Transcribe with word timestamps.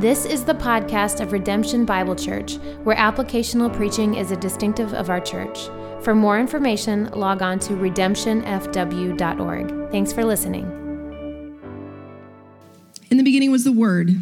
This 0.00 0.24
is 0.24 0.44
the 0.46 0.54
podcast 0.54 1.20
of 1.20 1.30
Redemption 1.30 1.84
Bible 1.84 2.16
Church, 2.16 2.54
where 2.84 2.96
applicational 2.96 3.70
preaching 3.70 4.14
is 4.14 4.30
a 4.30 4.36
distinctive 4.36 4.94
of 4.94 5.10
our 5.10 5.20
church. 5.20 5.68
For 6.00 6.14
more 6.14 6.40
information, 6.40 7.10
log 7.10 7.42
on 7.42 7.58
to 7.58 7.74
redemptionfw.org. 7.74 9.92
Thanks 9.92 10.10
for 10.10 10.24
listening. 10.24 10.64
In 13.10 13.18
the 13.18 13.22
beginning 13.22 13.52
was 13.52 13.64
the 13.64 13.72
Word, 13.72 14.12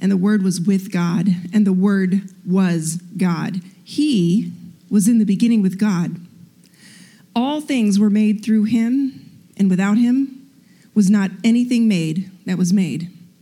and 0.00 0.10
the 0.10 0.16
Word 0.16 0.42
was 0.42 0.62
with 0.62 0.90
God, 0.90 1.28
and 1.52 1.66
the 1.66 1.74
Word 1.74 2.22
was 2.46 3.02
God. 3.18 3.60
He 3.84 4.50
was 4.88 5.08
in 5.08 5.18
the 5.18 5.26
beginning 5.26 5.60
with 5.60 5.78
God. 5.78 6.16
All 7.36 7.60
things 7.60 7.98
were 7.98 8.08
made 8.08 8.42
through 8.42 8.64
him, 8.64 9.30
and 9.58 9.68
without 9.68 9.98
him 9.98 10.50
was 10.94 11.10
not 11.10 11.32
anything 11.44 11.86
made 11.86 12.30
that 12.46 12.56
was 12.56 12.72
made. 12.72 13.10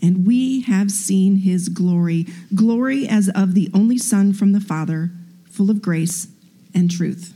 and 0.00 0.26
we 0.26 0.62
have 0.62 0.90
seen 0.90 1.36
his 1.36 1.68
glory 1.68 2.26
glory 2.54 3.08
as 3.08 3.28
of 3.30 3.54
the 3.54 3.70
only 3.74 3.98
Son 3.98 4.32
from 4.32 4.52
the 4.52 4.60
Father, 4.60 5.10
full 5.50 5.70
of 5.70 5.82
grace 5.82 6.28
and 6.74 6.90
truth. 6.90 7.34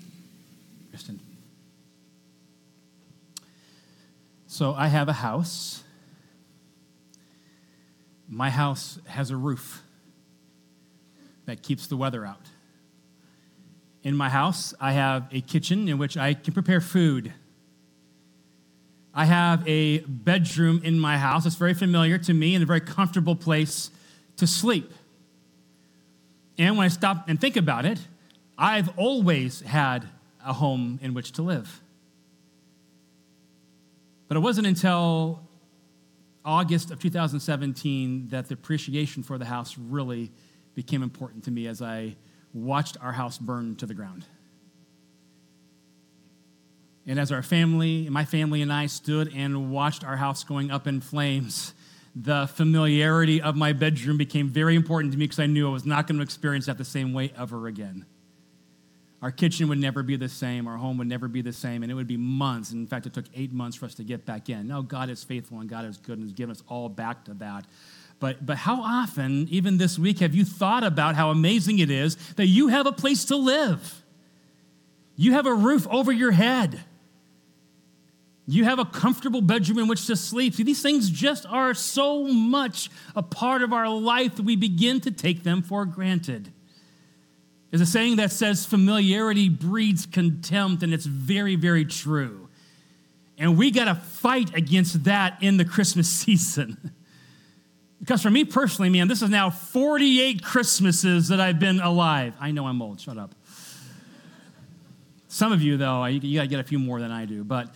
Kristen. 0.91 1.21
So 4.47 4.75
I 4.75 4.89
have 4.89 5.09
a 5.09 5.15
house. 5.15 5.83
My 8.29 8.51
house 8.51 8.99
has 9.07 9.31
a 9.31 9.37
roof 9.37 9.83
that 11.47 11.63
keeps 11.63 11.87
the 11.87 11.97
weather 11.97 12.25
out. 12.25 12.47
In 14.03 14.17
my 14.17 14.29
house, 14.29 14.75
I 14.81 14.93
have 14.93 15.29
a 15.31 15.41
kitchen 15.41 15.89
in 15.89 15.99
which 15.99 16.17
I 16.17 16.35
can 16.35 16.55
prepare 16.55 16.81
food. 16.81 17.33
I 19.15 19.27
have 19.27 19.67
a 19.69 19.99
bedroom 20.01 20.81
in 20.85 20.99
my 20.99 21.19
house. 21.19 21.45
that's 21.45 21.57
very 21.57 21.75
familiar 21.75 22.19
to 22.19 22.33
me 22.33 22.55
and 22.55 22.63
a 22.63 22.67
very 22.67 22.81
comfortable 22.81 23.37
place 23.37 23.91
to 24.37 24.47
sleep. 24.47 24.91
And 26.59 26.77
when 26.77 26.85
I 26.85 26.89
stop 26.89 27.29
and 27.29 27.41
think 27.41 27.57
about 27.57 27.85
it, 27.85 27.99
I've 28.57 28.97
always 28.99 29.61
had 29.61 30.09
a 30.45 30.53
home 30.53 30.99
in 31.03 31.15
which 31.15 31.33
to 31.33 31.43
live. 31.43 31.81
But 34.29 34.37
it 34.37 34.41
wasn't 34.41 34.67
until 34.67 35.41
August 36.45 36.91
of 36.91 36.99
2017 36.99 38.29
that 38.29 38.49
the 38.49 38.55
appreciation 38.55 39.23
for 39.23 39.37
the 39.39 39.45
house 39.45 39.77
really 39.77 40.31
became 40.75 41.03
important 41.03 41.45
to 41.45 41.51
me 41.51 41.67
as 41.67 41.83
I 41.83 42.17
watched 42.55 42.97
our 43.01 43.13
house 43.13 43.39
burn 43.39 43.77
to 43.77 43.87
the 43.87 43.95
ground. 43.95 44.25
And 47.07 47.19
as 47.19 47.33
our 47.33 47.43
family, 47.43 48.09
my 48.09 48.25
family 48.25 48.63
and 48.63 48.73
I 48.73 48.87
stood 48.87 49.33
and 49.35 49.73
watched 49.73 50.05
our 50.05 50.17
house 50.17 50.45
going 50.45 50.71
up 50.71 50.87
in 50.87 51.01
flames, 51.01 51.75
the 52.15 52.47
familiarity 52.47 53.41
of 53.41 53.57
my 53.57 53.73
bedroom 53.73 54.19
became 54.19 54.49
very 54.49 54.77
important 54.77 55.13
to 55.13 55.19
me 55.19 55.25
because 55.25 55.41
I 55.41 55.47
knew 55.47 55.69
I 55.69 55.73
was 55.73 55.87
not 55.87 56.07
going 56.07 56.19
to 56.19 56.23
experience 56.23 56.67
that 56.67 56.79
the 56.79 56.85
same 56.85 57.13
way 57.13 57.33
ever 57.37 57.67
again. 57.67 58.07
Our 59.23 59.31
kitchen 59.31 59.69
would 59.69 59.79
never 59.79 60.03
be 60.03 60.17
the 60.17 60.29
same. 60.29 60.67
Our 60.67 60.77
home 60.77 60.99
would 60.99 61.07
never 61.07 61.29
be 61.29 61.43
the 61.43 61.53
same. 61.53 61.83
And 61.83 61.93
it 61.93 61.95
would 61.95 62.09
be 62.09 62.17
months. 62.17 62.73
In 62.73 62.89
fact, 62.89 63.07
it 63.07 63.15
took 63.15 63.25
eight 63.35 63.53
months 63.53 63.77
for 63.77 63.87
us 63.87 63.95
to 63.95 64.05
get 64.05 64.27
back 64.27 64.49
in. 64.49 64.67
Now, 64.67 64.83
God 64.83 65.11
is 65.11 65.23
faithful 65.23 65.61
and 65.61 65.71
God 65.71 65.85
is 65.85 65.97
good 65.97 66.19
and 66.19 66.27
has 66.27 66.33
given 66.33 66.51
us 66.51 66.63
all 66.67 66.89
back 66.89 67.25
to 67.27 67.35
that. 67.35 67.67
But, 68.19 68.45
but 68.45 68.57
how 68.57 68.83
often, 68.83 69.47
even 69.49 69.79
this 69.79 69.97
week, 69.99 70.19
have 70.19 70.35
you 70.35 70.45
thought 70.45 70.83
about 70.83 71.15
how 71.15 71.31
amazing 71.31 71.79
it 71.79 71.91
is 71.91 72.17
that 72.35 72.47
you 72.47 72.69
have 72.69 72.87
a 72.87 72.93
place 72.93 73.25
to 73.27 73.37
live? 73.37 74.03
You 75.15 75.33
have 75.33 75.47
a 75.47 75.55
roof 75.55 75.87
over 75.89 76.11
your 76.11 76.33
head. 76.33 76.81
You 78.53 78.65
have 78.65 78.79
a 78.79 78.85
comfortable 78.85 79.41
bedroom 79.41 79.79
in 79.79 79.89
which 79.89 80.07
to 80.07 80.17
sleep. 80.17 80.55
See, 80.55 80.63
these 80.63 80.83
things 80.83 81.09
just 81.09 81.47
are 81.47 81.73
so 81.73 82.25
much 82.25 82.91
a 83.17 83.23
part 83.23 83.63
of 83.63 83.73
our 83.73 83.89
life 83.89 84.37
that 84.37 84.43
we 84.43 84.57
begin 84.57 85.01
to 85.01 85.11
take 85.11 85.43
them 85.43 85.63
for 85.63 85.87
granted. 85.87 86.53
There's 87.71 87.81
a 87.81 87.87
saying 87.87 88.17
that 88.17 88.31
says 88.31 88.67
familiarity 88.67 89.49
breeds 89.49 90.05
contempt, 90.05 90.83
and 90.83 90.93
it's 90.93 91.07
very, 91.07 91.57
very 91.57 91.87
true. 91.87 92.51
And 93.39 93.57
we 93.57 93.71
got 93.71 93.87
to 93.87 93.95
fight 93.95 94.55
against 94.55 95.05
that 95.05 95.43
in 95.43 95.57
the 95.57 95.65
Christmas 95.65 96.09
season. 96.11 96.93
because 98.01 98.21
for 98.21 98.31
me 98.31 98.45
personally, 98.45 98.91
man, 98.91 99.09
this 99.09 99.23
is 99.23 99.31
now 99.31 99.49
48 99.49 100.45
Christmases 100.45 101.29
that 101.29 101.41
I've 101.41 101.59
been 101.59 101.81
alive. 101.81 102.35
I 102.39 102.51
know 102.51 102.67
I'm 102.67 102.83
old, 102.83 103.01
shut 103.01 103.17
up. 103.17 103.35
Some 105.29 105.53
of 105.53 105.63
you, 105.63 105.79
though, 105.79 106.05
you 106.05 106.37
got 106.37 106.43
to 106.43 106.49
get 106.49 106.61
a 106.61 106.65
few 106.65 106.79
more 106.79 107.01
than 107.01 107.11
I 107.11 107.25
do. 107.25 107.43
But 107.43 107.75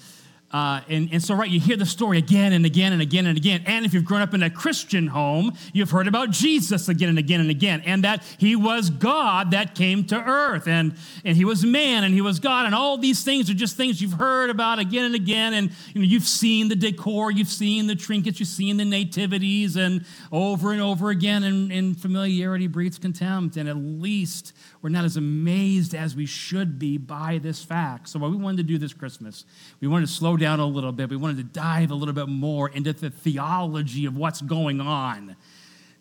uh, 0.53 0.81
and, 0.89 1.09
and 1.12 1.23
so, 1.23 1.34
right, 1.34 1.51
you 1.51 1.59
hear 1.59 1.77
the 1.77 1.84
story 1.84 2.19
again 2.19 2.53
and 2.53 2.65
again 2.65 2.93
and 2.93 3.03
again 3.03 3.27
and 3.27 3.37
again. 3.37 3.62
And 3.67 3.84
if 3.84 3.93
you've 3.93 4.05
grown 4.05 4.23
up 4.23 4.33
in 4.33 4.45
a 4.45 4.51
Christian 4.51 5.09
home, 5.09 5.53
you've 5.73 5.91
heard 5.91 6.07
about 6.07 6.31
Jesus 6.31 6.89
again 6.89 7.09
and 7.09 7.19
again 7.19 7.41
and 7.41 7.51
again, 7.51 7.83
and 7.84 8.05
that 8.05 8.23
he 8.39 8.55
was 8.55 8.89
God 8.89 9.51
that 9.51 9.75
came 9.75 10.05
to 10.05 10.17
earth, 10.17 10.69
and, 10.69 10.95
and 11.25 11.37
he 11.37 11.45
was 11.45 11.65
man, 11.65 12.05
and 12.05 12.15
he 12.15 12.21
was 12.21 12.39
God, 12.39 12.65
and 12.65 12.77
all 12.77 12.97
these 12.97 13.25
things 13.25 13.51
are 13.51 13.55
just 13.55 13.77
things 13.77 14.01
you've 14.01 14.12
heard 14.12 14.49
about 14.49 14.79
again 14.79 15.05
and 15.05 15.17
again. 15.17 15.53
And 15.53 15.73
you 15.93 16.01
know, 16.01 16.06
you've 16.06 16.23
seen 16.23 16.69
the 16.69 16.77
decor, 16.77 17.33
you've 17.33 17.49
seen 17.49 17.89
the 17.89 17.97
trinkets, 17.97 18.39
you've 18.39 18.49
seen 18.49 18.77
the 18.77 18.85
nativities, 18.85 19.77
and 19.77 20.05
over 20.31 20.71
and 20.71 20.81
over 20.81 21.11
again, 21.11 21.43
and, 21.43 21.73
and 21.73 22.01
familiarity 22.01 22.69
breeds 22.69 22.99
contempt. 22.99 23.56
And 23.56 23.69
at 23.69 23.77
least 23.77 24.53
we're 24.87 24.91
not 24.91 25.05
as 25.05 25.17
amazed 25.17 25.97
as 25.97 26.15
we 26.15 26.27
should 26.27 26.79
be 26.79 26.97
by 26.97 27.41
this 27.43 27.61
fact. 27.61 28.09
So, 28.09 28.21
what 28.21 28.31
we 28.31 28.37
wanted 28.37 28.59
to 28.59 28.63
do 28.63 28.79
this 28.79 28.93
Christmas, 28.93 29.45
we 29.81 29.89
wanted 29.89 30.07
to 30.07 30.13
slow 30.13 30.37
down 30.37 30.61
a 30.61 30.65
little 30.65 30.93
bit. 30.93 31.11
We 31.11 31.17
wanted 31.17 31.39
to 31.39 31.43
dive 31.43 31.91
a 31.91 31.95
little 31.97 32.15
bit 32.15 32.29
more 32.29 32.69
into 32.69 32.93
the 32.93 33.11
theology 33.11 34.07
of 34.07 34.17
what's 34.17 34.41
going 34.41 34.81
on, 34.81 35.35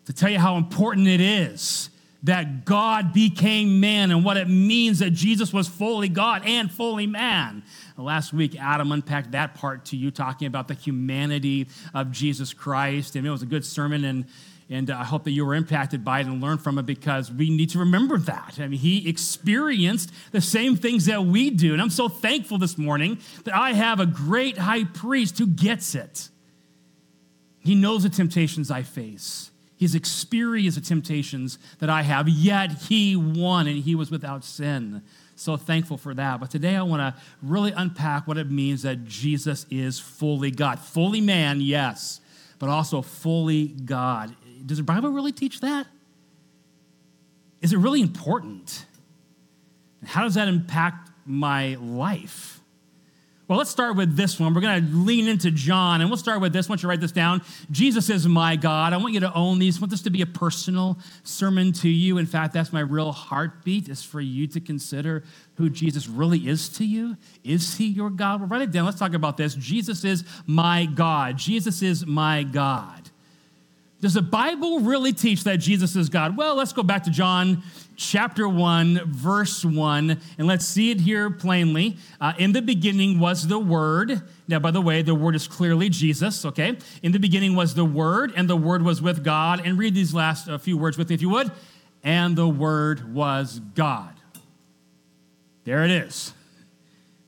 to 0.04 0.12
tell 0.12 0.30
you 0.30 0.38
how 0.38 0.56
important 0.56 1.08
it 1.08 1.20
is 1.20 1.90
that 2.22 2.64
God 2.64 3.12
became 3.12 3.80
man 3.80 4.12
and 4.12 4.24
what 4.24 4.36
it 4.36 4.48
means 4.48 5.00
that 5.00 5.10
Jesus 5.10 5.52
was 5.52 5.66
fully 5.66 6.08
God 6.08 6.42
and 6.46 6.70
fully 6.70 7.08
man. 7.08 7.64
Last 7.96 8.32
week, 8.32 8.56
Adam 8.56 8.92
unpacked 8.92 9.32
that 9.32 9.56
part 9.56 9.86
to 9.86 9.96
you, 9.96 10.12
talking 10.12 10.46
about 10.46 10.68
the 10.68 10.74
humanity 10.74 11.66
of 11.92 12.12
Jesus 12.12 12.54
Christ. 12.54 13.16
And 13.16 13.26
it 13.26 13.30
was 13.30 13.42
a 13.42 13.46
good 13.46 13.64
sermon, 13.64 14.04
and 14.04 14.26
and 14.68 14.90
uh, 14.90 14.98
I 14.98 15.04
hope 15.04 15.24
that 15.24 15.30
you 15.30 15.46
were 15.46 15.54
impacted 15.54 16.04
by 16.04 16.20
it 16.20 16.26
and 16.26 16.42
learned 16.42 16.60
from 16.60 16.78
it 16.78 16.86
because 16.86 17.30
we 17.30 17.50
need 17.50 17.70
to 17.70 17.78
remember 17.78 18.18
that. 18.18 18.58
I 18.58 18.66
mean, 18.66 18.80
he 18.80 19.08
experienced 19.08 20.12
the 20.32 20.40
same 20.40 20.76
things 20.76 21.06
that 21.06 21.24
we 21.24 21.50
do. 21.50 21.72
And 21.72 21.80
I'm 21.80 21.90
so 21.90 22.08
thankful 22.08 22.58
this 22.58 22.76
morning 22.76 23.18
that 23.44 23.54
I 23.54 23.74
have 23.74 24.00
a 24.00 24.06
great 24.06 24.58
high 24.58 24.84
priest 24.84 25.38
who 25.38 25.46
gets 25.46 25.94
it. 25.94 26.30
He 27.60 27.74
knows 27.74 28.02
the 28.02 28.08
temptations 28.08 28.70
I 28.70 28.82
face. 28.82 29.50
He's 29.76 29.94
experienced 29.94 30.78
the 30.78 30.84
temptations 30.84 31.58
that 31.78 31.90
I 31.90 32.02
have, 32.02 32.28
yet 32.28 32.72
he 32.72 33.14
won 33.14 33.66
and 33.66 33.82
he 33.82 33.94
was 33.94 34.10
without 34.10 34.44
sin. 34.44 35.02
So 35.36 35.56
thankful 35.56 35.98
for 35.98 36.14
that. 36.14 36.40
But 36.40 36.50
today 36.50 36.74
I 36.76 36.82
want 36.82 37.00
to 37.00 37.20
really 37.42 37.72
unpack 37.72 38.26
what 38.26 38.38
it 38.38 38.50
means 38.50 38.82
that 38.82 39.04
Jesus 39.04 39.66
is 39.70 40.00
fully 40.00 40.50
God. 40.50 40.80
Fully 40.80 41.20
man, 41.20 41.60
yes, 41.60 42.20
but 42.58 42.70
also 42.70 43.02
fully 43.02 43.66
God 43.66 44.34
does 44.66 44.78
the 44.78 44.82
Bible 44.82 45.10
really 45.10 45.32
teach 45.32 45.60
that? 45.60 45.86
Is 47.62 47.72
it 47.72 47.78
really 47.78 48.02
important? 48.02 48.84
How 50.04 50.24
does 50.24 50.34
that 50.34 50.48
impact 50.48 51.10
my 51.24 51.76
life? 51.76 52.60
Well, 53.48 53.58
let's 53.58 53.70
start 53.70 53.94
with 53.94 54.16
this 54.16 54.40
one. 54.40 54.54
We're 54.54 54.60
going 54.60 54.84
to 54.84 54.96
lean 54.96 55.28
into 55.28 55.52
John, 55.52 56.00
and 56.00 56.10
we'll 56.10 56.16
start 56.16 56.40
with 56.40 56.52
this. 56.52 56.68
Want 56.68 56.82
you 56.82 56.88
write 56.88 57.00
this 57.00 57.12
down. 57.12 57.42
Jesus 57.70 58.10
is 58.10 58.26
my 58.26 58.56
God. 58.56 58.92
I 58.92 58.96
want 58.96 59.14
you 59.14 59.20
to 59.20 59.32
own 59.34 59.60
these. 59.60 59.78
I 59.78 59.82
want 59.82 59.92
this 59.92 60.02
to 60.02 60.10
be 60.10 60.20
a 60.20 60.26
personal 60.26 60.98
sermon 61.22 61.72
to 61.74 61.88
you. 61.88 62.18
In 62.18 62.26
fact, 62.26 62.52
that's 62.52 62.72
my 62.72 62.80
real 62.80 63.12
heartbeat, 63.12 63.88
is 63.88 64.02
for 64.02 64.20
you 64.20 64.48
to 64.48 64.60
consider 64.60 65.22
who 65.54 65.70
Jesus 65.70 66.08
really 66.08 66.48
is 66.48 66.68
to 66.70 66.84
you. 66.84 67.16
Is 67.44 67.76
he 67.76 67.86
your 67.86 68.10
God? 68.10 68.40
Well, 68.40 68.48
write 68.48 68.62
it 68.62 68.72
down. 68.72 68.84
Let's 68.84 68.98
talk 68.98 69.14
about 69.14 69.36
this. 69.36 69.54
Jesus 69.54 70.04
is 70.04 70.24
my 70.46 70.86
God. 70.86 71.36
Jesus 71.36 71.82
is 71.82 72.04
my 72.04 72.42
God. 72.42 73.05
Does 74.00 74.14
the 74.14 74.22
Bible 74.22 74.80
really 74.80 75.12
teach 75.12 75.44
that 75.44 75.56
Jesus 75.56 75.96
is 75.96 76.10
God? 76.10 76.36
Well, 76.36 76.54
let's 76.54 76.72
go 76.72 76.82
back 76.82 77.04
to 77.04 77.10
John 77.10 77.62
chapter 77.96 78.46
1, 78.46 79.10
verse 79.10 79.64
1, 79.64 80.20
and 80.36 80.46
let's 80.46 80.66
see 80.66 80.90
it 80.90 81.00
here 81.00 81.30
plainly. 81.30 81.96
Uh, 82.20 82.34
in 82.38 82.52
the 82.52 82.60
beginning 82.60 83.18
was 83.18 83.48
the 83.48 83.58
Word. 83.58 84.20
Now, 84.48 84.58
by 84.58 84.70
the 84.70 84.82
way, 84.82 85.00
the 85.00 85.14
Word 85.14 85.34
is 85.34 85.48
clearly 85.48 85.88
Jesus, 85.88 86.44
okay? 86.44 86.76
In 87.02 87.12
the 87.12 87.18
beginning 87.18 87.56
was 87.56 87.74
the 87.74 87.86
Word, 87.86 88.34
and 88.36 88.50
the 88.50 88.56
Word 88.56 88.82
was 88.82 89.00
with 89.00 89.24
God. 89.24 89.62
And 89.64 89.78
read 89.78 89.94
these 89.94 90.12
last 90.12 90.46
uh, 90.46 90.58
few 90.58 90.76
words 90.76 90.98
with 90.98 91.08
me, 91.08 91.14
if 91.14 91.22
you 91.22 91.30
would. 91.30 91.50
And 92.04 92.36
the 92.36 92.48
Word 92.48 93.14
was 93.14 93.60
God. 93.74 94.12
There 95.64 95.84
it 95.84 95.90
is. 95.90 96.34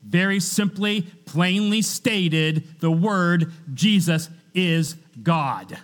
Very 0.03 0.39
simply, 0.39 1.01
plainly 1.25 1.81
stated, 1.81 2.79
the 2.79 2.91
Word, 2.91 3.51
Jesus, 3.73 4.29
is 4.53 4.95
God. 5.21 5.79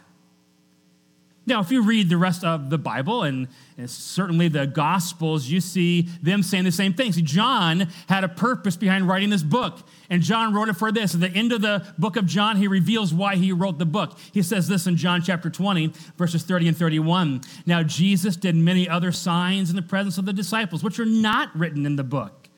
Now, 1.48 1.62
if 1.62 1.70
you 1.70 1.84
read 1.84 2.10
the 2.10 2.18
rest 2.18 2.44
of 2.44 2.72
the 2.72 2.78
Bible 2.80 3.22
and, 3.22 3.48
and, 3.78 3.88
certainly 3.88 4.48
the 4.48 4.66
Gospels, 4.66 5.46
you 5.46 5.62
see 5.62 6.04
them 6.22 6.42
saying 6.42 6.64
the 6.64 6.72
same 6.72 6.94
things. 6.94 7.22
John 7.22 7.88
had 8.10 8.24
a 8.24 8.28
purpose 8.28 8.76
behind 8.76 9.08
writing 9.08 9.30
this 9.30 9.44
book, 9.44 9.80
and 10.10 10.24
John 10.24 10.54
wrote 10.54 10.70
it 10.70 10.74
for 10.74 10.92
this. 10.92 11.14
At 11.14 11.22
the 11.22 11.30
end 11.30 11.52
of 11.52 11.62
the 11.62 11.86
book 12.00 12.16
of 12.16 12.26
John, 12.26 12.58
he 12.58 12.68
reveals 12.68 13.14
why 13.14 13.36
he 13.36 13.52
wrote 13.52 13.78
the 13.78 13.86
book. 13.86 14.18
He 14.32 14.42
says 14.42 14.68
this 14.68 14.88
in 14.88 14.98
John 14.98 15.22
chapter 15.22 15.52
20, 15.52 15.94
verses 16.18 16.44
30 16.44 16.70
and 16.70 16.78
31. 16.78 17.42
Now, 17.68 17.84
Jesus 17.84 18.36
did 18.36 18.56
many 18.56 18.90
other 18.90 19.12
signs 19.12 19.70
in 19.70 19.76
the 19.76 19.84
presence 19.84 20.18
of 20.18 20.26
the 20.26 20.34
disciples, 20.34 20.84
which 20.84 21.00
are 21.00 21.06
not 21.06 21.56
written 21.56 21.86
in 21.86 21.96
the 21.96 22.04
book, 22.04 22.50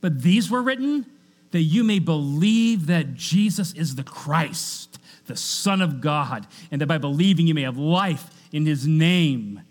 but 0.00 0.22
these 0.22 0.50
were 0.50 0.62
written 0.62 1.06
that 1.52 1.62
you 1.62 1.82
may 1.84 1.98
believe 1.98 2.86
that 2.86 3.14
Jesus 3.14 3.72
is 3.74 3.94
the 3.94 4.02
Christ 4.02 4.98
the 5.28 5.36
Son 5.36 5.80
of 5.80 6.00
God, 6.00 6.46
and 6.70 6.80
that 6.80 6.86
by 6.86 6.98
believing 6.98 7.46
you 7.46 7.54
may 7.54 7.62
have 7.62 7.78
life 7.78 8.28
in 8.52 8.66
his 8.66 8.86
name. 8.86 9.62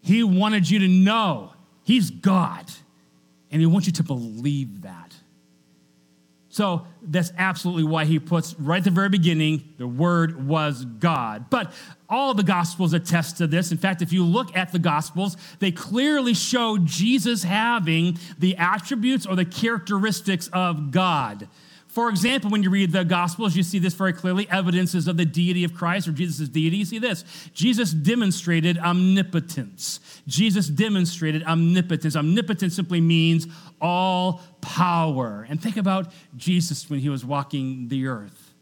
He 0.00 0.22
wanted 0.22 0.70
you 0.70 0.78
to 0.78 0.88
know 0.88 1.52
he's 1.82 2.10
God, 2.10 2.70
and 3.50 3.60
he 3.60 3.66
wants 3.66 3.86
you 3.86 3.92
to 3.94 4.04
believe 4.04 4.82
that. 4.82 5.14
So 6.56 6.86
that's 7.02 7.32
absolutely 7.36 7.84
why 7.84 8.06
he 8.06 8.18
puts 8.18 8.54
right 8.58 8.78
at 8.78 8.84
the 8.84 8.90
very 8.90 9.10
beginning, 9.10 9.74
the 9.76 9.86
word 9.86 10.48
was 10.48 10.86
God. 10.86 11.50
But 11.50 11.70
all 12.08 12.32
the 12.32 12.42
gospels 12.42 12.94
attest 12.94 13.36
to 13.38 13.46
this. 13.46 13.72
In 13.72 13.76
fact, 13.76 14.00
if 14.00 14.10
you 14.10 14.24
look 14.24 14.56
at 14.56 14.72
the 14.72 14.78
gospels, 14.78 15.36
they 15.58 15.70
clearly 15.70 16.32
show 16.32 16.78
Jesus 16.78 17.42
having 17.42 18.18
the 18.38 18.56
attributes 18.56 19.26
or 19.26 19.36
the 19.36 19.44
characteristics 19.44 20.48
of 20.50 20.92
God. 20.92 21.46
For 21.96 22.10
example, 22.10 22.50
when 22.50 22.62
you 22.62 22.68
read 22.68 22.92
the 22.92 23.06
Gospels, 23.06 23.56
you 23.56 23.62
see 23.62 23.78
this 23.78 23.94
very 23.94 24.12
clearly 24.12 24.46
evidences 24.50 25.08
of 25.08 25.16
the 25.16 25.24
deity 25.24 25.64
of 25.64 25.72
Christ 25.72 26.06
or 26.06 26.12
Jesus' 26.12 26.46
deity. 26.46 26.76
You 26.76 26.84
see 26.84 26.98
this 26.98 27.24
Jesus 27.54 27.90
demonstrated 27.90 28.76
omnipotence. 28.76 30.00
Jesus 30.26 30.68
demonstrated 30.68 31.42
omnipotence. 31.44 32.14
Omnipotence 32.14 32.76
simply 32.76 33.00
means 33.00 33.46
all 33.80 34.42
power. 34.60 35.46
And 35.48 35.58
think 35.58 35.78
about 35.78 36.12
Jesus 36.36 36.90
when 36.90 37.00
he 37.00 37.08
was 37.08 37.24
walking 37.24 37.88
the 37.88 38.08
earth. 38.08 38.52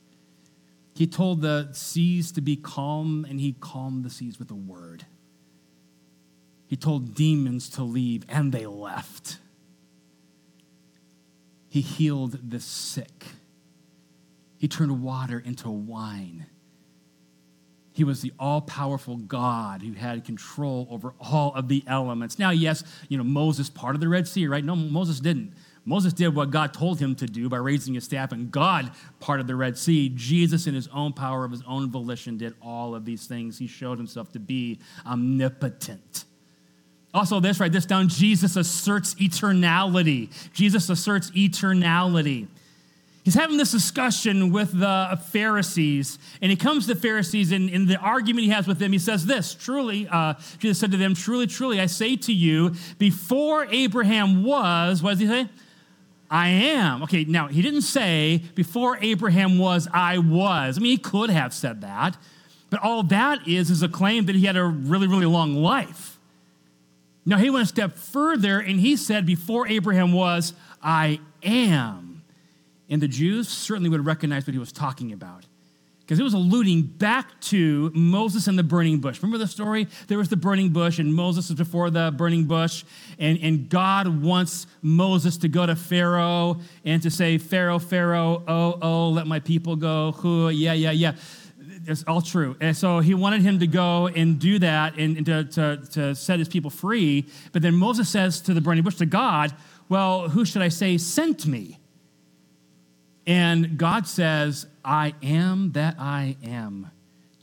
He 0.95 1.09
told 1.09 1.43
the 1.43 1.71
seas 1.73 2.31
to 2.31 2.41
be 2.41 2.55
calm, 2.55 3.27
and 3.29 3.41
he 3.41 3.55
calmed 3.55 4.05
the 4.05 4.11
seas 4.11 4.39
with 4.39 4.53
a 4.53 4.55
word. 4.55 5.07
He 6.69 6.77
told 6.77 7.17
demons 7.17 7.69
to 7.71 7.83
leave, 7.83 8.25
and 8.29 8.53
they 8.53 8.67
left. 8.67 9.39
He 11.75 11.81
healed 11.81 12.39
the 12.49 12.61
sick. 12.61 13.25
He 14.59 14.69
turned 14.69 15.03
water 15.03 15.43
into 15.45 15.69
wine. 15.69 16.47
He 17.91 18.05
was 18.05 18.23
the 18.23 18.33
all 18.39 18.61
powerful 18.61 19.17
God 19.17 19.83
who 19.83 19.95
had 19.95 20.25
control 20.25 20.87
over 20.89 21.15
all 21.19 21.53
of 21.57 21.67
the 21.67 21.83
elements. 21.89 22.39
Now, 22.39 22.51
yes, 22.51 22.85
you 23.09 23.19
know, 23.19 23.25
Moses 23.25 23.71
part 23.71 23.97
of 23.97 24.01
the 24.01 24.09
Red 24.09 24.29
Sea, 24.29 24.47
right? 24.47 24.65
No, 24.65 24.77
Moses 24.77 25.19
didn't. 25.19 25.53
Moses 25.85 26.13
did 26.13 26.37
what 26.37 26.53
God 26.53 26.73
told 26.73 27.01
him 27.01 27.17
to 27.17 27.27
do 27.27 27.49
by 27.49 27.57
raising 27.57 27.95
his 27.95 28.05
staff, 28.05 28.31
and 28.31 28.53
God 28.53 28.93
parted 29.19 29.49
the 29.49 29.57
Red 29.57 29.77
Sea. 29.77 30.13
Jesus, 30.15 30.69
in 30.69 30.75
his 30.75 30.87
own 30.95 31.13
power 31.13 31.45
of 31.45 31.51
his 31.51 31.65
own 31.67 31.91
volition, 31.91 32.39
did 32.39 32.55
all 32.63 32.95
of 32.95 33.05
these 33.05 33.27
things. 33.27 33.59
He 33.59 33.67
showed 33.67 33.99
himself 33.99 34.31
to 34.35 34.39
be 34.39 34.79
omnipotent. 35.05 36.25
Also, 37.15 37.39
this, 37.39 37.61
write 37.61 37.73
this 37.73 37.87
down 37.87 38.09
Jesus 38.09 38.57
asserts 38.57 39.15
eternality. 39.15 40.31
Jesus 40.53 40.91
asserts 40.91 41.31
eternality. 41.31 42.49
He's 43.25 43.35
having 43.35 43.57
this 43.57 43.73
discussion 43.73 44.53
with 44.53 44.79
the 44.79 45.19
Pharisees, 45.31 46.19
and 46.43 46.51
he 46.51 46.57
comes 46.57 46.87
to 46.87 46.95
the 46.95 47.01
Pharisees, 47.01 47.53
and 47.53 47.71
in 47.71 47.87
the 47.87 47.97
argument 47.97 48.45
he 48.45 48.51
has 48.51 48.67
with 48.67 48.79
them, 48.79 48.93
he 48.93 48.99
says 48.99 49.25
this 49.25 49.55
Truly, 49.55 50.07
uh, 50.11 50.35
Jesus 50.59 50.79
said 50.79 50.91
to 50.91 50.99
them, 50.99 51.15
Truly, 51.15 51.47
truly, 51.47 51.81
I 51.81 51.87
say 51.87 52.17
to 52.17 52.33
you, 52.35 52.75
before 52.99 53.67
Abraham 53.71 54.45
was, 54.45 55.03
what 55.03 55.13
does 55.13 55.21
he 55.21 55.27
say? 55.27 55.49
I 56.31 56.49
am. 56.49 57.03
Okay, 57.05 57.25
now 57.25 57.47
he 57.47 57.63
didn't 57.63 57.83
say, 57.83 58.43
before 58.55 58.99
Abraham 59.01 59.57
was, 59.57 59.89
I 59.93 60.19
was. 60.19 60.77
I 60.77 60.81
mean, 60.83 60.91
he 60.91 60.99
could 60.99 61.31
have 61.31 61.55
said 61.55 61.81
that, 61.81 62.19
but 62.69 62.81
all 62.81 63.05
that 63.05 63.49
is 63.49 63.71
is 63.71 63.83
a 63.83 63.89
claim 63.89 64.27
that 64.27 64.35
he 64.35 64.45
had 64.45 64.57
a 64.57 64.65
really, 64.65 65.07
really 65.07 65.27
long 65.27 65.55
life. 65.55 66.14
Now, 67.27 67.39
he 67.39 67.51
went 67.51 67.65
a 67.65 67.69
step 67.69 67.97
further 67.97 68.59
and 68.59 68.79
he 68.79 68.97
said, 68.97 69.25
Before 69.25 69.67
Abraham 69.67 70.13
was, 70.13 70.53
I 70.83 71.21
am. 71.43 72.23
And 72.89 73.01
the 73.01 73.09
Jews 73.09 73.49
certainly 73.49 73.89
would 73.89 74.05
recognize 74.05 74.47
what 74.47 74.53
he 74.53 74.59
was 74.59 74.73
talking 74.73 75.13
about 75.13 75.47
because 76.05 76.21
it 76.21 76.23
was 76.23 76.35
alluding 76.35 76.83
back 76.83 77.41
to 77.41 77.91
Moses 77.95 78.47
and 78.47 78.59
the 78.59 78.63
burning 78.63 78.99
bush. 78.99 79.23
Remember 79.23 79.39
the 79.39 79.47
story? 79.47 79.89
There 80.07 80.19
was 80.19 80.29
the 80.29 80.37
burning 80.37 80.69
bush, 80.69 80.99
and 80.99 81.15
Moses 81.15 81.49
was 81.49 81.57
before 81.57 81.89
the 81.89 82.13
burning 82.15 82.45
bush, 82.45 82.85
and, 83.19 83.39
and 83.41 83.71
God 83.71 84.23
wants 84.23 84.67
Moses 84.83 85.39
to 85.39 85.49
go 85.49 85.65
to 85.65 85.75
Pharaoh 85.75 86.61
and 86.85 87.03
to 87.03 87.11
say, 87.11 87.39
Pharaoh, 87.39 87.79
Pharaoh, 87.79 88.43
oh, 88.47 88.79
oh, 88.83 89.09
let 89.09 89.27
my 89.27 89.41
people 89.41 89.77
go. 89.77 90.13
Who, 90.13 90.51
yeah, 90.51 90.75
yeah, 90.75 90.91
yeah 90.91 91.15
it's 91.87 92.05
all 92.07 92.23
true. 92.23 92.57
And 92.61 92.77
so 92.77 93.01
he 93.01 93.15
wanted 93.15 93.43
him 93.43 93.59
to 93.61 93.67
go 93.67 94.09
and 94.09 94.39
do 94.39 94.59
that 94.61 94.97
and, 94.97 95.17
and 95.17 95.27
to, 95.27 95.45
to, 95.45 95.77
to 95.93 96.15
set 96.15 96.39
his 96.39 96.49
people 96.49 96.71
free. 96.71 97.27
But 97.53 97.63
then 97.63 97.75
Moses 97.75 98.09
says 98.09 98.41
to 98.43 98.55
the 98.55 98.61
burning 98.61 98.85
bush, 98.85 98.97
to 98.97 99.07
God, 99.07 99.55
Well, 99.89 100.29
who 100.29 100.45
should 100.45 100.63
I 100.63 100.69
say 100.69 100.99
sent 100.99 101.47
me? 101.47 101.79
And 103.27 103.79
God 103.79 104.07
says, 104.07 104.67
I 104.85 105.15
am 105.23 105.73
that 105.73 105.97
I 105.99 106.37
am. 106.45 106.91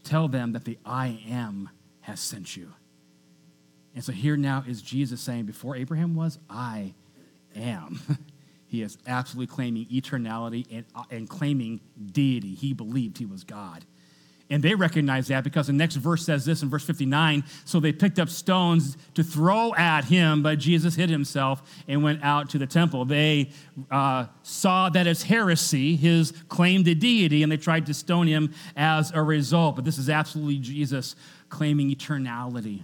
Tell 0.04 0.27
them 0.27 0.54
that 0.54 0.66
the 0.66 0.77
I 0.86 1.22
am 1.27 1.70
has 2.01 2.20
sent 2.20 2.56
you. 2.56 2.74
And 3.94 4.04
so 4.04 4.12
here 4.12 4.38
now 4.38 4.63
is 4.68 4.82
Jesus 4.82 5.22
saying, 5.22 5.46
Before 5.46 5.75
Abraham 5.75 6.16
was, 6.16 6.39
I 6.50 6.94
am. 7.56 8.00
he 8.68 8.82
is 8.82 8.98
absolutely 9.08 9.54
claiming 9.54 9.86
eternality 9.88 10.66
and, 10.72 10.86
and 11.10 11.30
claiming 11.30 11.82
deity. 12.12 12.54
He 12.54 12.74
believed 12.74 13.18
he 13.18 13.25
was 13.25 13.44
God. 13.44 13.86
And 14.51 14.62
they 14.62 14.75
recognize 14.75 15.29
that 15.29 15.46
because 15.46 15.67
the 15.67 15.74
next 15.74 15.96
verse 15.96 16.25
says 16.25 16.43
this 16.43 16.62
in 16.62 16.70
verse 16.70 16.84
59 16.84 17.46
so 17.63 17.79
they 17.79 17.93
picked 17.93 18.20
up 18.20 18.27
stones 18.27 18.98
to 19.13 19.24
throw 19.24 19.74
at 19.75 20.03
him, 20.03 20.43
but 20.43 20.60
Jesus 20.60 20.93
hid 20.96 21.10
himself 21.10 21.63
and 21.88 22.03
went 22.03 22.22
out 22.22 22.50
to 22.50 22.58
the 22.58 22.67
temple. 22.67 23.05
They 23.05 23.50
uh, 23.89 24.25
saw 24.43 24.89
that 24.89 25.08
as 25.08 25.24
heresy, 25.24 25.96
his 25.96 26.34
claim 26.50 26.84
to 26.84 26.93
deity, 26.93 27.43
and 27.43 27.51
they 27.51 27.58
tried 27.58 27.86
to 27.86 27.93
stone 27.93 28.27
him 28.27 28.53
as 28.75 29.12
a 29.12 29.24
result. 29.24 29.77
But 29.77 29.86
this 29.86 29.98
is 29.98 30.10
absolutely 30.10 30.58
Jesus 30.58 31.15
claiming 31.48 31.89
eternality. 31.89 32.84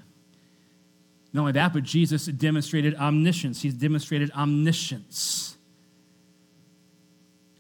Not 1.34 1.42
only 1.42 1.52
that, 1.54 1.74
but 1.74 1.84
Jesus 1.84 2.28
demonstrated 2.28 2.96
omniscience. 2.96 3.62
He's 3.62 3.74
demonstrated 3.74 4.32
omniscience. 4.32 5.47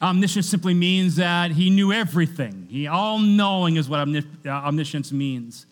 Omniscience 0.01 0.47
simply 0.47 0.73
means 0.73 1.15
that 1.15 1.51
he 1.51 1.69
knew 1.69 1.91
everything. 1.91 2.67
He 2.69 2.85
all 2.87 3.17
knowing 3.17 3.77
is 3.77 3.89
what 3.89 4.07
uh, 4.07 4.49
omniscience 4.49 5.11
means. 5.11 5.65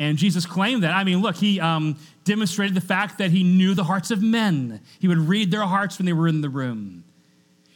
And 0.00 0.16
Jesus 0.16 0.46
claimed 0.46 0.82
that. 0.82 0.92
I 0.92 1.04
mean, 1.04 1.20
look, 1.20 1.36
he 1.36 1.60
um, 1.60 1.96
demonstrated 2.24 2.76
the 2.76 2.80
fact 2.80 3.18
that 3.18 3.30
he 3.30 3.42
knew 3.42 3.74
the 3.74 3.84
hearts 3.84 4.10
of 4.10 4.22
men. 4.22 4.80
He 5.00 5.08
would 5.08 5.18
read 5.18 5.50
their 5.50 5.62
hearts 5.62 5.98
when 5.98 6.06
they 6.06 6.12
were 6.12 6.28
in 6.28 6.40
the 6.40 6.48
room. 6.48 7.04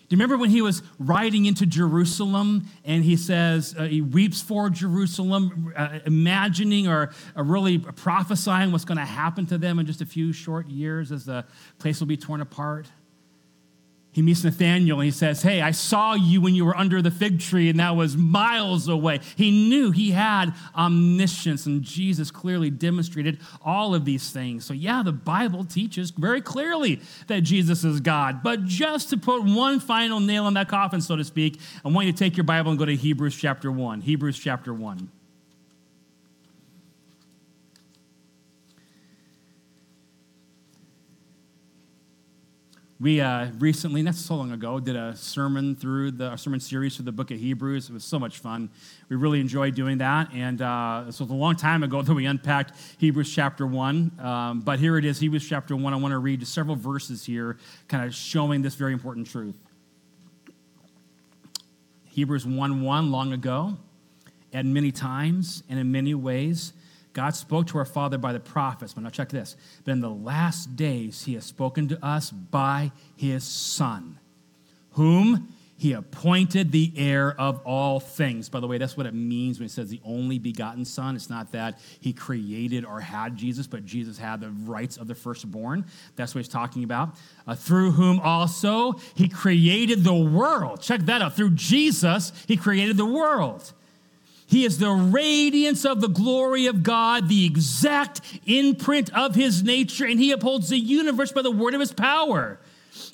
Do 0.09 0.17
you 0.17 0.19
remember 0.19 0.37
when 0.37 0.51
he 0.51 0.61
was 0.61 0.83
riding 0.99 1.47
into 1.47 1.65
Jerusalem 1.65 2.67
and 2.85 3.03
he 3.03 3.17
says, 3.17 3.75
uh, 3.79 3.85
he 3.85 4.03
weeps 4.03 4.43
for 4.43 4.69
Jerusalem, 4.69 5.73
uh, 5.75 6.01
imagining 6.05 6.87
or 6.87 7.13
uh, 7.37 7.43
really 7.43 7.79
prophesying 7.79 8.73
what's 8.73 8.85
going 8.85 8.99
to 8.99 9.07
happen 9.07 9.47
to 9.47 9.57
them 9.57 9.79
in 9.79 9.87
just 9.87 10.03
a 10.03 10.07
few 10.07 10.33
short 10.33 10.69
years 10.69 11.13
as 11.13 11.25
the 11.25 11.47
place 11.79 11.99
will 11.99 12.09
be 12.09 12.19
torn 12.19 12.43
apart? 12.43 12.89
He 14.12 14.21
meets 14.21 14.45
Nathaniel 14.45 15.00
and 15.00 15.07
he 15.07 15.11
says, 15.11 15.40
Hey, 15.40 15.62
I 15.62 15.71
saw 15.71 16.12
you 16.12 16.42
when 16.42 16.54
you 16.54 16.66
were 16.66 16.76
under 16.76 17.00
the 17.00 17.11
fig 17.11 17.40
tree, 17.40 17.71
and 17.71 17.81
that 17.81 17.97
was 17.97 18.14
miles 18.14 18.87
away. 18.87 19.21
He 19.37 19.69
knew 19.71 19.90
he 19.90 20.11
had 20.11 20.52
omniscience, 20.76 21.64
and 21.64 21.83
Jesus 21.83 22.31
clearly 22.31 22.69
demonstrated 22.69 23.38
all 23.64 23.95
of 23.95 24.04
these 24.04 24.31
things. 24.31 24.66
So, 24.66 24.75
yeah, 24.75 25.02
the 25.02 25.12
Bible 25.12 25.64
teaches 25.64 26.11
very 26.11 26.42
clearly 26.42 27.00
that 27.28 27.40
Jesus 27.40 27.85
is 27.85 28.00
God. 28.00 28.42
But 28.42 28.66
just 28.66 29.09
to 29.11 29.16
put 29.16 29.45
one 29.45 29.81
final 29.81 30.21
nail 30.21 30.47
in 30.47 30.54
that 30.54 30.69
coffin, 30.69 31.00
so 31.00 31.16
to 31.16 31.25
speak, 31.25 31.59
I 31.83 31.88
want 31.88 32.07
you 32.07 32.12
to 32.12 32.19
take 32.19 32.37
your 32.37 32.45
Bible 32.45 32.71
and 32.71 32.78
go 32.78 32.85
to 32.85 32.95
Hebrews 32.95 33.35
chapter 33.35 33.73
1. 33.73 34.02
Hebrews 34.02 34.38
chapter 34.38 34.75
1. 34.75 35.09
We 43.03 43.21
uh, 43.21 43.49
recently, 43.59 44.01
not 44.03 44.15
so 44.15 44.37
long 44.37 44.53
ago, 44.53 44.79
did 44.79 44.95
a 44.95 45.17
sermon 45.17 45.75
through 45.75 46.13
the 46.13 46.37
sermon 46.37 46.61
series 46.61 46.95
through 46.95 47.07
the 47.07 47.11
book 47.11 47.33
of 47.33 47.41
Hebrews. 47.41 47.91
It 47.91 47.93
was 47.93 48.05
so 48.05 48.17
much 48.17 48.39
fun. 48.39 48.71
We 49.09 49.17
really 49.17 49.41
enjoyed 49.41 49.75
doing 49.75 49.99
that. 49.99 50.33
And 50.33 50.63
uh, 50.63 51.11
so 51.11 51.25
it 51.25 51.27
was 51.27 51.31
a 51.31 51.35
long 51.35 51.57
time 51.57 51.83
ago 51.83 52.01
that 52.01 52.15
we 52.15 52.27
unpacked 52.27 52.75
Hebrews 52.99 53.35
chapter 53.35 53.67
1. 53.67 54.21
Um, 54.21 54.61
but 54.61 54.79
here 54.79 54.99
it 54.99 55.05
is, 55.05 55.19
Hebrews 55.19 55.49
chapter 55.49 55.75
1. 55.75 55.93
I 55.93 55.97
want 55.97 56.13
to 56.13 56.19
read 56.19 56.39
just 56.39 56.55
several 56.55 56.77
verses 56.77 57.25
here, 57.25 57.59
kind 57.89 58.05
of 58.05 58.15
showing 58.15 58.63
this 58.63 58.77
very 58.77 58.93
important 58.93 59.27
truth. 59.27 59.57
Hebrews 62.05 62.47
1 62.47 62.83
1, 62.83 63.11
long 63.11 63.33
ago, 63.33 63.79
at 64.53 64.65
many 64.65 64.93
times 64.93 65.65
and 65.69 65.77
in 65.77 65.91
many 65.91 66.15
ways, 66.15 66.73
God 67.12 67.35
spoke 67.35 67.66
to 67.69 67.78
our 67.78 67.85
father 67.85 68.19
by 68.19 68.33
the 68.33 68.40
prophets. 68.40 68.95
But 68.95 69.04
now 69.04 69.11
check 69.11 69.28
this. 69.28 69.57
But 69.85 69.92
in 69.92 70.00
the 70.00 70.11
last 70.11 70.76
days, 70.76 71.25
he 71.25 71.35
has 71.35 71.45
spoken 71.45 71.88
to 71.88 72.04
us 72.04 72.31
by 72.31 72.92
his 73.16 73.45
son, 73.45 74.19
whom 74.92 75.54
he 75.83 75.95
appointed 75.95 76.71
the 76.71 76.92
heir 76.97 77.35
of 77.40 77.61
all 77.64 77.99
things. 77.99 78.49
By 78.49 78.61
the 78.61 78.69
way, 78.69 78.78
that's 78.78 78.97
what 78.97 79.04
it 79.04 79.14
means 79.14 79.59
when 79.59 79.66
it 79.66 79.73
says 79.73 79.90
the 79.90 80.00
only 80.04 80.38
begotten 80.38 80.85
son. 80.85 81.16
It's 81.16 81.28
not 81.28 81.50
that 81.52 81.81
he 81.99 82.12
created 82.12 82.85
or 82.85 83.00
had 83.00 83.37
Jesus, 83.37 83.66
but 83.66 83.85
Jesus 83.85 84.16
had 84.16 84.40
the 84.40 84.50
rights 84.50 84.97
of 84.97 85.09
the 85.09 85.16
firstborn. 85.16 85.85
That's 86.14 86.37
what 86.37 86.38
he's 86.38 86.52
talking 86.52 86.85
about. 86.85 87.16
Uh, 87.49 87.57
through 87.57 87.90
whom 87.90 88.21
also 88.21 88.92
he 89.16 89.28
created 89.28 90.04
the 90.04 90.14
world. 90.14 90.81
Check 90.81 91.00
that 91.00 91.21
out. 91.21 91.35
Through 91.35 91.50
Jesus, 91.50 92.33
he 92.47 92.57
created 92.57 92.97
the 92.97 93.04
world. 93.04 93.73
He 94.53 94.67
is 94.67 94.77
the 94.77 94.91
radiance 94.91 95.87
of 95.87 96.03
the 96.03 96.11
glory 96.11 96.67
of 96.67 96.83
God, 96.83 97.27
the 97.31 97.47
exact 97.47 98.21
imprint 98.45 99.11
of 99.15 99.35
his 99.35 99.63
nature, 99.63 100.05
and 100.05 100.21
he 100.21 100.31
upholds 100.31 100.69
the 100.69 100.79
universe 100.79 101.33
by 101.33 101.41
the 101.41 101.51
word 101.51 101.73
of 101.73 101.81
his 101.81 101.95
power. 101.95 102.59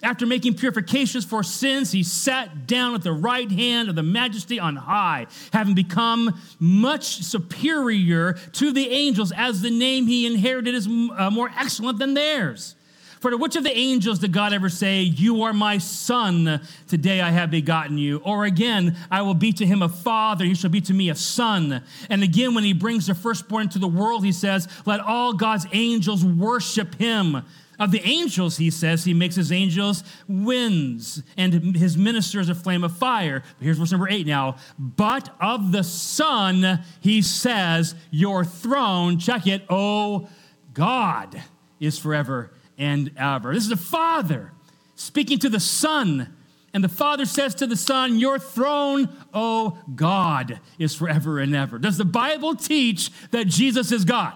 After 0.02 0.26
making 0.26 0.54
purifications 0.54 1.24
for 1.24 1.44
sins, 1.44 1.92
he 1.92 2.02
sat 2.02 2.66
down 2.66 2.96
at 2.96 3.04
the 3.04 3.12
right 3.12 3.48
hand 3.48 3.88
of 3.88 3.94
the 3.94 4.02
majesty 4.02 4.58
on 4.58 4.74
high, 4.74 5.28
having 5.52 5.76
become 5.76 6.40
much 6.58 7.22
superior 7.22 8.32
to 8.54 8.72
the 8.72 8.88
angels, 8.88 9.30
as 9.30 9.62
the 9.62 9.70
name 9.70 10.08
he 10.08 10.26
inherited 10.26 10.74
is 10.74 10.88
uh, 10.88 11.30
more 11.30 11.52
excellent 11.56 12.00
than 12.00 12.14
theirs. 12.14 12.74
For 13.20 13.30
to 13.30 13.36
which 13.36 13.56
of 13.56 13.64
the 13.64 13.76
angels 13.76 14.20
did 14.20 14.32
God 14.32 14.52
ever 14.52 14.68
say, 14.68 15.00
You 15.00 15.42
are 15.42 15.52
my 15.52 15.78
son, 15.78 16.60
today 16.86 17.20
I 17.20 17.30
have 17.30 17.50
begotten 17.50 17.98
you? 17.98 18.18
Or 18.18 18.44
again, 18.44 18.96
I 19.10 19.22
will 19.22 19.34
be 19.34 19.52
to 19.54 19.66
him 19.66 19.82
a 19.82 19.88
father, 19.88 20.44
he 20.44 20.54
shall 20.54 20.70
be 20.70 20.80
to 20.82 20.94
me 20.94 21.10
a 21.10 21.14
son. 21.14 21.82
And 22.08 22.22
again, 22.22 22.54
when 22.54 22.64
he 22.64 22.72
brings 22.72 23.06
the 23.06 23.14
firstborn 23.14 23.64
into 23.64 23.78
the 23.78 23.88
world, 23.88 24.24
he 24.24 24.32
says, 24.32 24.68
Let 24.86 25.00
all 25.00 25.32
God's 25.32 25.66
angels 25.72 26.24
worship 26.24 26.94
him. 26.94 27.42
Of 27.80 27.92
the 27.92 28.02
angels, 28.04 28.56
he 28.56 28.72
says, 28.72 29.04
he 29.04 29.14
makes 29.14 29.36
his 29.36 29.52
angels 29.52 30.02
winds 30.26 31.22
and 31.36 31.76
his 31.76 31.96
ministers 31.96 32.48
a 32.48 32.54
flame 32.56 32.82
of 32.82 32.96
fire. 32.96 33.44
Here's 33.60 33.78
verse 33.78 33.92
number 33.92 34.08
eight 34.08 34.26
now. 34.26 34.56
But 34.80 35.32
of 35.40 35.70
the 35.70 35.84
Son, 35.84 36.80
he 37.00 37.22
says, 37.22 37.94
Your 38.10 38.44
throne, 38.44 39.20
check 39.20 39.46
it, 39.46 39.62
oh 39.70 40.28
God, 40.74 41.40
is 41.78 42.00
forever 42.00 42.50
and 42.78 43.10
ever. 43.16 43.52
This 43.52 43.64
is 43.64 43.68
the 43.68 43.76
Father 43.76 44.52
speaking 44.94 45.38
to 45.40 45.48
the 45.48 45.60
Son. 45.60 46.34
And 46.74 46.84
the 46.84 46.88
Father 46.88 47.24
says 47.24 47.54
to 47.56 47.66
the 47.66 47.76
Son, 47.76 48.18
Your 48.18 48.38
throne, 48.38 49.08
O 49.32 49.78
God, 49.94 50.60
is 50.78 50.94
forever 50.94 51.38
and 51.38 51.54
ever. 51.56 51.78
Does 51.78 51.96
the 51.96 52.04
Bible 52.04 52.54
teach 52.54 53.10
that 53.30 53.46
Jesus 53.46 53.90
is 53.90 54.04
God? 54.04 54.34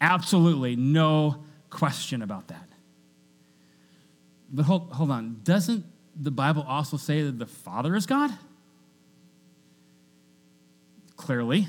Absolutely, 0.00 0.76
no 0.76 1.44
question 1.68 2.22
about 2.22 2.48
that. 2.48 2.68
But 4.52 4.64
hold, 4.64 4.92
hold 4.92 5.10
on, 5.10 5.40
doesn't 5.44 5.84
the 6.16 6.30
Bible 6.30 6.64
also 6.66 6.96
say 6.96 7.22
that 7.22 7.38
the 7.38 7.46
Father 7.46 7.94
is 7.94 8.06
God? 8.06 8.30
Clearly. 11.16 11.68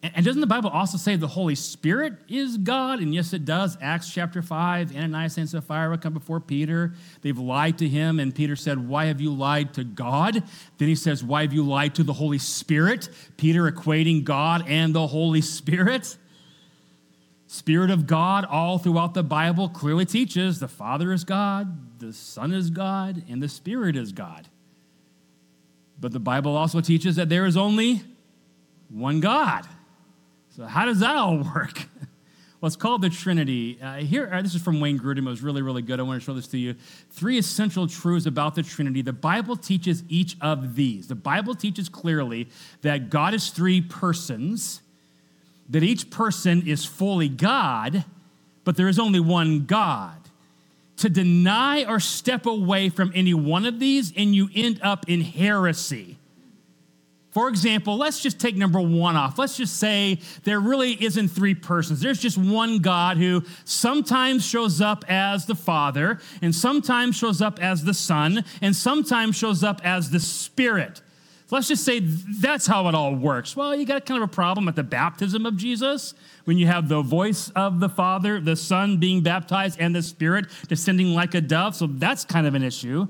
And 0.00 0.24
doesn't 0.24 0.40
the 0.40 0.46
Bible 0.46 0.70
also 0.70 0.96
say 0.96 1.16
the 1.16 1.26
Holy 1.26 1.56
Spirit 1.56 2.14
is 2.28 2.56
God? 2.56 3.00
And 3.00 3.12
yes, 3.12 3.32
it 3.32 3.44
does. 3.44 3.76
Acts 3.80 4.08
chapter 4.08 4.42
5, 4.42 4.94
Ananias 4.94 5.36
and 5.38 5.48
Sapphira 5.48 5.98
come 5.98 6.12
before 6.12 6.38
Peter. 6.38 6.94
They've 7.22 7.38
lied 7.38 7.78
to 7.78 7.88
him, 7.88 8.20
and 8.20 8.32
Peter 8.32 8.54
said, 8.54 8.88
Why 8.88 9.06
have 9.06 9.20
you 9.20 9.32
lied 9.32 9.74
to 9.74 9.82
God? 9.82 10.44
Then 10.78 10.86
he 10.86 10.94
says, 10.94 11.24
Why 11.24 11.42
have 11.42 11.52
you 11.52 11.64
lied 11.64 11.96
to 11.96 12.04
the 12.04 12.12
Holy 12.12 12.38
Spirit? 12.38 13.08
Peter 13.36 13.68
equating 13.68 14.22
God 14.22 14.64
and 14.68 14.94
the 14.94 15.08
Holy 15.08 15.40
Spirit. 15.40 16.16
Spirit 17.48 17.90
of 17.90 18.06
God, 18.06 18.44
all 18.44 18.78
throughout 18.78 19.14
the 19.14 19.24
Bible, 19.24 19.68
clearly 19.68 20.04
teaches 20.04 20.60
the 20.60 20.68
Father 20.68 21.12
is 21.12 21.24
God, 21.24 21.98
the 21.98 22.12
Son 22.12 22.52
is 22.52 22.70
God, 22.70 23.24
and 23.28 23.42
the 23.42 23.48
Spirit 23.48 23.96
is 23.96 24.12
God. 24.12 24.46
But 25.98 26.12
the 26.12 26.20
Bible 26.20 26.56
also 26.56 26.80
teaches 26.80 27.16
that 27.16 27.28
there 27.28 27.46
is 27.46 27.56
only 27.56 28.02
one 28.90 29.18
God. 29.18 29.66
So, 30.58 30.66
how 30.66 30.86
does 30.86 30.98
that 30.98 31.14
all 31.14 31.36
work? 31.36 31.84
well, 32.60 32.66
it's 32.66 32.74
called 32.74 33.02
the 33.02 33.10
Trinity. 33.10 33.78
Uh, 33.80 33.98
here, 33.98 34.28
uh, 34.32 34.42
this 34.42 34.56
is 34.56 34.60
from 34.60 34.80
Wayne 34.80 34.98
Grudem. 34.98 35.18
It 35.18 35.30
was 35.30 35.40
really, 35.40 35.62
really 35.62 35.82
good. 35.82 36.00
I 36.00 36.02
want 36.02 36.20
to 36.20 36.26
show 36.26 36.34
this 36.34 36.48
to 36.48 36.58
you. 36.58 36.74
Three 37.12 37.38
essential 37.38 37.86
truths 37.86 38.26
about 38.26 38.56
the 38.56 38.64
Trinity. 38.64 39.00
The 39.00 39.12
Bible 39.12 39.54
teaches 39.54 40.02
each 40.08 40.36
of 40.40 40.74
these. 40.74 41.06
The 41.06 41.14
Bible 41.14 41.54
teaches 41.54 41.88
clearly 41.88 42.48
that 42.82 43.08
God 43.08 43.34
is 43.34 43.50
three 43.50 43.80
persons, 43.80 44.80
that 45.68 45.84
each 45.84 46.10
person 46.10 46.66
is 46.66 46.84
fully 46.84 47.28
God, 47.28 48.04
but 48.64 48.76
there 48.76 48.88
is 48.88 48.98
only 48.98 49.20
one 49.20 49.64
God. 49.64 50.16
To 50.96 51.08
deny 51.08 51.84
or 51.84 52.00
step 52.00 52.46
away 52.46 52.88
from 52.88 53.12
any 53.14 53.32
one 53.32 53.64
of 53.64 53.78
these, 53.78 54.12
and 54.16 54.34
you 54.34 54.48
end 54.56 54.80
up 54.82 55.08
in 55.08 55.20
heresy. 55.20 56.18
For 57.38 57.48
example, 57.48 57.96
let's 57.96 58.18
just 58.18 58.40
take 58.40 58.56
number 58.56 58.80
one 58.80 59.14
off. 59.14 59.38
Let's 59.38 59.56
just 59.56 59.76
say 59.76 60.18
there 60.42 60.58
really 60.58 61.00
isn't 61.00 61.28
three 61.28 61.54
persons. 61.54 62.00
There's 62.00 62.18
just 62.18 62.36
one 62.36 62.80
God 62.80 63.16
who 63.16 63.44
sometimes 63.64 64.44
shows 64.44 64.80
up 64.80 65.04
as 65.06 65.46
the 65.46 65.54
Father, 65.54 66.18
and 66.42 66.52
sometimes 66.52 67.14
shows 67.14 67.40
up 67.40 67.62
as 67.62 67.84
the 67.84 67.94
Son, 67.94 68.44
and 68.60 68.74
sometimes 68.74 69.36
shows 69.36 69.62
up 69.62 69.80
as 69.84 70.10
the 70.10 70.18
Spirit. 70.18 71.00
So 71.46 71.54
let's 71.54 71.68
just 71.68 71.84
say 71.84 72.00
that's 72.00 72.66
how 72.66 72.88
it 72.88 72.96
all 72.96 73.14
works. 73.14 73.54
Well, 73.54 73.72
you 73.72 73.86
got 73.86 74.04
kind 74.04 74.20
of 74.20 74.28
a 74.28 74.32
problem 74.32 74.66
at 74.66 74.74
the 74.74 74.82
baptism 74.82 75.46
of 75.46 75.56
Jesus 75.56 76.14
when 76.42 76.58
you 76.58 76.66
have 76.66 76.88
the 76.88 77.02
voice 77.02 77.50
of 77.50 77.78
the 77.78 77.88
Father, 77.88 78.40
the 78.40 78.56
Son 78.56 78.96
being 78.96 79.22
baptized, 79.22 79.78
and 79.78 79.94
the 79.94 80.02
Spirit 80.02 80.46
descending 80.66 81.14
like 81.14 81.36
a 81.36 81.40
dove. 81.40 81.76
So 81.76 81.86
that's 81.86 82.24
kind 82.24 82.48
of 82.48 82.56
an 82.56 82.64
issue. 82.64 83.06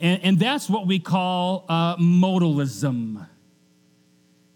And, 0.00 0.22
and 0.22 0.38
that's 0.38 0.68
what 0.68 0.86
we 0.86 0.98
call 0.98 1.64
uh, 1.68 1.96
modalism. 1.96 3.26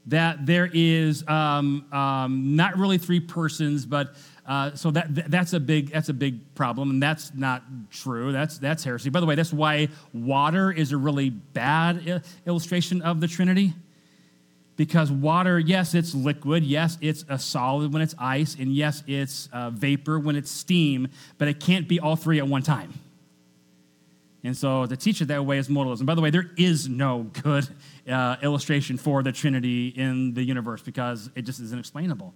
That 0.06 0.46
there 0.46 0.68
is 0.72 1.26
um, 1.28 1.86
um, 1.92 2.56
not 2.56 2.76
really 2.76 2.98
three 2.98 3.20
persons, 3.20 3.86
but 3.86 4.14
uh, 4.44 4.74
so 4.74 4.90
that, 4.90 5.30
that's 5.30 5.52
a 5.52 5.60
big 5.60 5.92
that's 5.92 6.08
a 6.08 6.12
big 6.14 6.54
problem, 6.56 6.90
and 6.90 7.00
that's 7.00 7.32
not 7.34 7.62
true. 7.90 8.32
That's 8.32 8.58
that's 8.58 8.82
heresy. 8.82 9.10
By 9.10 9.20
the 9.20 9.26
way, 9.26 9.36
that's 9.36 9.52
why 9.52 9.88
water 10.12 10.72
is 10.72 10.90
a 10.90 10.96
really 10.96 11.30
bad 11.30 12.24
illustration 12.44 13.00
of 13.02 13.20
the 13.20 13.28
Trinity, 13.28 13.74
because 14.76 15.12
water, 15.12 15.60
yes, 15.60 15.94
it's 15.94 16.16
liquid, 16.16 16.64
yes, 16.64 16.98
it's 17.00 17.24
a 17.28 17.38
solid 17.38 17.92
when 17.92 18.02
it's 18.02 18.16
ice, 18.18 18.56
and 18.58 18.74
yes, 18.74 19.04
it's 19.06 19.48
uh, 19.52 19.70
vapor 19.70 20.18
when 20.18 20.34
it's 20.34 20.50
steam, 20.50 21.06
but 21.38 21.46
it 21.46 21.60
can't 21.60 21.86
be 21.86 22.00
all 22.00 22.16
three 22.16 22.40
at 22.40 22.48
one 22.48 22.62
time. 22.62 22.92
And 24.44 24.56
so 24.56 24.86
to 24.86 24.96
teach 24.96 25.20
it 25.20 25.28
that 25.28 25.44
way 25.46 25.58
is 25.58 25.68
modalism. 25.68 26.04
By 26.04 26.14
the 26.14 26.20
way, 26.20 26.30
there 26.30 26.50
is 26.56 26.88
no 26.88 27.24
good 27.42 27.68
uh, 28.08 28.36
illustration 28.42 28.96
for 28.96 29.22
the 29.22 29.32
Trinity 29.32 29.88
in 29.88 30.34
the 30.34 30.42
universe 30.42 30.82
because 30.82 31.30
it 31.36 31.42
just 31.42 31.60
isn't 31.60 31.78
explainable. 31.78 32.34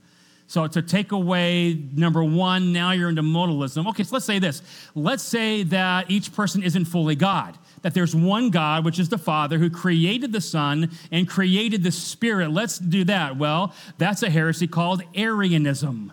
So 0.48 0.68
to 0.68 0.80
take 0.80 1.10
away 1.10 1.74
number 1.92 2.22
one, 2.22 2.72
now 2.72 2.92
you're 2.92 3.08
into 3.08 3.22
modalism. 3.22 3.88
Okay, 3.88 4.04
so 4.04 4.14
let's 4.14 4.24
say 4.24 4.38
this. 4.38 4.62
Let's 4.94 5.24
say 5.24 5.64
that 5.64 6.08
each 6.08 6.32
person 6.32 6.62
isn't 6.62 6.84
fully 6.84 7.16
God, 7.16 7.58
that 7.82 7.94
there's 7.94 8.14
one 8.14 8.50
God, 8.50 8.84
which 8.84 9.00
is 9.00 9.08
the 9.08 9.18
Father, 9.18 9.58
who 9.58 9.68
created 9.68 10.32
the 10.32 10.40
Son 10.40 10.92
and 11.10 11.28
created 11.28 11.82
the 11.82 11.90
Spirit. 11.90 12.52
Let's 12.52 12.78
do 12.78 13.02
that. 13.04 13.36
Well, 13.36 13.74
that's 13.98 14.22
a 14.22 14.30
heresy 14.30 14.68
called 14.68 15.02
Arianism 15.14 16.12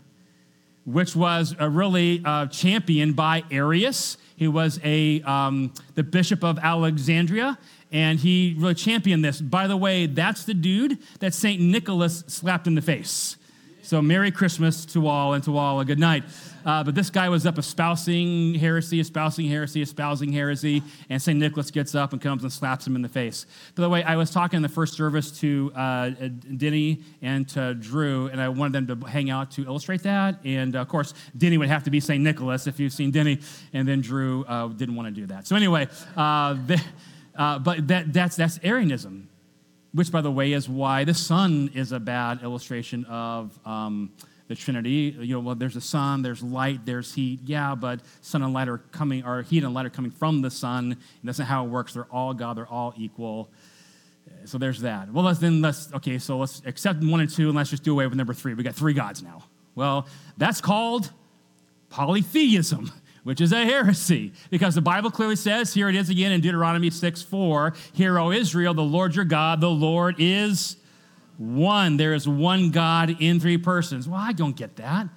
which 0.86 1.16
was 1.16 1.56
uh, 1.60 1.70
really 1.70 2.22
uh, 2.26 2.48
championed 2.48 3.16
by 3.16 3.44
Arius. 3.52 4.18
He 4.36 4.48
was 4.48 4.80
a, 4.84 5.22
um, 5.22 5.74
the 5.96 6.04
bishop 6.04 6.44
of 6.44 6.60
Alexandria, 6.60 7.58
and 7.92 8.20
he 8.20 8.56
really 8.58 8.76
championed 8.76 9.24
this. 9.24 9.40
By 9.40 9.68
the 9.68 9.78
way, 9.78 10.06
that's 10.08 10.44
the 10.44 10.54
dude 10.54 10.98
that 11.20 11.34
St. 11.34 11.62
Nicholas 11.62 12.24
slapped 12.28 12.68
in 12.68 12.76
the 12.76 12.82
face. 12.82 13.38
So, 13.86 14.02
Merry 14.02 14.32
Christmas 14.32 14.86
to 14.86 15.08
all, 15.08 15.34
and 15.34 15.44
to 15.44 15.58
all 15.58 15.82
a 15.82 15.86
good 15.86 16.00
night. 16.00 16.24
Uh, 16.66 16.86
but 16.86 16.96
this 16.96 17.10
guy 17.10 17.28
was 17.28 17.46
up 17.46 17.58
espousing 17.58 18.54
heresy, 18.54 19.02
espousing 19.02 19.46
heresy, 19.46 19.82
espousing 19.82 20.32
heresy, 20.32 20.82
and 21.10 21.22
St. 21.22 21.38
Nicholas 21.38 21.70
gets 21.70 21.94
up 21.94 22.14
and 22.14 22.22
comes 22.22 22.44
and 22.44 22.52
slaps 22.52 22.88
him 22.88 22.96
in 22.96 23.02
the 23.02 23.10
face. 23.10 23.46
By 23.76 23.84
the 23.84 23.90
way, 23.90 24.02
I 24.02 24.16
was 24.16 24.32
talking 24.32 24.56
in 24.56 24.64
the 24.64 24.70
first 24.70 24.94
service 24.94 25.38
to 25.42 25.74
uh, 25.76 26.12
Denny 26.56 27.02
and 27.22 27.46
to 27.50 27.74
Drew, 27.74 28.28
and 28.28 28.40
I 28.40 28.48
wanted 28.48 28.88
them 28.88 29.02
to 29.02 29.06
hang 29.06 29.30
out 29.30 29.52
to 29.52 29.66
illustrate 29.66 30.04
that. 30.04 30.40
And 30.46 30.78
uh, 30.78 30.80
of 30.80 30.88
course, 30.88 31.14
Denny 31.38 31.58
would 31.58 31.68
have 31.68 31.84
to 31.84 31.92
be 31.92 32.00
St. 32.00 32.24
Nicholas 32.24 32.68
if 32.68 32.80
you've 32.80 32.94
seen 32.94 33.12
Denny, 33.12 33.42
and 33.74 33.86
then 33.86 34.00
Drew 34.00 34.46
uh, 34.46 34.68
didn't 34.68 34.96
want 34.96 35.14
to 35.14 35.22
do 35.22 35.28
that. 35.28 35.46
So, 35.46 35.58
anyway, 35.58 35.90
uh, 36.16 36.54
the, 36.54 36.82
uh, 37.36 37.60
but 37.60 37.86
that, 37.90 38.14
that's, 38.14 38.38
that's 38.38 38.62
Arianism 38.64 39.28
which, 39.94 40.12
by 40.12 40.22
the 40.22 40.32
way, 40.32 40.54
is 40.54 40.68
why 40.68 41.04
the 41.04 41.14
sun 41.14 41.70
is 41.74 41.92
a 41.92 42.00
bad 42.00 42.42
illustration 42.44 43.06
of 43.06 43.58
um, 43.66 44.12
the 44.48 44.56
Trinity. 44.56 45.16
You 45.20 45.36
know, 45.36 45.40
well, 45.40 45.56
there's 45.56 45.76
a 45.76 45.82
sun, 45.82 46.22
there's 46.22 46.42
light, 46.42 46.86
there's 46.86 47.14
heat. 47.14 47.40
Yeah, 47.46 47.76
but 47.76 48.02
sun 48.22 48.42
and 48.42 48.54
light 48.54 48.68
are 48.68 48.80
coming, 48.80 49.24
or 49.24 49.44
heat 49.44 49.64
and 49.64 49.74
light 49.74 49.86
are 49.86 49.92
coming 49.92 50.12
from 50.12 50.42
the 50.42 50.50
sun. 50.50 50.92
And 50.94 50.98
that's 51.24 51.40
not 51.40 51.48
how 51.48 51.66
it 51.66 51.70
works. 51.70 51.94
They're 51.94 52.12
all 52.12 52.34
God. 52.34 52.58
They're 52.58 52.68
all 52.68 52.94
equal. 52.98 53.52
So 54.46 54.58
there's 54.58 54.82
that. 54.82 55.12
Well, 55.12 55.26
let's 55.26 55.40
then 55.40 55.62
let's 55.62 55.94
okay. 55.94 56.18
So 56.18 56.40
let's 56.40 56.62
accept 56.66 57.04
one 57.04 57.20
and 57.20 57.30
two, 57.30 57.48
and 57.48 57.56
let's 57.56 57.70
just 57.70 57.84
do 57.84 57.92
away 57.92 58.08
with 58.08 58.18
number 58.18 58.34
three. 58.34 58.54
We 58.54 58.64
got 58.64 58.76
three 58.76 58.94
gods 58.94 59.22
now. 59.22 59.44
Well, 59.76 60.08
that's 60.38 60.62
called 60.62 61.12
polytheism 61.90 62.92
which 63.24 63.42
is 63.42 63.52
a 63.52 63.66
heresy 63.66 64.34
because 64.50 64.76
the 64.76 64.82
Bible 64.82 65.10
clearly 65.10 65.36
says, 65.36 65.74
here 65.74 65.90
it 65.90 65.96
is 65.96 66.10
again 66.10 66.32
in 66.32 66.42
Deuteronomy 66.42 66.90
6 66.90 67.22
4, 67.22 67.74
Hear, 67.94 68.20
O 68.20 68.32
Israel, 68.32 68.74
the 68.74 68.84
Lord 68.84 69.16
your 69.16 69.26
God, 69.26 69.62
the 69.62 69.70
Lord 69.70 70.16
is 70.20 70.78
one. 71.38 71.98
There 71.98 72.14
is 72.14 72.28
one 72.28 72.72
God 72.72 73.16
in 73.20 73.40
three 73.40 73.58
persons. 73.58 74.08
Well, 74.08 74.20
I 74.20 74.34
don't 74.34 74.56
get 74.56 74.76
that. 74.78 75.08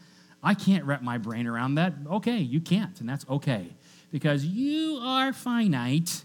I 0.43 0.55
can't 0.55 0.85
wrap 0.85 1.03
my 1.03 1.19
brain 1.19 1.47
around 1.47 1.75
that. 1.75 1.95
Okay, 2.07 2.39
you 2.39 2.61
can't, 2.61 2.99
and 3.01 3.09
that's 3.09 3.29
okay 3.29 3.69
because 4.13 4.45
you 4.45 4.99
are 5.03 5.33
finite, 5.33 6.25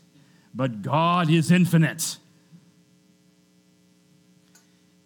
but 0.54 0.82
God 0.82 1.30
is 1.30 1.52
infinite. 1.52 2.18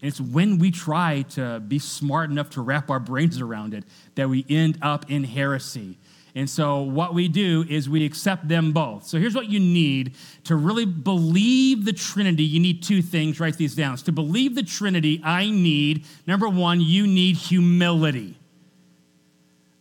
It's 0.01 0.19
when 0.19 0.59
we 0.59 0.69
try 0.69 1.23
to 1.29 1.59
be 1.59 1.79
smart 1.79 2.29
enough 2.29 2.51
to 2.51 2.61
wrap 2.61 2.91
our 2.91 2.99
brains 2.99 3.41
around 3.41 3.73
it 3.73 3.85
that 4.15 4.29
we 4.29 4.45
end 4.49 4.77
up 4.81 5.09
in 5.09 5.23
heresy. 5.23 5.97
And 6.37 6.49
so, 6.49 6.81
what 6.81 7.13
we 7.13 7.29
do 7.29 7.65
is 7.69 7.89
we 7.89 8.05
accept 8.05 8.49
them 8.49 8.73
both. 8.73 9.07
So, 9.07 9.17
here's 9.17 9.33
what 9.33 9.49
you 9.49 9.57
need 9.57 10.15
to 10.43 10.57
really 10.57 10.85
believe 10.85 11.85
the 11.85 11.93
Trinity. 11.93 12.43
You 12.43 12.59
need 12.59 12.83
two 12.83 13.01
things. 13.01 13.39
Write 13.39 13.55
these 13.55 13.73
down. 13.73 13.95
To 13.95 14.11
believe 14.11 14.53
the 14.53 14.63
Trinity, 14.63 15.21
I 15.23 15.49
need 15.49 16.03
number 16.27 16.49
one, 16.49 16.81
you 16.81 17.07
need 17.07 17.37
humility. 17.37 18.37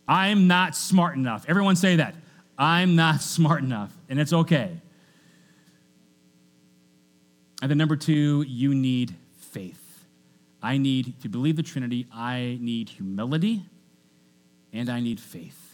I'm 0.07 0.47
not 0.47 0.77
smart 0.77 1.17
enough. 1.17 1.45
Everyone 1.49 1.75
say 1.75 1.97
that. 1.97 2.15
I'm 2.57 2.95
not 2.95 3.21
smart 3.21 3.61
enough, 3.61 3.91
and 4.07 4.17
it's 4.17 4.31
okay. 4.31 4.79
And 7.61 7.69
then 7.69 7.77
number 7.77 7.97
two, 7.97 8.45
you 8.47 8.73
need 8.73 9.13
faith. 9.39 10.05
I 10.63 10.77
need 10.77 11.19
to 11.21 11.27
believe 11.27 11.57
the 11.57 11.63
Trinity, 11.63 12.07
I 12.13 12.57
need 12.61 12.87
humility, 12.87 13.65
and 14.71 14.89
I 14.89 15.01
need 15.01 15.19
faith 15.19 15.64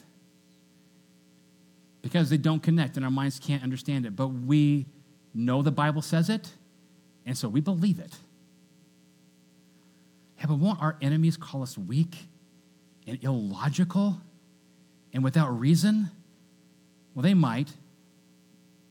because 2.01 2.29
they 2.29 2.37
don't 2.37 2.61
connect 2.61 2.95
and 2.95 3.05
our 3.05 3.11
minds 3.11 3.39
can't 3.39 3.63
understand 3.63 4.05
it. 4.05 4.15
But 4.15 4.27
we 4.27 4.85
know 5.33 5.61
the 5.61 5.71
Bible 5.71 6.01
says 6.01 6.29
it, 6.29 6.51
and 7.25 7.37
so 7.37 7.47
we 7.47 7.61
believe 7.61 7.99
it. 7.99 8.13
Yeah, 10.39 10.47
but 10.47 10.55
won't 10.55 10.81
our 10.81 10.97
enemies 11.01 11.37
call 11.37 11.61
us 11.61 11.77
weak 11.77 12.15
and 13.05 13.23
illogical 13.23 14.19
and 15.13 15.23
without 15.23 15.49
reason? 15.59 16.09
Well, 17.13 17.23
they 17.23 17.33
might, 17.33 17.71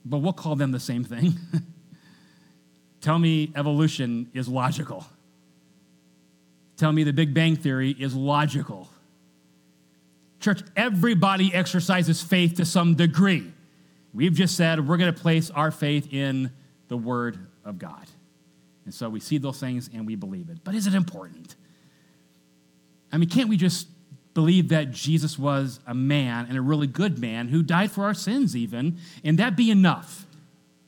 but 0.05 0.19
we'll 0.19 0.33
call 0.33 0.55
them 0.55 0.71
the 0.71 0.79
same 0.79 1.03
thing. 1.03 1.33
Tell 3.01 3.17
me 3.17 3.51
evolution 3.55 4.29
is 4.33 4.47
logical. 4.47 5.05
Tell 6.77 6.91
me 6.91 7.03
the 7.03 7.13
Big 7.13 7.33
Bang 7.33 7.55
Theory 7.55 7.91
is 7.91 8.15
logical. 8.15 8.89
Church, 10.41 10.61
everybody 10.75 11.53
exercises 11.53 12.21
faith 12.21 12.55
to 12.55 12.65
some 12.65 12.95
degree. 12.95 13.51
We've 14.13 14.33
just 14.33 14.57
said 14.57 14.85
we're 14.85 14.97
going 14.97 15.13
to 15.13 15.19
place 15.19 15.49
our 15.51 15.71
faith 15.71 16.11
in 16.11 16.51
the 16.87 16.97
Word 16.97 17.47
of 17.63 17.77
God. 17.77 18.07
And 18.85 18.93
so 18.93 19.07
we 19.09 19.19
see 19.19 19.37
those 19.37 19.59
things 19.59 19.89
and 19.93 20.05
we 20.05 20.15
believe 20.15 20.49
it. 20.49 20.57
But 20.63 20.75
is 20.75 20.87
it 20.87 20.95
important? 20.95 21.55
I 23.11 23.17
mean, 23.17 23.29
can't 23.29 23.49
we 23.49 23.57
just 23.57 23.87
believe 24.33 24.69
that 24.69 24.91
Jesus 24.91 25.37
was 25.37 25.79
a 25.85 25.93
man 25.93 26.47
and 26.49 26.57
a 26.57 26.61
really 26.61 26.87
good 26.87 27.19
man 27.19 27.49
who 27.49 27.61
died 27.61 27.91
for 27.91 28.03
our 28.05 28.13
sins, 28.13 28.55
even, 28.55 28.97
and 29.23 29.37
that 29.37 29.55
be 29.55 29.69
enough? 29.69 30.25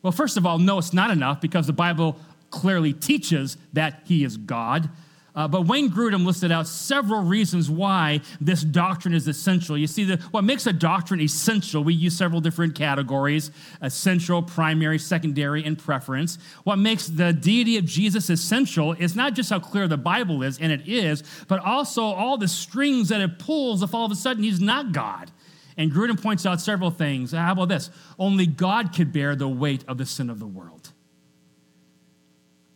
Well, 0.02 0.12
first 0.12 0.36
of 0.36 0.46
all, 0.46 0.60
no, 0.60 0.80
it's 0.80 0.94
not 0.94 1.12
enough 1.12 1.39
because 1.39 1.68
the 1.68 1.74
Bible 1.74 2.18
clearly 2.50 2.94
teaches 2.94 3.58
that 3.74 4.02
he 4.06 4.24
is 4.24 4.38
God. 4.38 4.89
Uh, 5.36 5.48
but 5.48 5.65
Wayne 5.65 5.89
Grudem 5.89 6.26
listed 6.26 6.52
out 6.52 6.67
several 6.67 7.24
reasons 7.24 7.67
why 7.67 8.22
this 8.39 8.62
doctrine 8.62 9.15
is 9.15 9.28
essential. 9.28 9.76
You 9.76 9.88
see, 9.88 10.04
the, 10.04 10.17
what 10.30 10.43
makes 10.43 10.67
a 10.67 10.74
doctrine 10.74 11.19
essential, 11.19 11.84
we 11.84 11.96
use 11.96 12.15
several 12.15 12.39
different 12.39 12.76
categories 12.76 13.50
essential, 13.82 14.43
primary, 14.43 15.00
secondary, 15.00 15.63
and 15.65 15.78
preference. 15.78 16.38
What 16.63 16.78
makes 16.78 17.08
the 17.08 17.34
deity 17.34 17.78
of 17.78 17.86
Jesus 17.86 18.30
essential 18.30 18.93
is 18.93 19.15
not 19.15 19.34
just 19.34 19.50
how 19.50 19.60
clear 19.60 19.88
the 19.88 19.98
Bible 19.98 20.43
is, 20.43 20.60
and 20.60 20.72
it 20.72 20.88
is, 20.88 21.24
but 21.48 21.60
also 21.60 22.04
all 22.04 22.38
the 22.38 22.48
strings 22.48 23.10
that 23.10 23.19
it 23.19 23.39
pulls 23.39 23.82
if 23.82 23.96
all 23.96 24.06
of 24.06 24.12
a 24.12 24.15
sudden 24.15 24.43
he's 24.43 24.62
not 24.62 24.91
God. 24.91 25.32
And 25.78 25.91
Grudem 25.91 26.22
points 26.22 26.46
out 26.46 26.62
several 26.62 26.91
things. 26.91 27.32
How 27.32 27.54
about 27.54 27.69
this? 27.69 27.89
Only 28.19 28.46
God 28.46 28.93
could 28.93 29.12
bear 29.12 29.36
the 29.36 29.48
weight 29.48 29.84
of 29.88 29.98
the 29.98 30.06
sin 30.06 30.30
of 30.30 30.38
the 30.38 30.46
world. 30.46 30.91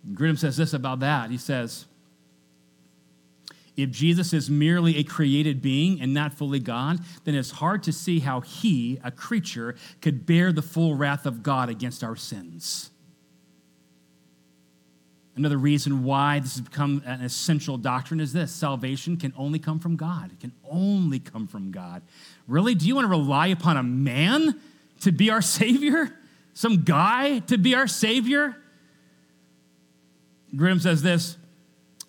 And 0.04 0.18
Grudem 0.18 0.40
says 0.40 0.58
this 0.58 0.74
about 0.74 1.02
that. 1.02 1.30
He 1.30 1.38
says, 1.38 1.86
if 3.78 3.92
Jesus 3.92 4.34
is 4.34 4.50
merely 4.50 4.98
a 4.98 5.04
created 5.04 5.62
being 5.62 6.02
and 6.02 6.12
not 6.12 6.34
fully 6.34 6.60
God, 6.60 7.00
then 7.24 7.36
it's 7.36 7.52
hard 7.52 7.84
to 7.84 7.94
see 7.94 8.20
how 8.20 8.42
he, 8.42 9.00
a 9.04 9.12
creature, 9.12 9.76
could 10.02 10.26
bear 10.26 10.52
the 10.52 10.64
full 10.64 10.96
wrath 10.96 11.28
of 11.28 11.44
God 11.44 11.70
against 11.70 12.04
our 12.04 12.16
sins. 12.16 12.90
Another 15.36 15.58
reason 15.58 16.04
why 16.04 16.40
this 16.40 16.56
has 16.56 16.62
become 16.62 17.04
an 17.06 17.22
essential 17.22 17.78
doctrine 17.78 18.20
is 18.20 18.34
this 18.34 18.52
salvation 18.52 19.18
can 19.18 19.32
only 19.38 19.60
come 19.60 19.78
from 19.78 19.96
God. 19.96 20.32
It 20.32 20.40
can 20.40 20.52
only 20.68 21.20
come 21.20 21.46
from 21.46 21.70
God. 21.70 22.02
Really? 22.48 22.74
Do 22.74 22.88
you 22.88 22.96
want 22.96 23.06
to 23.06 23.12
rely 23.12 23.48
upon 23.48 23.78
a 23.78 23.84
man 23.84 24.60
to 25.02 25.12
be 25.12 25.30
our 25.30 25.44
Savior? 25.44 26.12
Some 26.56 26.82
guy 26.84 27.40
to 27.40 27.60
be 27.60 27.76
our 27.76 27.88
Savior? 27.88 28.58
Grudem 30.56 30.82
says 30.82 31.04
this 31.04 31.38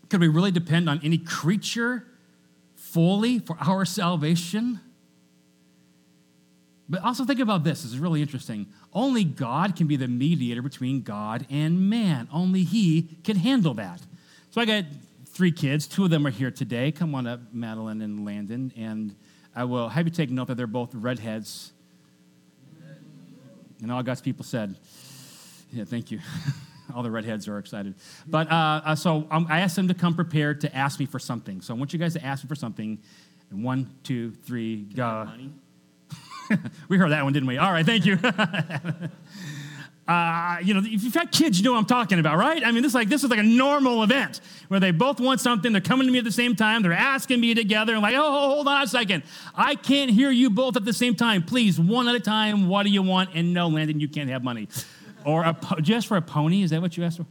could 0.09 0.21
we 0.21 0.29
really 0.29 0.51
depend 0.51 0.89
on 0.89 1.01
any 1.03 1.19
creature 1.19 2.07
fully 2.75 3.39
for 3.39 3.57
our 3.61 3.85
salvation? 3.85 4.81
But 6.89 7.03
also 7.03 7.25
think 7.25 7.41
about 7.41 7.65
this, 7.65 7.83
this 7.83 7.93
is 7.93 7.99
really 7.99 8.23
interesting. 8.23 8.67
Only 8.93 9.23
God 9.23 9.77
can 9.77 9.87
be 9.87 9.97
the 9.97 10.09
mediator 10.09 10.63
between 10.63 11.03
God 11.03 11.47
and 11.51 11.91
man. 11.91 12.29
Only 12.33 12.63
He 12.65 13.19
can 13.25 13.37
handle 13.37 13.75
that. 13.75 14.01
So 14.51 14.61
I 14.61 14.65
got 14.65 14.85
three 15.27 15.53
kids. 15.53 15.87
Two 15.87 16.05
of 16.05 16.11
them 16.11 16.27
are 16.27 16.31
here 16.31 16.51
today. 16.51 16.91
Come 16.91 17.15
on 17.15 17.27
up, 17.27 17.41
Madeline 17.53 18.01
and 18.01 18.25
Landon. 18.25 18.73
And 18.77 19.15
I 19.55 19.65
will 19.65 19.91
have 19.91 20.07
you 20.07 20.11
take 20.11 20.31
note 20.31 20.47
that 20.47 20.57
they're 20.57 20.67
both 20.67 20.95
redheads. 20.95 21.73
And 23.83 23.93
all 23.93 24.03
God's 24.03 24.23
people 24.23 24.45
said, 24.45 24.75
Yeah, 25.71 25.85
thank 25.85 26.11
you. 26.11 26.21
all 26.95 27.03
the 27.03 27.11
redheads 27.11 27.49
are 27.49 27.59
excited. 27.59 27.95
But 28.27 28.51
uh, 28.51 28.81
uh, 28.85 28.95
so 28.95 29.27
um, 29.31 29.47
I 29.49 29.61
asked 29.61 29.77
them 29.77 29.89
to 29.89 29.95
come 29.95 30.15
prepared 30.15 30.61
to 30.63 30.75
ask 30.75 30.99
me 30.99 31.07
for 31.07 31.19
something. 31.19 31.61
So 31.61 31.75
I 31.75 31.79
want 31.79 31.93
you 31.93 31.99
guys 31.99 32.15
to 32.15 32.25
ask 32.25 32.45
me 32.45 32.49
for 32.49 32.55
something. 32.55 32.99
And 33.51 33.65
one, 33.65 33.91
two, 34.03 34.33
three, 34.33 34.85
go. 34.95 35.29
we 36.89 36.97
heard 36.97 37.13
that 37.13 37.25
one, 37.25 37.33
didn't 37.33 37.49
we? 37.49 37.59
All 37.59 37.73
right, 37.73 37.85
thank 37.85 38.07
you. 38.07 38.19
Uh, 40.09 40.57
you 40.63 40.73
know, 40.73 40.81
if 40.83 41.05
you've 41.05 41.15
had 41.15 41.31
kids, 41.31 41.59
you 41.59 41.65
know 41.67 41.73
what 41.73 41.81
I'm 41.81 41.85
talking 41.85 42.19
about, 42.19 42.39
right? 42.39 42.65
I 42.65 42.73
mean, 42.73 42.83
this 42.83 42.93
is 42.93 42.95
like 42.95 43.11
this 43.11 43.25
is 43.25 43.29
like 43.29 43.39
a 43.39 43.43
normal 43.43 44.03
event 44.03 44.41
where 44.69 44.81
they 44.81 44.91
both 44.91 45.21
want 45.21 45.39
something. 45.39 45.71
They're 45.71 45.83
coming 45.83 46.07
to 46.07 46.13
me 46.13 46.19
at 46.19 46.25
the 46.25 46.33
same 46.33 46.57
time. 46.57 46.81
They're 46.81 46.95
asking 46.95 47.43
me 47.43 47.53
together. 47.53 47.95
I'm 47.95 48.01
like, 48.01 48.15
oh, 48.17 48.55
hold 48.55 48.69
on 48.69 48.83
a 48.83 48.87
second. 48.87 49.23
I 49.55 49.75
can't 49.75 50.11
hear 50.11 50.31
you 50.31 50.49
both 50.49 50.79
at 50.79 50.87
the 50.87 50.95
same 50.95 51.15
time. 51.15 51.43
Please, 51.43 51.79
one 51.79 52.09
at 52.09 52.15
a 52.15 52.21
time. 52.21 52.69
What 52.69 52.85
do 52.85 52.89
you 52.89 53.03
want? 53.03 53.31
And 53.35 53.53
no, 53.53 53.69
Landon, 53.69 54.01
you 54.01 54.09
can't 54.09 54.31
have 54.31 54.43
money. 54.43 54.69
Or 55.29 55.45
a, 55.45 55.55
just 55.83 56.07
for 56.07 56.17
a 56.17 56.23
pony? 56.23 56.63
Is 56.63 56.71
that 56.71 56.81
what 56.81 56.97
you 56.97 57.05
asked 57.05 57.19
for? 57.19 57.27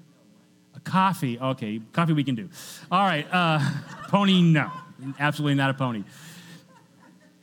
A 0.75 0.79
coffee. 0.81 1.39
Okay, 1.39 1.81
coffee 1.93 2.13
we 2.13 2.23
can 2.23 2.35
do. 2.35 2.47
All 2.91 3.03
right, 3.03 3.25
uh, 3.31 3.59
pony, 4.09 4.43
no. 4.43 4.71
Absolutely 5.17 5.55
not 5.55 5.71
a 5.71 5.73
pony. 5.73 6.03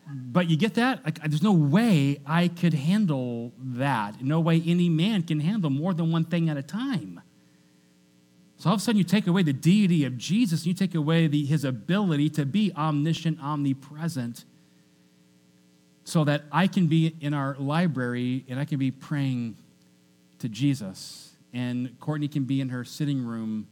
But 0.08 0.48
you 0.48 0.56
get 0.56 0.74
that? 0.74 1.04
Like, 1.04 1.18
there's 1.18 1.42
no 1.42 1.50
way 1.50 2.20
I 2.24 2.46
could 2.46 2.72
handle 2.72 3.50
that. 3.58 4.22
No 4.22 4.38
way 4.38 4.62
any 4.64 4.88
man 4.88 5.22
can 5.22 5.40
handle 5.40 5.70
more 5.70 5.92
than 5.92 6.12
one 6.12 6.22
thing 6.22 6.48
at 6.48 6.56
a 6.56 6.62
time. 6.62 7.20
So 8.58 8.70
all 8.70 8.74
of 8.76 8.80
a 8.80 8.84
sudden, 8.84 8.98
you 8.98 9.04
take 9.04 9.26
away 9.26 9.42
the 9.42 9.52
deity 9.52 10.04
of 10.04 10.16
Jesus, 10.16 10.60
and 10.60 10.66
you 10.68 10.74
take 10.74 10.94
away 10.94 11.26
the, 11.26 11.44
his 11.44 11.64
ability 11.64 12.30
to 12.30 12.46
be 12.46 12.72
omniscient, 12.76 13.42
omnipresent, 13.42 14.44
so 16.04 16.22
that 16.22 16.42
I 16.52 16.68
can 16.68 16.86
be 16.86 17.16
in 17.20 17.34
our 17.34 17.56
library 17.58 18.44
and 18.48 18.60
I 18.60 18.66
can 18.66 18.78
be 18.78 18.92
praying 18.92 19.56
to 20.44 20.48
Jesus, 20.50 21.30
and 21.54 21.98
Courtney 22.00 22.28
can 22.28 22.44
be 22.44 22.61
in 22.61 22.68
her 22.68 22.85
sitting 22.85 23.24
room 23.24 23.66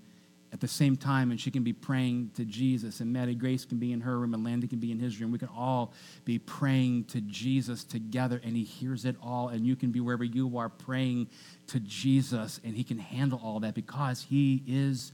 at 0.55 0.61
the 0.61 0.69
same 0.69 0.97
time, 0.97 1.31
and 1.31 1.39
she 1.39 1.51
can 1.51 1.63
be 1.63 1.75
praying 1.75 2.31
to 2.35 2.47
Jesus, 2.47 3.01
and 3.01 3.13
Maddie 3.13 3.35
Grace 3.35 3.67
can 3.67 3.77
be 3.77 3.93
in 3.93 4.01
her 4.01 4.19
room, 4.19 4.33
and 4.33 4.43
Landy 4.43 4.67
can 4.67 4.79
be 4.79 4.91
in 4.91 4.99
his 4.99 5.21
room. 5.21 5.33
We 5.33 5.39
can 5.39 5.51
all 5.55 5.93
be 6.25 6.39
praying 6.39 7.05
to 7.09 7.21
Jesus 7.21 7.85
together, 7.85 8.41
and 8.43 8.57
He 8.57 8.65
hears 8.65 9.05
it 9.05 9.17
all, 9.23 9.49
and 9.49 9.67
you 9.67 9.77
can 9.77 9.91
be 9.91 10.01
wherever 10.01 10.25
you 10.25 10.57
are 10.57 10.71
praying 10.71 11.29
to 11.67 11.79
Jesus, 11.81 12.59
and 12.65 12.75
He 12.75 12.85
can 12.85 12.99
handle 12.99 13.39
all 13.45 13.61
that 13.61 13.75
because 13.75 14.23
He 14.31 14.63
is, 14.67 15.13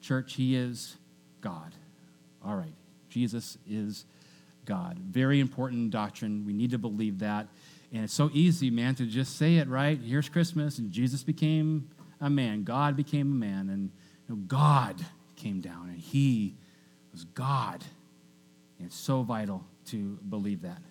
church, 0.00 0.32
He 0.32 0.56
is 0.56 0.96
God. 1.42 1.74
All 2.42 2.56
right, 2.56 2.74
Jesus 3.10 3.58
is 3.68 4.06
God. 4.64 4.96
Very 4.98 5.40
important 5.40 5.90
doctrine. 5.90 6.46
We 6.46 6.54
need 6.54 6.70
to 6.70 6.78
believe 6.78 7.18
that. 7.18 7.48
And 7.92 8.04
it's 8.04 8.14
so 8.14 8.30
easy, 8.32 8.70
man, 8.70 8.94
to 8.96 9.06
just 9.06 9.36
say 9.36 9.56
it, 9.56 9.68
right? 9.68 9.98
Here's 10.00 10.28
Christmas, 10.28 10.78
and 10.78 10.90
Jesus 10.90 11.22
became 11.22 11.90
a 12.20 12.30
man. 12.30 12.64
God 12.64 12.96
became 12.96 13.32
a 13.32 13.34
man, 13.34 13.68
and 13.68 13.90
you 14.28 14.34
know, 14.34 14.42
God 14.46 15.04
came 15.36 15.60
down, 15.60 15.90
and 15.90 15.98
He 15.98 16.56
was 17.12 17.24
God. 17.24 17.84
And 18.78 18.88
it's 18.88 18.96
so 18.96 19.22
vital 19.22 19.64
to 19.86 20.18
believe 20.28 20.62
that. 20.62 20.82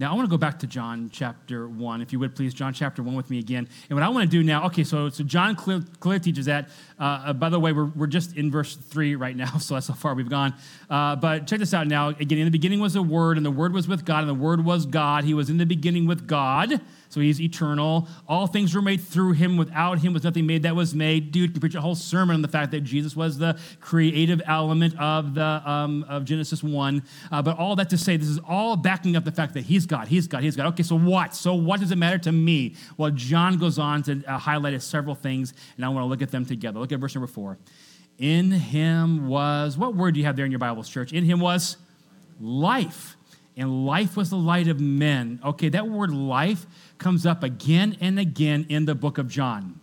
Now, 0.00 0.12
I 0.12 0.14
want 0.14 0.26
to 0.26 0.30
go 0.30 0.38
back 0.38 0.60
to 0.60 0.66
John 0.66 1.10
chapter 1.12 1.68
1, 1.68 2.00
if 2.00 2.10
you 2.10 2.18
would 2.20 2.34
please. 2.34 2.54
John 2.54 2.72
chapter 2.72 3.02
1 3.02 3.14
with 3.14 3.28
me 3.28 3.38
again. 3.38 3.68
And 3.90 3.98
what 3.98 4.02
I 4.02 4.08
want 4.08 4.24
to 4.24 4.30
do 4.30 4.42
now, 4.42 4.64
okay, 4.68 4.82
so, 4.82 5.10
so 5.10 5.22
John 5.22 5.54
clearly, 5.54 6.20
teaches 6.20 6.46
that. 6.46 6.70
Uh, 6.98 7.02
uh, 7.02 7.32
by 7.34 7.50
the 7.50 7.60
way, 7.60 7.72
we're, 7.72 7.84
we're 7.84 8.06
just 8.06 8.34
in 8.34 8.50
verse 8.50 8.76
3 8.76 9.16
right 9.16 9.36
now, 9.36 9.58
so 9.58 9.74
that's 9.74 9.88
how 9.88 9.94
far 9.94 10.14
we've 10.14 10.30
gone. 10.30 10.54
Uh, 10.88 11.16
but 11.16 11.46
check 11.46 11.58
this 11.58 11.74
out 11.74 11.86
now. 11.86 12.08
Again, 12.08 12.38
in 12.38 12.46
the 12.46 12.50
beginning 12.50 12.80
was 12.80 12.94
the 12.94 13.02
Word, 13.02 13.36
and 13.36 13.44
the 13.44 13.50
Word 13.50 13.74
was 13.74 13.86
with 13.88 14.06
God, 14.06 14.20
and 14.20 14.28
the 14.30 14.34
Word 14.34 14.64
was 14.64 14.86
God. 14.86 15.24
He 15.24 15.34
was 15.34 15.50
in 15.50 15.58
the 15.58 15.66
beginning 15.66 16.06
with 16.06 16.26
God. 16.26 16.80
So 17.10 17.20
he's 17.20 17.40
eternal. 17.40 18.06
All 18.28 18.46
things 18.46 18.72
were 18.72 18.80
made 18.80 19.00
through 19.00 19.32
him. 19.32 19.56
Without 19.56 19.98
him 19.98 20.12
was 20.12 20.22
nothing 20.22 20.46
made 20.46 20.62
that 20.62 20.76
was 20.76 20.94
made. 20.94 21.32
Dude 21.32 21.50
can 21.52 21.60
preach 21.60 21.74
a 21.74 21.80
whole 21.80 21.96
sermon 21.96 22.34
on 22.36 22.42
the 22.42 22.48
fact 22.48 22.70
that 22.70 22.82
Jesus 22.82 23.16
was 23.16 23.36
the 23.36 23.58
creative 23.80 24.40
element 24.46 24.98
of 24.98 25.34
the 25.34 25.62
um, 25.68 26.04
of 26.08 26.24
Genesis 26.24 26.62
one. 26.62 27.02
Uh, 27.32 27.42
but 27.42 27.58
all 27.58 27.74
that 27.76 27.90
to 27.90 27.98
say, 27.98 28.16
this 28.16 28.28
is 28.28 28.38
all 28.48 28.76
backing 28.76 29.16
up 29.16 29.24
the 29.24 29.32
fact 29.32 29.54
that 29.54 29.62
he's 29.62 29.86
God. 29.86 30.06
He's 30.06 30.28
God. 30.28 30.44
He's 30.44 30.54
God. 30.54 30.66
Okay, 30.68 30.84
so 30.84 30.96
what? 30.96 31.34
So 31.34 31.54
what 31.54 31.80
does 31.80 31.90
it 31.90 31.96
matter 31.96 32.18
to 32.18 32.32
me? 32.32 32.76
Well, 32.96 33.10
John 33.10 33.58
goes 33.58 33.76
on 33.76 34.04
to 34.04 34.22
uh, 34.24 34.38
highlight 34.38 34.80
several 34.80 35.16
things, 35.16 35.52
and 35.76 35.84
I 35.84 35.88
want 35.88 36.04
to 36.04 36.06
look 36.06 36.22
at 36.22 36.30
them 36.30 36.46
together. 36.46 36.78
Look 36.78 36.92
at 36.92 37.00
verse 37.00 37.16
number 37.16 37.26
four. 37.26 37.58
In 38.18 38.52
him 38.52 39.26
was 39.26 39.76
what 39.76 39.96
word 39.96 40.14
do 40.14 40.20
you 40.20 40.26
have 40.26 40.36
there 40.36 40.44
in 40.44 40.52
your 40.52 40.60
Bibles, 40.60 40.88
church? 40.88 41.12
In 41.12 41.24
him 41.24 41.40
was 41.40 41.76
life 42.38 43.16
and 43.56 43.86
life 43.86 44.16
was 44.16 44.30
the 44.30 44.36
light 44.36 44.68
of 44.68 44.80
men. 44.80 45.40
Okay, 45.44 45.68
that 45.70 45.88
word 45.88 46.12
life 46.12 46.66
comes 46.98 47.26
up 47.26 47.42
again 47.42 47.96
and 48.00 48.18
again 48.18 48.66
in 48.68 48.84
the 48.84 48.94
book 48.94 49.18
of 49.18 49.28
John. 49.28 49.80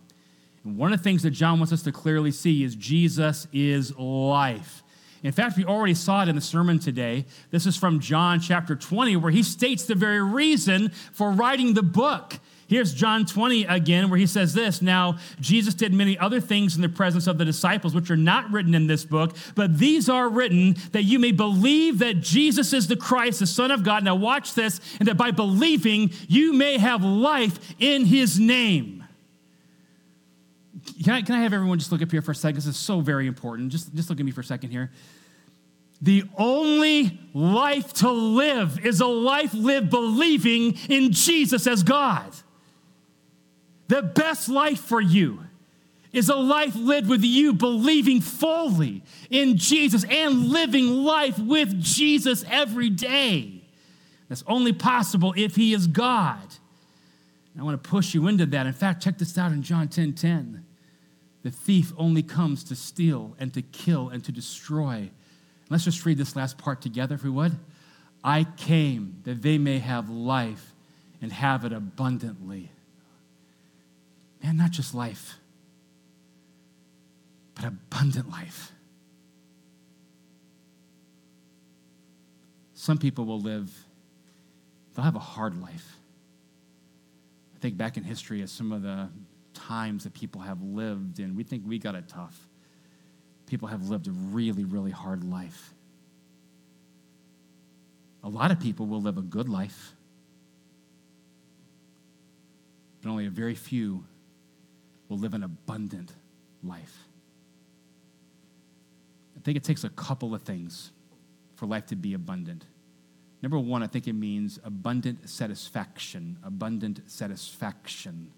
And 0.64 0.76
one 0.76 0.92
of 0.92 0.98
the 0.98 1.04
things 1.04 1.22
that 1.22 1.30
John 1.30 1.58
wants 1.58 1.72
us 1.72 1.82
to 1.82 1.92
clearly 1.92 2.30
see 2.30 2.64
is 2.64 2.74
Jesus 2.74 3.46
is 3.52 3.96
life. 3.96 4.82
In 5.22 5.32
fact, 5.32 5.56
we 5.56 5.64
already 5.64 5.94
saw 5.94 6.22
it 6.22 6.28
in 6.28 6.36
the 6.36 6.40
sermon 6.40 6.78
today. 6.78 7.26
This 7.50 7.66
is 7.66 7.76
from 7.76 7.98
John 7.98 8.40
chapter 8.40 8.76
20, 8.76 9.16
where 9.16 9.32
he 9.32 9.42
states 9.42 9.84
the 9.84 9.96
very 9.96 10.22
reason 10.22 10.90
for 11.12 11.30
writing 11.30 11.74
the 11.74 11.82
book. 11.82 12.38
Here's 12.68 12.92
John 12.92 13.24
20 13.24 13.64
again, 13.64 14.10
where 14.10 14.18
he 14.18 14.26
says 14.26 14.52
this 14.52 14.82
Now, 14.82 15.16
Jesus 15.40 15.72
did 15.72 15.94
many 15.94 16.18
other 16.18 16.38
things 16.38 16.76
in 16.76 16.82
the 16.82 16.88
presence 16.88 17.26
of 17.26 17.38
the 17.38 17.44
disciples, 17.46 17.94
which 17.94 18.10
are 18.10 18.16
not 18.16 18.50
written 18.52 18.74
in 18.74 18.86
this 18.86 19.06
book, 19.06 19.34
but 19.54 19.78
these 19.78 20.10
are 20.10 20.28
written 20.28 20.76
that 20.92 21.04
you 21.04 21.18
may 21.18 21.32
believe 21.32 21.98
that 22.00 22.20
Jesus 22.20 22.74
is 22.74 22.86
the 22.86 22.96
Christ, 22.96 23.38
the 23.40 23.46
Son 23.46 23.70
of 23.70 23.82
God. 23.82 24.04
Now, 24.04 24.16
watch 24.16 24.52
this, 24.52 24.82
and 24.98 25.08
that 25.08 25.16
by 25.16 25.30
believing, 25.30 26.10
you 26.28 26.52
may 26.52 26.76
have 26.76 27.02
life 27.02 27.58
in 27.78 28.04
his 28.04 28.38
name. 28.38 29.02
Can 31.02 31.14
I, 31.14 31.22
can 31.22 31.36
I 31.36 31.42
have 31.42 31.54
everyone 31.54 31.78
just 31.78 31.90
look 31.90 32.02
up 32.02 32.10
here 32.10 32.22
for 32.22 32.32
a 32.32 32.34
second? 32.34 32.56
This 32.56 32.66
is 32.66 32.76
so 32.76 33.00
very 33.00 33.26
important. 33.26 33.72
Just, 33.72 33.94
just 33.94 34.10
look 34.10 34.20
at 34.20 34.26
me 34.26 34.32
for 34.32 34.42
a 34.42 34.44
second 34.44 34.70
here. 34.70 34.90
The 36.02 36.24
only 36.36 37.18
life 37.32 37.94
to 37.94 38.10
live 38.10 38.84
is 38.84 39.00
a 39.00 39.06
life 39.06 39.54
lived 39.54 39.88
believing 39.88 40.76
in 40.90 41.12
Jesus 41.12 41.66
as 41.66 41.82
God. 41.82 42.34
The 43.88 44.02
best 44.02 44.48
life 44.48 44.80
for 44.80 45.00
you 45.00 45.40
is 46.12 46.28
a 46.28 46.36
life 46.36 46.74
lived 46.74 47.08
with 47.08 47.22
you 47.22 47.52
believing 47.52 48.20
fully 48.20 49.02
in 49.30 49.56
Jesus 49.56 50.04
and 50.04 50.48
living 50.48 50.86
life 51.04 51.38
with 51.38 51.80
Jesus 51.80 52.44
every 52.48 52.90
day. 52.90 53.62
That's 54.28 54.44
only 54.46 54.72
possible 54.72 55.34
if 55.36 55.56
He 55.56 55.72
is 55.72 55.86
God. 55.86 56.54
And 57.52 57.60
I 57.60 57.64
want 57.64 57.82
to 57.82 57.88
push 57.88 58.14
you 58.14 58.26
into 58.26 58.46
that. 58.46 58.66
In 58.66 58.72
fact, 58.72 59.02
check 59.02 59.18
this 59.18 59.36
out 59.36 59.52
in 59.52 59.62
John 59.62 59.88
10 59.88 60.14
10. 60.14 60.64
The 61.42 61.50
thief 61.50 61.92
only 61.96 62.22
comes 62.22 62.64
to 62.64 62.76
steal 62.76 63.34
and 63.38 63.54
to 63.54 63.62
kill 63.62 64.08
and 64.08 64.24
to 64.24 64.32
destroy. 64.32 65.10
Let's 65.70 65.84
just 65.84 66.04
read 66.04 66.18
this 66.18 66.36
last 66.36 66.58
part 66.58 66.82
together, 66.82 67.14
if 67.14 67.24
we 67.24 67.30
would. 67.30 67.58
I 68.24 68.44
came 68.56 69.20
that 69.24 69.42
they 69.42 69.58
may 69.58 69.78
have 69.78 70.10
life 70.10 70.74
and 71.22 71.32
have 71.32 71.64
it 71.64 71.72
abundantly. 71.72 72.70
Man, 74.42 74.56
not 74.56 74.70
just 74.70 74.94
life, 74.94 75.36
but 77.54 77.64
abundant 77.64 78.30
life. 78.30 78.72
Some 82.74 82.98
people 82.98 83.24
will 83.24 83.40
live, 83.40 83.70
they'll 84.94 85.04
have 85.04 85.16
a 85.16 85.20
hard 85.20 85.60
life. 85.60 85.96
I 87.56 87.58
think 87.58 87.76
back 87.76 87.96
in 87.96 88.04
history 88.04 88.40
at 88.40 88.48
some 88.48 88.70
of 88.70 88.82
the 88.82 89.08
times 89.52 90.04
that 90.04 90.14
people 90.14 90.40
have 90.42 90.62
lived, 90.62 91.18
and 91.18 91.36
we 91.36 91.42
think 91.42 91.64
we 91.66 91.78
got 91.78 91.96
it 91.96 92.08
tough. 92.08 92.46
People 93.46 93.66
have 93.68 93.88
lived 93.88 94.06
a 94.06 94.12
really, 94.12 94.64
really 94.64 94.92
hard 94.92 95.24
life. 95.24 95.74
A 98.22 98.28
lot 98.28 98.52
of 98.52 98.60
people 98.60 98.86
will 98.86 99.02
live 99.02 99.18
a 99.18 99.22
good 99.22 99.48
life, 99.48 99.94
but 103.02 103.10
only 103.10 103.26
a 103.26 103.30
very 103.30 103.54
few 103.54 104.04
will 105.08 105.18
live 105.18 105.34
an 105.34 105.42
abundant 105.42 106.12
life. 106.62 107.04
I 109.36 109.40
think 109.40 109.56
it 109.56 109.64
takes 109.64 109.84
a 109.84 109.90
couple 109.90 110.34
of 110.34 110.42
things 110.42 110.90
for 111.54 111.66
life 111.66 111.86
to 111.86 111.96
be 111.96 112.14
abundant. 112.14 112.64
Number 113.40 113.58
one, 113.58 113.82
I 113.82 113.86
think 113.86 114.08
it 114.08 114.14
means 114.14 114.58
abundant 114.64 115.28
satisfaction. 115.28 116.38
Abundant 116.44 117.00
satisfaction. 117.06 118.32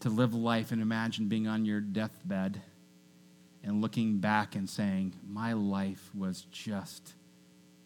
To 0.00 0.08
live 0.08 0.34
life 0.34 0.72
and 0.72 0.80
imagine 0.80 1.28
being 1.28 1.46
on 1.46 1.66
your 1.66 1.80
deathbed 1.80 2.62
and 3.62 3.82
looking 3.82 4.18
back 4.18 4.54
and 4.54 4.68
saying, 4.68 5.14
My 5.28 5.52
life 5.52 6.10
was 6.14 6.46
just 6.50 7.12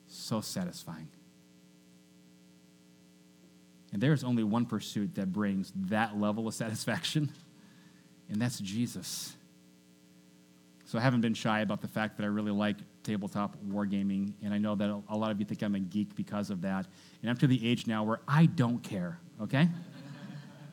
so 0.06 0.40
satisfying. 0.40 1.08
And 3.94 4.02
there 4.02 4.12
is 4.12 4.24
only 4.24 4.42
one 4.42 4.66
pursuit 4.66 5.14
that 5.14 5.32
brings 5.32 5.72
that 5.86 6.18
level 6.20 6.48
of 6.48 6.54
satisfaction, 6.54 7.30
and 8.28 8.42
that's 8.42 8.58
Jesus. 8.58 9.36
So 10.84 10.98
I 10.98 11.00
haven't 11.00 11.20
been 11.20 11.32
shy 11.32 11.60
about 11.60 11.80
the 11.80 11.86
fact 11.86 12.16
that 12.16 12.24
I 12.24 12.26
really 12.26 12.50
like 12.50 12.76
tabletop 13.04 13.56
wargaming, 13.64 14.32
and 14.42 14.52
I 14.52 14.58
know 14.58 14.74
that 14.74 14.90
a 15.08 15.16
lot 15.16 15.30
of 15.30 15.38
you 15.38 15.46
think 15.46 15.62
I'm 15.62 15.76
a 15.76 15.80
geek 15.80 16.16
because 16.16 16.50
of 16.50 16.62
that. 16.62 16.86
And 17.22 17.30
I'm 17.30 17.36
to 17.36 17.46
the 17.46 17.70
age 17.70 17.86
now 17.86 18.02
where 18.02 18.18
I 18.26 18.46
don't 18.46 18.82
care, 18.82 19.20
okay? 19.40 19.68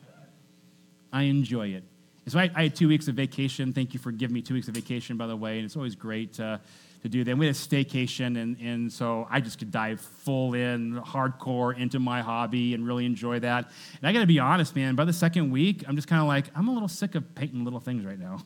I 1.12 1.22
enjoy 1.22 1.68
it. 1.68 1.84
So 2.26 2.40
I, 2.40 2.50
I, 2.56 2.64
had 2.64 2.74
two 2.74 2.88
weeks 2.88 3.06
of 3.06 3.14
vacation. 3.14 3.72
Thank 3.72 3.94
you 3.94 4.00
for 4.00 4.10
giving 4.10 4.34
me 4.34 4.42
two 4.42 4.54
weeks 4.54 4.66
of 4.66 4.74
vacation, 4.74 5.16
by 5.16 5.28
the 5.28 5.36
way, 5.36 5.58
and 5.58 5.64
it's 5.64 5.76
always 5.76 5.94
great 5.94 6.32
to 6.34 6.60
to 7.02 7.08
do 7.08 7.24
that. 7.24 7.30
And 7.32 7.40
We 7.40 7.46
had 7.46 7.54
a 7.54 7.58
staycation, 7.58 8.40
and, 8.40 8.56
and 8.60 8.92
so 8.92 9.26
I 9.30 9.40
just 9.40 9.58
could 9.58 9.70
dive 9.70 10.00
full 10.00 10.54
in, 10.54 11.00
hardcore 11.00 11.76
into 11.76 11.98
my 11.98 12.22
hobby 12.22 12.74
and 12.74 12.86
really 12.86 13.04
enjoy 13.04 13.40
that. 13.40 13.70
And 14.00 14.08
I 14.08 14.12
got 14.12 14.20
to 14.20 14.26
be 14.26 14.38
honest, 14.38 14.76
man, 14.76 14.94
by 14.94 15.04
the 15.04 15.12
second 15.12 15.50
week, 15.50 15.84
I'm 15.86 15.96
just 15.96 16.08
kind 16.08 16.22
of 16.22 16.28
like, 16.28 16.46
I'm 16.54 16.68
a 16.68 16.72
little 16.72 16.88
sick 16.88 17.14
of 17.14 17.34
painting 17.34 17.64
little 17.64 17.80
things 17.80 18.04
right 18.04 18.18
now. 18.18 18.44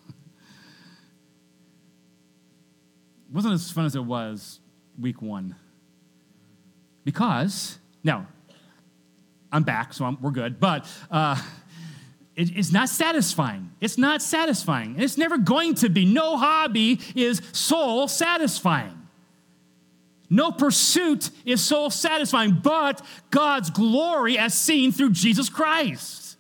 it 3.29 3.33
wasn't 3.35 3.55
as 3.55 3.71
fun 3.71 3.85
as 3.85 3.95
it 3.95 4.05
was 4.05 4.61
week 4.99 5.21
one. 5.21 5.55
Because, 7.05 7.79
now, 8.03 8.27
I'm 9.53 9.63
back, 9.63 9.93
so 9.93 10.07
I'm, 10.07 10.19
we're 10.21 10.31
good, 10.31 10.59
but. 10.59 10.89
Uh, 11.11 11.41
it's 12.37 12.71
not 12.71 12.91
satisfying. 12.91 13.71
It's 13.81 13.97
not 13.97 14.21
satisfying. 14.21 14.95
And 14.95 15.03
It's 15.03 15.17
never 15.17 15.39
going 15.39 15.75
to 15.77 15.89
be. 15.89 16.05
No 16.05 16.37
hobby 16.37 17.01
is 17.15 17.41
soul 17.53 18.09
satisfying. 18.09 18.93
No 20.29 20.51
pursuit 20.51 21.31
is 21.47 21.63
soul 21.63 21.89
satisfying, 21.89 22.59
but 22.63 23.01
God's 23.31 23.71
glory 23.71 24.37
as 24.37 24.53
seen 24.55 24.93
through 24.93 25.11
Jesus 25.11 25.49
Christ. 25.49 26.37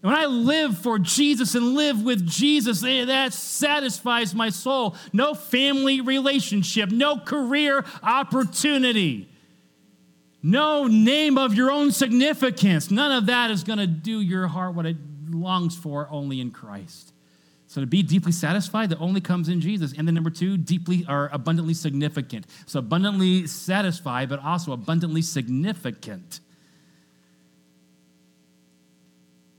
When 0.00 0.14
I 0.14 0.26
live 0.26 0.78
for 0.78 0.98
Jesus 0.98 1.56
and 1.56 1.74
live 1.74 2.04
with 2.04 2.24
Jesus, 2.26 2.84
eh, 2.84 3.04
that 3.04 3.32
satisfies 3.32 4.34
my 4.34 4.48
soul. 4.48 4.94
No 5.12 5.34
family 5.34 6.00
relationship, 6.00 6.90
no 6.90 7.18
career 7.18 7.84
opportunity, 8.02 9.28
no 10.40 10.86
name 10.86 11.36
of 11.36 11.54
your 11.54 11.72
own 11.72 11.90
significance. 11.90 12.92
None 12.92 13.10
of 13.10 13.26
that 13.26 13.50
is 13.50 13.64
going 13.64 13.80
to 13.80 13.88
do 13.88 14.20
your 14.20 14.46
heart 14.46 14.74
what 14.74 14.86
it 14.86 14.96
longs 15.34 15.76
for 15.76 16.08
only 16.10 16.40
in 16.40 16.50
Christ. 16.50 17.12
So 17.66 17.82
to 17.82 17.86
be 17.86 18.02
deeply 18.02 18.32
satisfied, 18.32 18.88
that 18.90 18.98
only 18.98 19.20
comes 19.20 19.50
in 19.50 19.60
Jesus. 19.60 19.92
And 19.96 20.08
then 20.08 20.14
number 20.14 20.30
two, 20.30 20.56
deeply 20.56 21.04
or 21.06 21.28
abundantly 21.32 21.74
significant. 21.74 22.46
So 22.64 22.78
abundantly 22.78 23.46
satisfied, 23.46 24.30
but 24.30 24.42
also 24.42 24.72
abundantly 24.72 25.20
significant. 25.20 26.40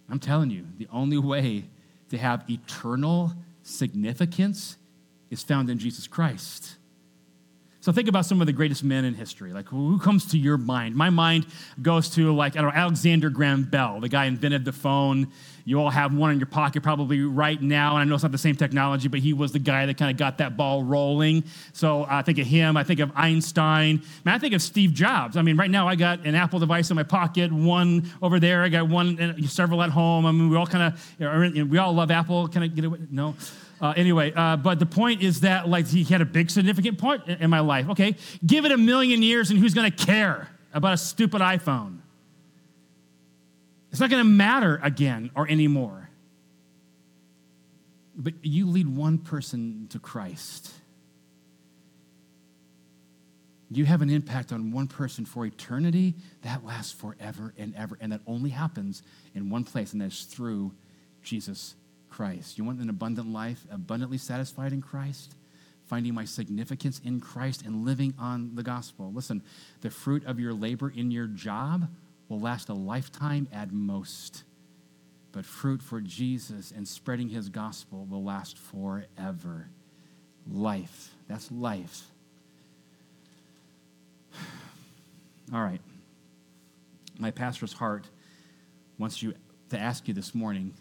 I'm 0.09 0.19
telling 0.19 0.49
you, 0.49 0.65
the 0.79 0.87
only 0.91 1.19
way 1.19 1.65
to 2.09 2.17
have 2.17 2.49
eternal 2.49 3.33
significance 3.61 4.77
is 5.29 5.43
found 5.43 5.69
in 5.69 5.77
Jesus 5.77 6.07
Christ. 6.07 6.77
So 7.89 7.93
think 7.93 8.07
about 8.07 8.27
some 8.27 8.39
of 8.39 8.45
the 8.45 8.53
greatest 8.53 8.83
men 8.83 9.03
in 9.03 9.15
history. 9.15 9.51
Like 9.51 9.67
who 9.67 9.97
comes 9.97 10.27
to 10.27 10.37
your 10.37 10.59
mind? 10.59 10.95
My 10.95 11.09
mind 11.09 11.47
goes 11.81 12.11
to 12.11 12.31
like 12.35 12.55
I 12.55 12.61
don't 12.61 12.69
know 12.69 12.79
Alexander 12.79 13.31
Graham 13.31 13.63
Bell, 13.63 13.99
the 13.99 14.07
guy 14.07 14.25
invented 14.25 14.63
the 14.63 14.71
phone. 14.71 15.29
You 15.65 15.81
all 15.81 15.89
have 15.89 16.13
one 16.13 16.29
in 16.29 16.37
your 16.37 16.45
pocket 16.45 16.83
probably 16.83 17.21
right 17.21 17.59
now, 17.59 17.95
and 17.95 18.01
I 18.01 18.03
know 18.03 18.13
it's 18.13 18.21
not 18.21 18.31
the 18.31 18.37
same 18.37 18.55
technology, 18.55 19.07
but 19.07 19.21
he 19.21 19.33
was 19.33 19.53
the 19.53 19.59
guy 19.59 19.87
that 19.87 19.97
kind 19.97 20.11
of 20.11 20.17
got 20.17 20.37
that 20.37 20.55
ball 20.55 20.83
rolling. 20.83 21.43
So 21.73 22.03
uh, 22.03 22.07
I 22.09 22.21
think 22.21 22.37
of 22.37 22.45
him. 22.45 22.77
I 22.77 22.83
think 22.83 22.99
of 22.99 23.11
Einstein. 23.15 24.03
Man, 24.23 24.35
I 24.35 24.37
think 24.37 24.53
of 24.53 24.61
Steve 24.61 24.93
Jobs. 24.93 25.35
I 25.35 25.41
mean, 25.41 25.57
right 25.57 25.71
now 25.71 25.87
I 25.87 25.95
got 25.95 26.27
an 26.27 26.35
Apple 26.35 26.59
device 26.59 26.91
in 26.91 26.95
my 26.95 27.01
pocket, 27.01 27.51
one 27.51 28.07
over 28.21 28.39
there. 28.39 28.61
I 28.61 28.69
got 28.69 28.87
one, 28.87 29.47
several 29.47 29.81
at 29.81 29.89
home. 29.89 30.27
I 30.27 30.31
mean, 30.31 30.51
we 30.51 30.57
all 30.57 30.67
kind 30.67 30.93
of, 30.93 31.69
we 31.71 31.79
all 31.79 31.93
love 31.93 32.11
Apple. 32.11 32.49
Can 32.49 32.61
I 32.61 32.67
get 32.67 32.85
away? 32.85 32.99
No. 33.09 33.33
Uh, 33.81 33.93
anyway, 33.95 34.33
uh, 34.35 34.57
but 34.57 34.79
the 34.79 34.85
point 34.85 35.21
is 35.21 35.41
that 35.41 35.69
like 35.69 35.87
he 35.87 36.03
had 36.03 36.21
a 36.21 36.25
big 36.25 36.49
significant 36.49 36.97
point 36.97 37.27
in 37.27 37.49
my 37.49 37.61
life. 37.61 37.89
Okay, 37.89 38.15
give 38.45 38.65
it 38.65 38.71
a 38.71 38.77
million 38.77 39.21
years, 39.21 39.49
and 39.49 39.59
who's 39.59 39.73
going 39.73 39.89
to 39.89 40.05
care 40.05 40.49
about 40.73 40.93
a 40.93 40.97
stupid 40.97 41.41
iPhone? 41.41 41.99
It's 43.91 43.99
not 43.99 44.09
going 44.09 44.23
to 44.23 44.29
matter 44.29 44.79
again 44.83 45.31
or 45.35 45.47
anymore. 45.47 46.09
But 48.15 48.33
you 48.41 48.69
lead 48.69 48.87
one 48.87 49.17
person 49.17 49.87
to 49.91 49.99
Christ. 49.99 50.73
You 53.71 53.85
have 53.85 54.01
an 54.01 54.09
impact 54.09 54.51
on 54.51 54.71
one 54.71 54.87
person 54.87 55.25
for 55.25 55.45
eternity 55.45 56.15
that 56.41 56.65
lasts 56.65 56.91
forever 56.91 57.53
and 57.57 57.73
ever. 57.75 57.97
And 58.01 58.11
that 58.11 58.21
only 58.27 58.49
happens 58.49 59.03
in 59.33 59.49
one 59.49 59.63
place, 59.63 59.93
and 59.93 60.01
that's 60.01 60.23
through 60.23 60.73
Jesus 61.23 61.75
Christ. 62.19 62.57
You 62.57 62.65
want 62.65 62.81
an 62.81 62.89
abundant 62.89 63.31
life, 63.31 63.65
abundantly 63.71 64.17
satisfied 64.17 64.73
in 64.73 64.81
Christ? 64.81 65.35
Finding 65.85 66.13
my 66.13 66.25
significance 66.25 66.99
in 67.05 67.21
Christ 67.21 67.61
and 67.61 67.85
living 67.85 68.13
on 68.19 68.55
the 68.55 68.61
gospel. 68.61 69.09
Listen, 69.13 69.41
the 69.79 69.89
fruit 69.89 70.25
of 70.25 70.37
your 70.37 70.53
labor 70.53 70.91
in 70.93 71.11
your 71.11 71.27
job 71.27 71.87
will 72.27 72.41
last 72.41 72.67
a 72.67 72.73
lifetime 72.73 73.47
at 73.53 73.71
most. 73.71 74.43
But 75.31 75.45
fruit 75.45 75.81
for 75.81 76.01
Jesus 76.01 76.73
and 76.75 76.85
spreading 76.85 77.29
his 77.29 77.47
gospel 77.47 78.05
will 78.09 78.25
last 78.25 78.57
forever. 78.57 79.69
Life. 80.45 81.11
That's 81.29 81.49
life. 81.49 82.03
All 85.53 85.63
right. 85.63 85.81
My 87.17 87.31
pastor's 87.31 87.71
heart 87.71 88.09
wants 88.97 89.23
you 89.23 89.35
to 89.69 89.79
ask 89.79 90.05
you 90.09 90.13
this 90.13 90.35
morning 90.35 90.73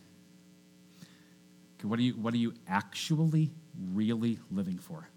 what 1.87 1.99
are 1.99 2.03
you, 2.03 2.14
what 2.14 2.35
are 2.35 2.38
you 2.38 2.55
actually, 2.67 3.51
really 3.93 4.38
living 4.51 4.79
for? 4.79 5.09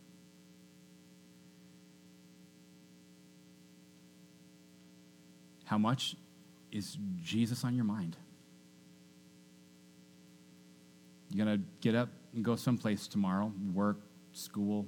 How 5.66 5.78
much 5.78 6.16
is 6.72 6.98
Jesus 7.24 7.64
on 7.64 7.76
your 7.76 7.86
mind? 7.86 8.18
You're 11.30 11.46
going 11.46 11.60
to 11.60 11.66
get 11.80 11.96
up 11.96 12.10
and 12.34 12.44
go 12.44 12.56
someplace 12.56 13.08
tomorrow, 13.08 13.52
work, 13.74 14.02
school, 14.34 14.86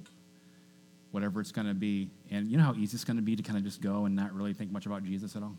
whatever 1.10 1.40
it's 1.40 1.52
going 1.52 1.66
to 1.66 1.74
be. 1.74 2.10
And 2.30 2.50
you 2.50 2.58
know 2.58 2.64
how 2.64 2.74
easy 2.74 2.96
it's 2.96 3.04
going 3.04 3.16
to 3.16 3.22
be 3.22 3.34
to 3.34 3.42
kind 3.42 3.56
of 3.56 3.64
just 3.64 3.80
go 3.80 4.04
and 4.04 4.14
not 4.14 4.34
really 4.34 4.52
think 4.52 4.70
much 4.70 4.86
about 4.86 5.04
Jesus 5.04 5.36
at 5.36 5.42
all? 5.42 5.56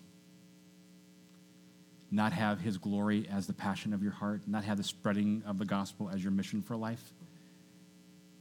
Not 2.12 2.34
have 2.34 2.60
his 2.60 2.78
glory 2.78 3.28
as 3.32 3.48
the 3.48 3.54
passion 3.54 3.94
of 3.94 4.02
your 4.02 4.12
heart, 4.12 4.42
not 4.48 4.64
have 4.64 4.78
the 4.78 4.84
spreading 4.84 5.44
of 5.46 5.58
the 5.58 5.66
gospel 5.66 6.10
as 6.10 6.24
your 6.24 6.32
mission 6.32 6.62
for 6.62 6.76
life. 6.76 7.14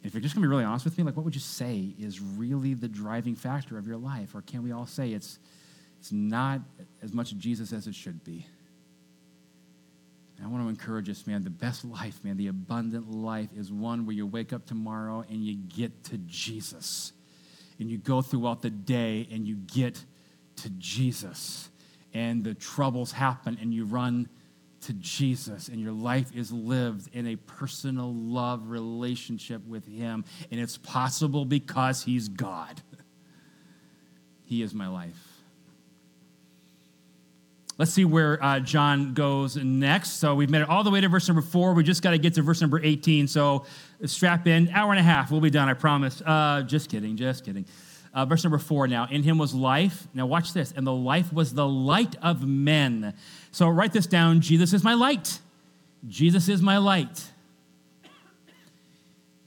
if 0.03 0.13
you're 0.13 0.21
just 0.21 0.35
going 0.35 0.43
to 0.43 0.49
be 0.49 0.51
really 0.51 0.65
honest 0.65 0.85
with 0.85 0.99
me, 0.99 1.05
like 1.05 1.17
what 1.17 1.25
would 1.25 1.35
you 1.35 1.41
say 1.41 1.95
is 1.99 2.21
really 2.21 2.75
the 2.75 2.89
driving 2.89 3.35
factor 3.35 3.79
of 3.79 3.87
your 3.87 3.97
life? 3.97 4.35
Or 4.35 4.43
can 4.43 4.63
we 4.63 4.71
all 4.71 4.87
say 4.87 5.13
it's 5.13 5.39
it's 6.05 6.13
not 6.13 6.61
as 7.03 7.15
much 7.15 7.35
Jesus 7.39 7.73
as 7.73 7.87
it 7.87 7.95
should 7.95 8.23
be. 8.25 8.47
And 10.37 10.47
I 10.47 10.51
want 10.51 10.63
to 10.63 10.69
encourage 10.69 11.09
us, 11.09 11.27
man, 11.27 11.45
the 11.45 11.49
best 11.49 11.83
life, 11.83 12.23
man, 12.23 12.37
the 12.37 12.49
abundant 12.49 13.11
life 13.11 13.49
is 13.57 13.73
one 13.73 14.05
where 14.05 14.15
you 14.15 14.27
wake 14.27 14.53
up 14.53 14.67
tomorrow 14.67 15.25
and 15.31 15.43
you 15.43 15.55
get 15.55 16.05
to 16.05 16.19
Jesus. 16.19 17.15
And 17.79 17.91
you 17.91 17.97
go 17.97 18.21
throughout 18.21 18.61
the 18.61 18.69
day 18.69 19.27
and 19.33 19.49
you 19.49 19.57
get 19.57 20.05
to 20.57 20.69
Jesus. 20.77 21.71
And 22.15 22.45
the 22.45 22.55
troubles 22.55 23.13
happen 23.13 23.59
and 23.61 23.75
you 23.75 23.85
run 23.85 24.29
to 24.83 24.93
Jesus 24.95 25.69
and 25.69 25.81
your 25.81 25.93
life 25.93 26.31
is 26.35 26.53
lived 26.53 27.09
in 27.13 27.27
a 27.27 27.37
personal 27.37 28.15
love 28.15 28.69
relationship 28.69 29.67
with 29.67 29.87
Him. 29.87 30.25
And 30.51 30.61
it's 30.61 30.79
possible 30.79 31.45
because 31.45 32.05
He's 32.05 32.29
God. 32.29 32.81
he 34.45 34.63
is 34.63 34.75
my 34.75 34.89
life. 34.89 35.35
Let's 37.77 37.91
see 37.91 38.05
where 38.05 38.43
uh, 38.43 38.61
John 38.61 39.15
goes 39.15 39.57
next. 39.57 40.21
So 40.21 40.37
we've 40.37 40.51
made 40.51 40.63
it 40.63 40.69
all 40.69 40.85
the 40.85 40.91
way 40.91 41.01
to 41.01 41.09
verse 41.09 41.27
number 41.27 41.43
four. 41.43 41.75
We 41.75 41.83
just 41.83 42.03
got 42.03 42.13
to 42.13 42.19
get 42.19 42.35
to 42.35 42.43
verse 42.43 42.61
number 42.61 42.81
18. 42.81 43.27
So 43.27 43.67
strap 44.05 44.47
in. 44.47 44.69
Hour 44.73 44.93
and 44.93 45.01
a 45.01 45.03
half. 45.03 45.33
We'll 45.33 45.41
be 45.41 45.51
done, 45.51 45.69
I 45.69 45.75
promise. 45.75 46.23
Uh, 46.25 46.63
just 46.63 46.89
kidding, 46.89 47.17
just 47.17 47.45
kidding. 47.45 47.65
Uh, 48.15 48.25
verse 48.25 48.45
number 48.45 48.59
four 48.59 48.87
now. 48.87 49.09
In 49.11 49.25
him 49.25 49.39
was 49.39 49.55
life. 49.55 50.07
Now 50.15 50.27
watch 50.27 50.53
this. 50.53 50.73
And 50.73 50.87
the 50.87 50.93
life 50.93 51.33
was 51.33 51.53
the 51.53 51.67
light 51.67 52.15
of 52.23 52.47
men. 52.47 53.15
So 53.51 53.69
write 53.69 53.93
this 53.93 54.07
down. 54.07 54.41
Jesus 54.41 54.73
is 54.73 54.85
my 54.85 54.95
light. 54.95 55.41
Jesus 56.07 56.49
is 56.49 56.63
my 56.63 56.79
light. 56.79 57.31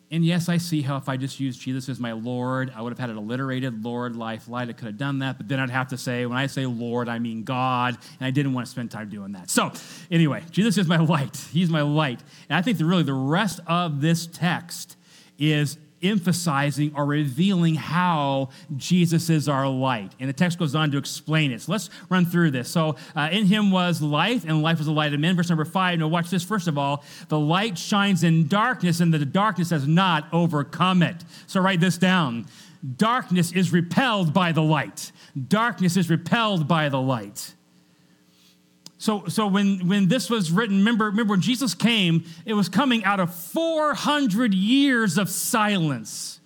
And 0.10 0.24
yes, 0.24 0.48
I 0.48 0.58
see 0.58 0.82
how 0.82 0.96
if 0.96 1.10
I 1.10 1.18
just 1.18 1.40
used 1.40 1.60
Jesus 1.60 1.90
as 1.90 2.00
my 2.00 2.14
Lord, 2.14 2.72
I 2.74 2.82
would 2.82 2.92
have 2.92 3.00
had 3.00 3.10
it 3.10 3.18
alliterated 3.18 3.84
Lord, 3.84 4.16
life, 4.16 4.48
light. 4.48 4.70
I 4.70 4.74
could 4.74 4.88
have 4.88 4.98
done 4.98 5.20
that, 5.20 5.38
but 5.38 5.50
then 5.50 5.60
I'd 5.60 5.70
have 5.70 5.90
to 5.90 5.98
say, 5.98 6.26
when 6.26 6.38
I 6.38 6.48
say 6.48 6.66
Lord, 6.66 7.10
I 7.10 7.20
mean 7.20 7.44
God, 7.44 7.98
and 8.20 8.26
I 8.26 8.32
didn't 8.32 8.54
want 8.54 8.66
to 8.68 8.72
spend 8.72 8.90
time 8.90 9.10
doing 9.10 9.34
that. 9.34 9.50
So, 9.50 9.72
anyway, 10.10 10.44
Jesus 10.50 10.78
is 10.78 10.88
my 10.88 10.98
light. 10.98 11.36
He's 11.52 11.70
my 11.70 11.82
light. 11.82 12.22
And 12.50 12.58
I 12.58 12.62
think 12.62 12.78
that 12.78 12.86
really 12.86 13.04
the 13.04 13.14
rest 13.14 13.60
of 13.68 14.00
this 14.00 14.28
text 14.28 14.96
is 15.38 15.78
emphasizing 16.02 16.94
or 16.96 17.06
revealing 17.06 17.76
how 17.76 18.50
Jesus 18.76 19.30
is 19.30 19.50
our 19.50 19.68
light. 19.68 20.12
And 20.20 20.30
the 20.30 20.34
text 20.34 20.60
goes 20.60 20.76
on 20.76 20.92
to 20.92 20.98
explain 20.98 21.52
it. 21.52 21.62
So 21.62 21.72
let's 21.72 21.90
run 22.10 22.26
through 22.26 22.52
this. 22.52 22.70
So 22.70 22.96
uh, 23.16 23.30
in 23.32 23.46
him 23.46 23.72
was 23.72 24.02
life, 24.02 24.44
and 24.46 24.62
life 24.62 24.78
was 24.78 24.88
the 24.88 24.94
light 24.94 25.14
of 25.14 25.20
men. 25.20 25.36
Verse 25.36 25.50
number 25.50 25.66
five. 25.66 26.00
Now 26.00 26.08
watch 26.08 26.30
this. 26.30 26.44
First 26.44 26.68
of 26.68 26.78
all, 26.78 27.04
the 27.30 27.40
light 27.40 27.78
shines 27.78 28.24
in 28.24 28.48
darkness, 28.48 29.00
and 29.00 29.14
the 29.14 29.26
darkness 29.26 29.70
has 29.72 29.88
not 29.88 30.28
overcome 30.32 31.02
it. 31.02 31.24
So 31.48 31.60
write 31.62 31.80
this 31.80 31.98
down. 31.98 32.46
Darkness 32.96 33.52
is 33.52 33.74
repelled 33.74 34.34
by 34.34 34.52
the 34.52 34.62
light. 34.62 35.12
Darkness 35.48 35.98
is 35.98 36.10
repelled 36.10 36.68
by 36.68 36.90
the 36.90 37.02
light. 37.02 37.54
So, 39.00 39.28
so 39.28 39.48
when, 39.48 39.88
when 39.88 40.08
this 40.08 40.30
was 40.30 40.52
written, 40.52 40.78
remember, 40.78 41.06
remember 41.06 41.34
when 41.34 41.42
Jesus 41.42 41.76
came, 41.76 42.26
it 42.46 42.54
was 42.54 42.68
coming 42.68 43.04
out 43.04 43.20
of 43.20 43.34
400 43.34 44.54
years 44.54 45.18
of 45.18 45.30
silence. 45.30 46.38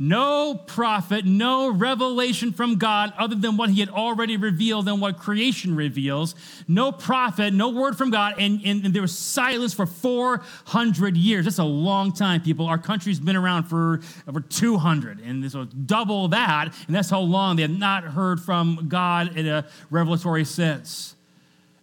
No 0.00 0.54
prophet, 0.54 1.24
no 1.24 1.72
revelation 1.72 2.52
from 2.52 2.76
God 2.76 3.12
other 3.18 3.34
than 3.34 3.56
what 3.56 3.70
he 3.70 3.80
had 3.80 3.88
already 3.88 4.36
revealed 4.36 4.86
and 4.86 5.00
what 5.00 5.18
creation 5.18 5.74
reveals. 5.74 6.36
No 6.68 6.92
prophet, 6.92 7.52
no 7.52 7.70
word 7.70 7.98
from 7.98 8.10
God, 8.10 8.34
and, 8.38 8.60
and, 8.64 8.84
and, 8.84 8.94
there 8.94 9.02
was 9.02 9.18
silence 9.18 9.74
for 9.74 9.86
400 9.86 11.16
years. 11.16 11.46
That's 11.46 11.58
a 11.58 11.64
long 11.64 12.12
time, 12.12 12.42
people. 12.42 12.66
Our 12.66 12.78
country's 12.78 13.18
been 13.18 13.34
around 13.34 13.64
for 13.64 14.00
over 14.28 14.40
200, 14.40 15.18
and 15.18 15.50
so 15.50 15.64
double 15.64 16.28
that, 16.28 16.72
and 16.86 16.94
that's 16.94 17.10
how 17.10 17.20
long 17.20 17.56
they 17.56 17.62
have 17.62 17.70
not 17.76 18.04
heard 18.04 18.40
from 18.40 18.86
God 18.88 19.36
in 19.36 19.48
a 19.48 19.66
revelatory 19.90 20.44
sense. 20.44 21.16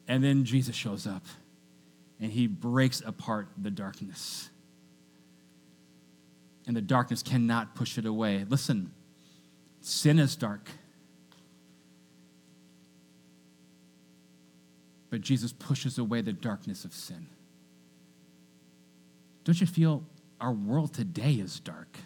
And 0.07 0.23
then 0.23 0.45
Jesus 0.45 0.75
shows 0.75 1.07
up 1.07 1.25
and 2.19 2.31
he 2.31 2.47
breaks 2.47 3.01
apart 3.05 3.49
the 3.57 3.71
darkness. 3.71 4.49
And 6.67 6.75
the 6.75 6.81
darkness 6.81 7.21
cannot 7.21 7.75
push 7.75 7.97
it 7.97 8.05
away. 8.05 8.45
Listen, 8.47 8.91
Sin 9.85 10.17
is 10.17 10.35
dark. 10.35 10.67
But 15.11 15.21
Jesus 15.21 15.53
pushes 15.53 15.99
away 15.99 16.21
the 16.21 16.33
darkness 16.33 16.85
of 16.85 16.91
sin. 16.91 17.27
Don't 19.43 19.61
you 19.61 19.67
feel 19.67 20.03
our 20.41 20.53
world 20.53 20.95
today 20.95 21.33
is 21.33 21.59
dark? 21.59 21.99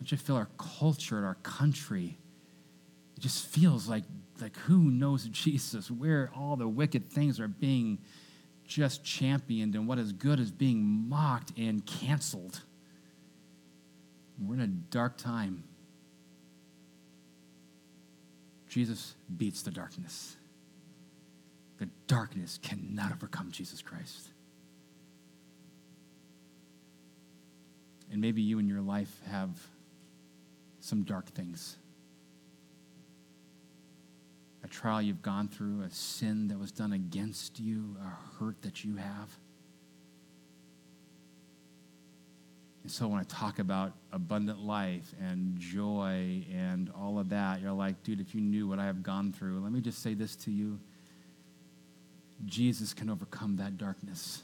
Don't 0.00 0.10
you 0.10 0.18
feel 0.18 0.34
our 0.34 0.48
culture 0.58 1.18
and 1.18 1.24
our 1.24 1.36
country? 1.44 2.18
It 3.16 3.20
just 3.20 3.46
feels 3.46 3.88
like, 3.88 4.02
like 4.42 4.56
who 4.58 4.90
knows 4.90 5.24
Jesus, 5.30 5.90
where 5.90 6.30
all 6.36 6.56
the 6.56 6.68
wicked 6.68 7.10
things 7.10 7.40
are 7.40 7.48
being 7.48 7.98
just 8.66 9.04
championed 9.04 9.74
and 9.74 9.86
what 9.86 9.98
is 9.98 10.12
good 10.12 10.40
is 10.40 10.50
being 10.50 10.82
mocked 10.84 11.52
and 11.56 11.84
canceled. 11.84 12.60
We're 14.40 14.54
in 14.54 14.60
a 14.60 14.66
dark 14.66 15.18
time. 15.18 15.64
Jesus 18.68 19.14
beats 19.36 19.62
the 19.62 19.70
darkness. 19.70 20.36
The 21.78 21.88
darkness 22.06 22.58
cannot 22.62 23.12
overcome 23.12 23.50
Jesus 23.50 23.82
Christ. 23.82 24.28
And 28.10 28.20
maybe 28.20 28.40
you 28.40 28.58
in 28.58 28.68
your 28.68 28.80
life 28.80 29.20
have 29.30 29.50
some 30.80 31.02
dark 31.02 31.26
things 31.28 31.76
trial 34.72 35.00
you've 35.00 35.22
gone 35.22 35.48
through, 35.48 35.82
a 35.82 35.90
sin 35.90 36.48
that 36.48 36.58
was 36.58 36.72
done 36.72 36.92
against 36.92 37.60
you, 37.60 37.96
a 38.02 38.38
hurt 38.38 38.60
that 38.62 38.82
you 38.82 38.96
have. 38.96 39.38
And 42.82 42.90
so 42.90 43.06
when 43.06 43.20
I 43.20 43.24
talk 43.24 43.60
about 43.60 43.92
abundant 44.12 44.58
life 44.58 45.14
and 45.20 45.56
joy 45.56 46.44
and 46.52 46.90
all 46.98 47.18
of 47.18 47.28
that, 47.28 47.60
you're 47.60 47.72
like, 47.72 48.02
dude, 48.02 48.20
if 48.20 48.34
you 48.34 48.40
knew 48.40 48.66
what 48.66 48.80
I 48.80 48.86
have 48.86 49.04
gone 49.04 49.32
through, 49.32 49.60
let 49.60 49.70
me 49.70 49.80
just 49.80 50.02
say 50.02 50.14
this 50.14 50.34
to 50.36 50.50
you 50.50 50.80
Jesus 52.44 52.92
can 52.92 53.08
overcome 53.08 53.56
that 53.58 53.78
darkness. 53.78 54.42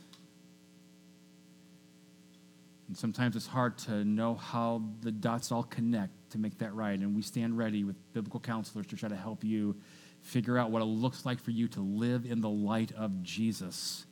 And 2.87 2.97
sometimes 2.97 3.35
it's 3.35 3.49
hard 3.49 3.77
to 3.79 4.05
know 4.05 4.37
how 4.37 4.83
the 5.01 5.11
dots 5.11 5.51
all 5.51 5.65
connect 5.65 6.13
to 6.31 6.39
make 6.39 6.59
that 6.59 6.75
right. 6.75 6.99
And 6.99 7.17
we 7.17 7.23
stand 7.23 7.59
ready 7.59 7.83
with 7.83 7.97
biblical 8.13 8.39
counselors 8.39 8.87
to 8.87 8.97
try 8.97 9.09
to 9.09 9.17
help 9.17 9.43
you 9.43 9.75
figure 10.23 10.59
out 10.59 10.71
what 10.71 10.83
it 10.83 10.87
looks 10.87 11.25
like 11.25 11.41
for 11.41 11.51
you 11.51 11.69
to 11.69 11.81
live 11.81 12.25
in 12.27 12.41
the 12.41 12.49
light 12.49 12.93
of 12.93 13.23
Jesus. 13.23 14.07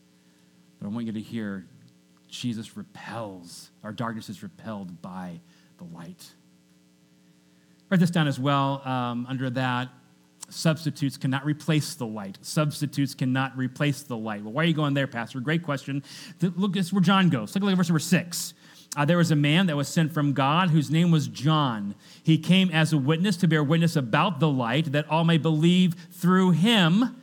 But 0.79 0.87
I 0.87 0.91
want 0.91 1.07
you 1.07 1.13
to 1.13 1.21
hear 1.21 1.67
Jesus 2.29 2.77
repels, 2.77 3.71
our 3.85 3.93
darkness 3.93 4.29
is 4.29 4.43
repelled 4.43 5.01
by 5.01 5.41
the 5.79 5.85
light. 5.85 6.33
Write 7.89 8.01
this 8.01 8.11
down 8.11 8.27
as 8.27 8.39
well. 8.39 8.83
Um, 8.87 9.27
under 9.29 9.49
that, 9.51 9.89
substitutes 10.49 11.17
cannot 11.17 11.45
replace 11.45 11.95
the 11.95 12.07
light. 12.07 12.39
Substitutes 12.43 13.15
cannot 13.15 13.57
replace 13.57 14.03
the 14.03 14.17
light. 14.17 14.43
Well, 14.43 14.53
why 14.53 14.65
are 14.65 14.67
you 14.67 14.75
going 14.75 14.95
there, 14.95 15.07
Pastor? 15.07 15.41
Great 15.41 15.63
question. 15.63 16.03
Look, 16.41 16.73
this 16.73 16.87
is 16.87 16.93
where 16.93 17.03
John 17.03 17.29
goes. 17.29 17.55
Look 17.55 17.71
at 17.71 17.77
verse 17.77 17.89
number 17.89 18.01
six. 18.01 18.55
Uh, 18.97 19.05
there 19.05 19.19
was 19.19 19.31
a 19.31 19.37
man 19.37 19.67
that 19.67 19.77
was 19.77 19.89
sent 19.89 20.13
from 20.13 20.33
God 20.33 20.71
whose 20.71 20.91
name 20.91 21.11
was 21.11 21.29
John. 21.29 21.95
He 22.23 22.39
came 22.39 22.71
as 22.71 22.95
a 22.95 22.99
witness 22.99 23.37
to 23.39 23.49
bear 23.49 23.63
witness 23.63 23.95
about 23.95 24.41
the 24.41 24.49
light, 24.49 24.93
that 24.93 25.09
all 25.11 25.25
may 25.25 25.37
believe 25.37 25.95
through 26.11 26.53
him. 26.53 27.15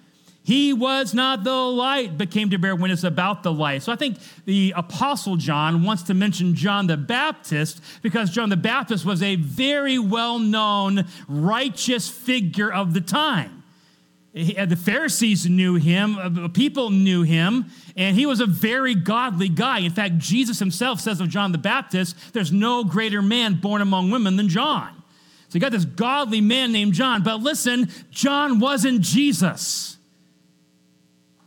He 0.43 0.71
was 0.73 1.13
not 1.13 1.43
the 1.43 1.51
light, 1.51 2.17
but 2.17 2.29
came 2.29 2.49
to 2.51 2.59
bear 2.59 2.75
witness 2.75 3.03
about 3.03 3.43
the 3.43 3.51
light. 3.51 3.81
So 3.81 3.91
I 3.91 3.95
think 3.95 4.19
the 4.45 4.73
Apostle 4.75 5.37
John 5.37 5.83
wants 5.83 6.03
to 6.03 6.13
mention 6.13 6.53
John 6.53 6.85
the 6.85 6.97
Baptist 6.97 7.81
because 8.03 8.29
John 8.29 8.49
the 8.49 8.57
Baptist 8.57 9.05
was 9.05 9.23
a 9.23 9.35
very 9.35 9.97
well 9.97 10.37
known 10.37 11.05
righteous 11.27 12.07
figure 12.07 12.71
of 12.71 12.93
the 12.93 13.01
time. 13.01 13.62
The 14.33 14.79
Pharisees 14.83 15.47
knew 15.47 15.75
him, 15.75 16.17
uh, 16.17 16.47
people 16.47 16.89
knew 16.89 17.21
him, 17.21 17.65
and 17.95 18.15
he 18.17 18.25
was 18.25 18.39
a 18.39 18.47
very 18.47 18.95
godly 18.95 19.47
guy. 19.47 19.79
In 19.79 19.91
fact, 19.91 20.17
Jesus 20.17 20.57
himself 20.57 20.99
says 20.99 21.21
of 21.21 21.29
John 21.29 21.51
the 21.51 21.59
Baptist, 21.59 22.15
there's 22.33 22.51
no 22.51 22.83
greater 22.83 23.21
man 23.21 23.55
born 23.55 23.81
among 23.83 24.09
women 24.09 24.35
than 24.35 24.49
John. 24.49 24.89
So 25.49 25.57
you 25.57 25.59
got 25.59 25.71
this 25.71 25.85
godly 25.85 26.41
man 26.41 26.71
named 26.71 26.93
John. 26.93 27.21
But 27.21 27.41
listen, 27.41 27.89
John 28.09 28.59
wasn't 28.59 29.01
Jesus. 29.01 29.97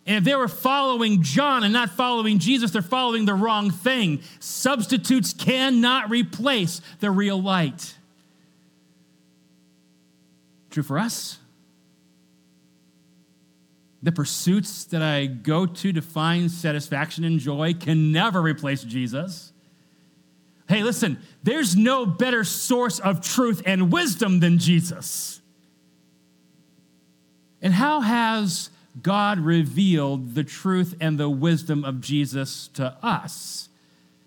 And 0.07 0.19
if 0.19 0.23
they 0.23 0.37
were 0.37 0.47
following 0.47 1.25
John 1.25 1.65
and 1.65 1.73
not 1.73 1.91
following 1.91 2.39
Jesus, 2.39 2.71
they're 2.71 2.83
following 2.83 3.25
the 3.25 3.35
wrong 3.35 3.73
thing. 3.73 4.21
Substitutes 4.39 5.33
cannot 5.33 6.09
replace 6.09 6.81
the 7.01 7.11
real 7.11 7.43
light. 7.43 7.97
True 10.71 10.85
for 10.85 11.01
us. 11.01 11.39
The 14.07 14.13
pursuits 14.13 14.85
that 14.85 15.03
I 15.03 15.27
go 15.27 15.67
to 15.67 15.93
to 15.93 16.01
find 16.01 16.49
satisfaction 16.49 17.25
and 17.25 17.41
joy 17.41 17.75
can 17.75 18.13
never 18.13 18.41
replace 18.41 18.85
Jesus. 18.85 19.53
Hey, 20.69 20.85
listen, 20.85 21.19
there's 21.43 21.75
no 21.75 22.07
better 22.07 22.45
source 22.45 23.01
of 23.01 23.21
truth 23.21 23.63
and 23.67 23.91
wisdom 23.91 24.39
than 24.39 24.59
Jesus. 24.59 25.41
And 27.61 27.73
how 27.73 28.01
has 28.01 28.71
God 29.03 29.39
revealed 29.41 30.35
the 30.35 30.45
truth 30.45 30.95
and 31.01 31.19
the 31.19 31.29
wisdom 31.29 31.85
of 31.85 32.01
Jesus 32.01 32.69
to 32.69 32.97
us. 33.03 33.69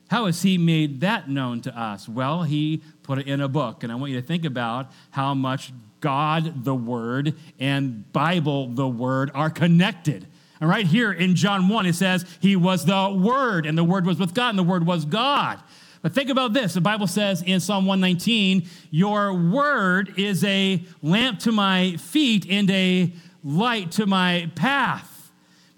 How 0.09 0.25
has 0.25 0.41
He 0.41 0.57
made 0.57 1.01
that 1.01 1.29
known 1.29 1.61
to 1.61 1.79
us? 1.79 2.07
Well, 2.07 2.43
He 2.43 2.83
put 3.03 3.19
it 3.19 3.27
in 3.27 3.41
a 3.41 3.47
book. 3.47 3.83
And 3.83 3.91
I 3.91 3.95
want 3.95 4.11
you 4.11 4.21
to 4.21 4.25
think 4.25 4.45
about 4.45 4.91
how 5.11 5.33
much 5.33 5.71
God, 5.99 6.63
the 6.63 6.75
Word, 6.75 7.35
and 7.59 8.11
Bible, 8.11 8.67
the 8.67 8.87
Word, 8.87 9.31
are 9.33 9.49
connected. 9.49 10.27
And 10.59 10.69
right 10.69 10.85
here 10.85 11.11
in 11.11 11.35
John 11.35 11.69
1, 11.69 11.85
it 11.85 11.95
says, 11.95 12.25
He 12.41 12.55
was 12.55 12.85
the 12.85 13.09
Word, 13.09 13.65
and 13.65 13.77
the 13.77 13.83
Word 13.83 14.05
was 14.05 14.19
with 14.19 14.33
God, 14.33 14.49
and 14.49 14.59
the 14.59 14.63
Word 14.63 14.85
was 14.85 15.05
God. 15.05 15.59
But 16.01 16.13
think 16.13 16.29
about 16.29 16.53
this. 16.53 16.73
The 16.73 16.81
Bible 16.81 17.07
says 17.07 17.41
in 17.41 17.59
Psalm 17.59 17.85
119, 17.85 18.67
Your 18.89 19.33
Word 19.33 20.13
is 20.17 20.43
a 20.43 20.83
lamp 21.01 21.39
to 21.39 21.51
my 21.51 21.97
feet 21.97 22.45
and 22.49 22.69
a 22.71 23.11
light 23.43 23.91
to 23.91 24.05
my 24.05 24.49
path. 24.55 25.18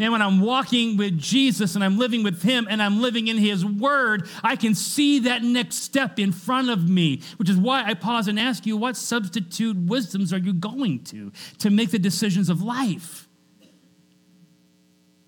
Man, 0.01 0.13
when 0.13 0.21
I'm 0.23 0.41
walking 0.41 0.97
with 0.97 1.19
Jesus 1.19 1.75
and 1.75 1.83
I'm 1.83 1.99
living 1.99 2.23
with 2.23 2.41
Him 2.41 2.65
and 2.67 2.81
I'm 2.81 3.03
living 3.03 3.27
in 3.27 3.37
His 3.37 3.63
Word, 3.63 4.27
I 4.43 4.55
can 4.55 4.73
see 4.73 5.19
that 5.19 5.43
next 5.43 5.75
step 5.75 6.17
in 6.17 6.31
front 6.31 6.71
of 6.71 6.89
me, 6.89 7.21
which 7.37 7.51
is 7.51 7.55
why 7.55 7.83
I 7.83 7.93
pause 7.93 8.27
and 8.27 8.39
ask 8.39 8.65
you, 8.65 8.75
what 8.75 8.97
substitute 8.97 9.77
wisdoms 9.77 10.33
are 10.33 10.39
you 10.39 10.53
going 10.53 11.03
to 11.03 11.31
to 11.59 11.69
make 11.69 11.91
the 11.91 11.99
decisions 11.99 12.49
of 12.49 12.63
life? 12.63 13.29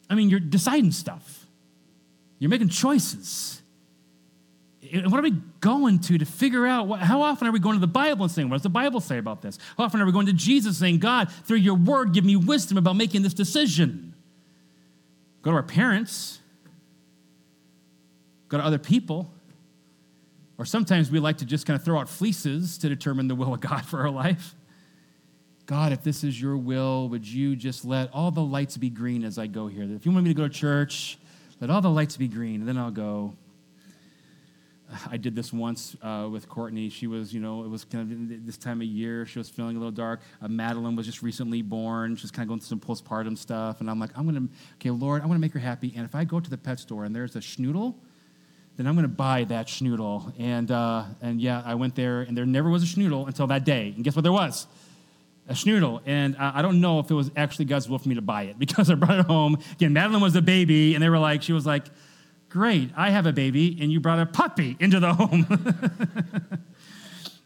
I 0.10 0.16
mean, 0.16 0.32
you're 0.32 0.40
deciding 0.40 0.90
stuff, 0.90 1.46
you're 2.40 2.50
making 2.50 2.70
choices 2.70 3.62
what 5.06 5.20
are 5.20 5.24
we 5.24 5.32
going 5.60 5.98
to 5.98 6.18
to 6.20 6.26
figure 6.26 6.68
out 6.68 6.88
what, 6.88 7.00
how 7.00 7.22
often 7.22 7.48
are 7.48 7.52
we 7.52 7.60
going 7.60 7.76
to 7.76 7.80
the 7.80 7.88
Bible 7.88 8.24
and 8.24 8.32
saying, 8.32 8.50
what 8.50 8.58
does 8.58 8.64
the 8.64 8.70
Bible 8.70 9.00
say 9.00 9.18
about 9.18 9.42
this? 9.42 9.58
How 9.78 9.86
often 9.86 10.02
are 10.02 10.06
we 10.06 10.12
going 10.12 10.28
to 10.28 10.34
Jesus 10.34 10.78
saying, 10.78 11.00
God, 11.00 11.32
through 11.32 11.58
your 11.58 11.76
word, 11.76 12.14
give 12.14 12.26
me 12.26 12.36
wisdom 12.36 12.78
about 12.78 12.96
making 12.96 13.24
this 13.24 13.34
decision? 13.34 14.12
Go 15.44 15.52
to 15.52 15.58
our 15.58 15.64
parents, 15.64 16.40
go 18.48 18.58
to 18.58 18.64
other 18.64 18.80
people, 18.80 19.32
or 20.58 20.66
sometimes 20.66 21.12
we 21.12 21.20
like 21.20 21.38
to 21.38 21.46
just 21.46 21.66
kind 21.66 21.78
of 21.78 21.84
throw 21.84 22.00
out 22.00 22.10
fleeces 22.10 22.78
to 22.80 22.90
determine 22.90 23.28
the 23.28 23.36
will 23.36 23.54
of 23.54 23.60
God 23.60 23.86
for 23.86 24.00
our 24.00 24.10
life. 24.10 24.56
God, 25.66 25.94
if 25.94 26.04
this 26.04 26.24
is 26.24 26.42
your 26.42 26.58
will, 26.58 27.08
would 27.10 27.28
you 27.28 27.56
just 27.56 27.86
let 27.86 28.10
all 28.14 28.32
the 28.32 28.42
lights 28.42 28.78
be 28.78 28.90
green 28.90 29.24
as 29.24 29.38
I 29.38 29.48
go 29.48 29.68
here? 29.68 29.84
If 29.84 30.06
you 30.06 30.12
want 30.12 30.26
me 30.26 30.32
to 30.32 30.38
go 30.38 30.48
to 30.48 30.54
church, 30.54 31.18
let 31.62 31.70
all 31.70 31.82
the 31.82 31.90
lights 31.90 32.18
be 32.18 32.28
green, 32.28 32.62
and 32.62 32.68
then 32.68 32.78
I'll 32.78 32.92
go. 32.92 33.36
I 35.10 35.17
did 35.17 35.36
this 35.36 35.52
once 35.52 35.96
uh, 36.02 36.28
with 36.32 36.48
Courtney. 36.48 36.89
She 36.89 37.08
was, 37.08 37.34
you 37.34 37.39
know, 37.39 37.63
it 37.63 37.69
was 37.69 37.84
kind 37.86 38.12
of 38.12 38.46
this 38.46 38.58
time 38.58 38.82
of 38.82 38.88
year. 38.88 39.26
She 39.26 39.39
was 39.39 39.50
feeling 39.50 39.76
a 39.76 39.80
little 39.80 39.91
dark. 39.91 40.22
Uh, 40.41 40.48
Madeline 40.48 40.96
was 40.96 41.06
just 41.06 41.22
recently 41.22 41.62
born. 41.62 42.15
She's 42.15 42.32
kind 42.32 42.43
of 42.43 42.50
going 42.50 42.60
through 42.60 42.80
some 42.80 42.80
postpartum 42.80 43.38
stuff. 43.38 43.80
And 43.80 43.89
I'm 43.89 44.00
like, 44.00 44.12
I'm 44.15 44.28
going 44.28 44.48
to, 44.48 44.54
okay, 44.76 44.91
Lord, 44.91 45.22
I 45.22 45.26
want 45.26 45.38
to 45.38 45.41
make 45.41 45.53
her 45.53 45.60
happy. 45.60 45.93
And 45.95 46.05
if 46.05 46.16
I 46.16 46.24
go 46.26 46.39
to 46.39 46.49
the 46.49 46.58
pet 46.58 46.80
store 46.80 47.05
and 47.05 47.16
there's 47.16 47.36
a 47.36 47.39
schnoodle, 47.39 47.95
then 48.78 48.88
I'm 48.88 48.95
going 48.95 49.03
to 49.03 49.08
buy 49.08 49.43
that 49.45 49.68
schnoodle. 49.68 50.34
And, 50.39 50.70
uh, 50.72 51.05
and 51.22 51.39
yeah, 51.39 51.62
I 51.66 51.76
went 51.76 51.95
there, 51.95 52.22
and 52.22 52.36
there 52.36 52.45
never 52.45 52.70
was 52.70 52.84
a 52.84 52.88
schnoodle 52.88 53.28
until 53.28 53.47
that 53.47 53.66
day. 53.66 53.93
And 53.95 54.03
guess 54.03 54.16
what 54.16 54.24
there 54.24 54.32
was? 54.32 54.68
A 55.47 55.53
schnoodle. 55.53 56.01
And 56.05 56.36
I 56.38 56.62
don't 56.62 56.82
know 56.82 56.99
if 56.99 57.12
it 57.12 57.14
was 57.14 57.30
actually 57.36 57.66
God's 57.66 57.88
will 57.88 57.99
for 57.99 58.10
me 58.10 58.16
to 58.16 58.22
buy 58.22 58.43
it 58.43 58.60
because 58.60 58.89
I 58.89 58.95
brought 58.95 59.20
it 59.20 59.26
home. 59.26 59.58
Again, 59.74 59.93
Madeline 59.93 60.22
was 60.22 60.36
a 60.36 60.41
baby, 60.41 60.95
and 60.95 61.03
they 61.03 61.10
were 61.10 61.20
like, 61.20 61.43
she 61.43 61.53
was 61.53 61.66
like, 61.66 61.86
Great, 62.54 62.91
I 62.95 63.10
have 63.10 63.26
a 63.26 63.34
baby, 63.34 63.80
and 63.82 63.91
you 63.91 63.99
brought 63.99 64.20
a 64.20 64.28
puppy 64.28 64.78
into 64.80 64.99
the 64.99 65.12
home. 65.12 65.47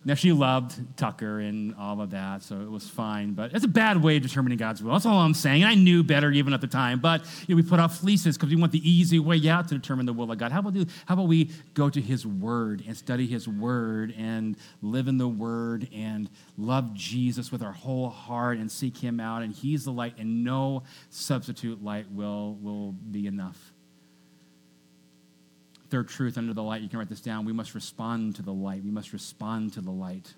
Now, 0.07 0.13
she 0.13 0.31
loved 0.31 0.95
Tucker 0.95 1.41
and 1.41 1.75
all 1.75 1.99
of 1.99 2.11
that, 2.11 2.41
so 2.41 2.61
it 2.61 2.71
was 2.71 2.89
fine, 2.89 3.33
but 3.33 3.53
it's 3.53 3.65
a 3.65 3.67
bad 3.67 4.01
way 4.01 4.15
of 4.15 4.23
determining 4.23 4.57
God's 4.57 4.81
will. 4.81 4.93
That's 4.93 5.05
all 5.05 5.19
I'm 5.19 5.33
saying. 5.33 5.63
And 5.63 5.69
I 5.69 5.75
knew 5.75 6.01
better 6.01 6.31
even 6.31 6.53
at 6.53 6.61
the 6.61 6.67
time, 6.67 7.01
but 7.01 7.25
you 7.45 7.53
know, 7.53 7.61
we 7.61 7.67
put 7.67 7.81
off 7.81 7.97
fleeces 7.97 8.37
because 8.37 8.49
we 8.49 8.55
want 8.55 8.71
the 8.71 8.89
easy 8.89 9.19
way 9.19 9.49
out 9.49 9.67
to 9.67 9.75
determine 9.75 10.05
the 10.05 10.13
will 10.13 10.31
of 10.31 10.37
God. 10.37 10.53
How 10.53 10.59
about, 10.59 10.75
do, 10.75 10.85
how 11.07 11.15
about 11.15 11.27
we 11.27 11.51
go 11.73 11.89
to 11.89 11.99
His 11.99 12.25
Word 12.25 12.85
and 12.87 12.95
study 12.95 13.27
His 13.27 13.49
Word 13.49 14.13
and 14.17 14.55
live 14.81 15.09
in 15.09 15.17
the 15.17 15.27
Word 15.27 15.89
and 15.93 16.29
love 16.57 16.93
Jesus 16.93 17.51
with 17.51 17.61
our 17.61 17.73
whole 17.73 18.09
heart 18.09 18.59
and 18.59 18.71
seek 18.71 18.95
Him 18.95 19.19
out? 19.19 19.41
And 19.41 19.53
He's 19.53 19.83
the 19.83 19.91
light, 19.91 20.13
and 20.17 20.45
no 20.45 20.83
substitute 21.09 21.83
light 21.83 22.09
will, 22.09 22.55
will 22.61 22.93
be 22.93 23.27
enough. 23.27 23.73
Third 25.89 26.09
truth 26.09 26.37
under 26.37 26.53
the 26.53 26.63
light, 26.63 26.81
you 26.81 26.89
can 26.89 26.99
write 26.99 27.09
this 27.09 27.21
down. 27.21 27.45
We 27.45 27.53
must 27.53 27.73
respond 27.73 28.35
to 28.35 28.41
the 28.41 28.51
light. 28.51 28.83
We 28.83 28.91
must 28.91 29.13
respond 29.13 29.73
to 29.73 29.81
the 29.81 29.91
light. 29.91 30.33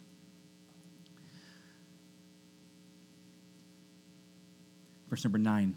Verse 5.10 5.24
number 5.24 5.40
nine. 5.40 5.76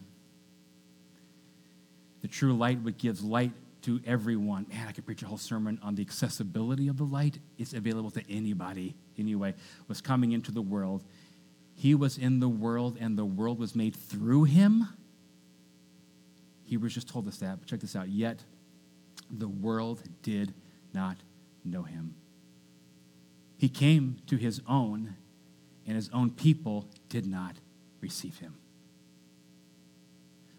The 2.21 2.29
true 2.29 2.53
light 2.53 2.83
which 2.83 2.99
gives 2.99 3.23
light 3.23 3.53
to 3.83 4.01
everyone. 4.07 4.67
Man, 4.69 4.87
I 4.87 4.93
could 4.93 5.07
preach 5.07 5.23
a 5.23 5.27
whole 5.27 5.39
sermon 5.39 5.81
on 5.83 5.95
the 5.95 6.03
accessibility 6.03 6.89
of 6.89 6.99
the 6.99 7.05
light. 7.05 7.39
It's 7.59 7.73
available 7.73 8.11
to 8.13 8.23
anybody, 8.31 8.95
anyway, 9.19 9.55
was 9.89 10.01
coming 10.01 10.33
into 10.33 10.53
the 10.53 10.63
world. 10.63 11.03
He 11.75 11.95
was 11.95 12.19
in 12.19 12.39
the 12.41 12.49
world, 12.49 12.99
and 13.01 13.19
the 13.19 13.25
world 13.25 13.59
was 13.59 13.75
made 13.75 13.97
through 13.97 14.45
him. 14.45 14.87
Hebrews 16.65 16.95
just 16.95 17.09
told 17.09 17.27
us 17.27 17.39
that. 17.39 17.59
But 17.59 17.69
check 17.69 17.81
this 17.81 17.97
out. 17.97 18.09
Yet 18.09 18.45
the 19.33 19.49
world 19.49 20.03
did 20.23 20.55
not 20.93 21.17
know 21.65 21.83
him. 21.83 22.15
He 23.57 23.69
came 23.69 24.19
to 24.27 24.37
his 24.37 24.61
own, 24.69 25.15
and 25.87 25.97
his 25.97 26.11
own 26.13 26.31
people 26.31 26.89
did 27.09 27.27
not 27.27 27.57
receive 28.01 28.39
him. 28.39 28.55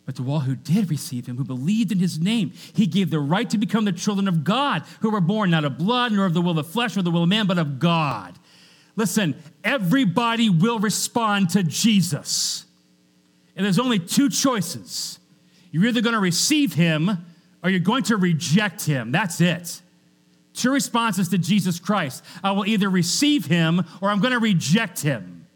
But 0.05 0.15
to 0.17 0.29
all 0.29 0.41
who 0.41 0.55
did 0.55 0.89
receive 0.89 1.27
him, 1.27 1.37
who 1.37 1.45
believed 1.45 1.91
in 1.91 1.99
his 1.99 2.19
name, 2.19 2.51
he 2.73 2.87
gave 2.87 3.09
the 3.09 3.19
right 3.19 3.49
to 3.49 3.57
become 3.57 3.85
the 3.85 3.93
children 3.93 4.27
of 4.27 4.43
God, 4.43 4.83
who 4.99 5.09
were 5.09 5.21
born 5.21 5.51
not 5.51 5.63
of 5.63 5.77
blood, 5.77 6.11
nor 6.11 6.25
of 6.25 6.33
the 6.33 6.41
will 6.41 6.59
of 6.59 6.67
flesh, 6.67 6.95
nor 6.95 7.03
the 7.03 7.11
will 7.11 7.23
of 7.23 7.29
man, 7.29 7.47
but 7.47 7.57
of 7.57 7.79
God. 7.79 8.37
Listen, 8.95 9.35
everybody 9.63 10.49
will 10.49 10.79
respond 10.79 11.51
to 11.51 11.63
Jesus. 11.63 12.65
And 13.55 13.65
there's 13.65 13.79
only 13.79 13.99
two 13.99 14.29
choices. 14.29 15.19
You're 15.71 15.85
either 15.85 16.01
going 16.01 16.13
to 16.13 16.19
receive 16.19 16.73
him 16.73 17.25
or 17.63 17.69
you're 17.69 17.79
going 17.79 18.03
to 18.03 18.17
reject 18.17 18.85
him. 18.85 19.11
That's 19.11 19.41
it. 19.41 19.81
Two 20.53 20.71
responses 20.71 21.29
to 21.29 21.37
Jesus 21.37 21.79
Christ 21.79 22.23
I 22.43 22.51
will 22.51 22.65
either 22.65 22.89
receive 22.89 23.45
him 23.45 23.83
or 24.01 24.09
I'm 24.09 24.19
going 24.19 24.33
to 24.33 24.39
reject 24.39 25.01
him. 25.01 25.47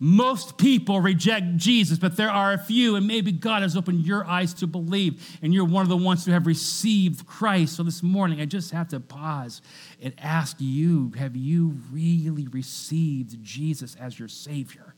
Most 0.00 0.58
people 0.58 1.00
reject 1.00 1.56
Jesus, 1.56 1.98
but 1.98 2.16
there 2.16 2.30
are 2.30 2.52
a 2.52 2.58
few, 2.58 2.94
and 2.94 3.04
maybe 3.04 3.32
God 3.32 3.62
has 3.62 3.76
opened 3.76 4.06
your 4.06 4.24
eyes 4.24 4.54
to 4.54 4.68
believe, 4.68 5.38
and 5.42 5.52
you're 5.52 5.64
one 5.64 5.82
of 5.82 5.88
the 5.88 5.96
ones 5.96 6.24
who 6.24 6.30
have 6.30 6.46
received 6.46 7.26
Christ. 7.26 7.74
So 7.74 7.82
this 7.82 8.00
morning, 8.00 8.40
I 8.40 8.44
just 8.44 8.70
have 8.70 8.86
to 8.88 9.00
pause 9.00 9.60
and 10.00 10.14
ask 10.18 10.56
you 10.60 11.12
have 11.18 11.34
you 11.34 11.80
really 11.90 12.46
received 12.46 13.42
Jesus 13.42 13.96
as 13.96 14.16
your 14.16 14.28
Savior? 14.28 14.94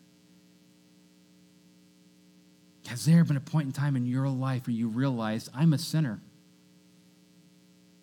Has 2.91 3.05
there 3.05 3.23
been 3.23 3.37
a 3.37 3.41
point 3.41 3.67
in 3.67 3.73
time 3.73 3.95
in 3.95 4.05
your 4.05 4.29
life 4.29 4.67
where 4.67 4.75
you 4.75 4.89
realized 4.89 5.49
I'm 5.55 5.73
a 5.73 5.79
sinner 5.79 6.21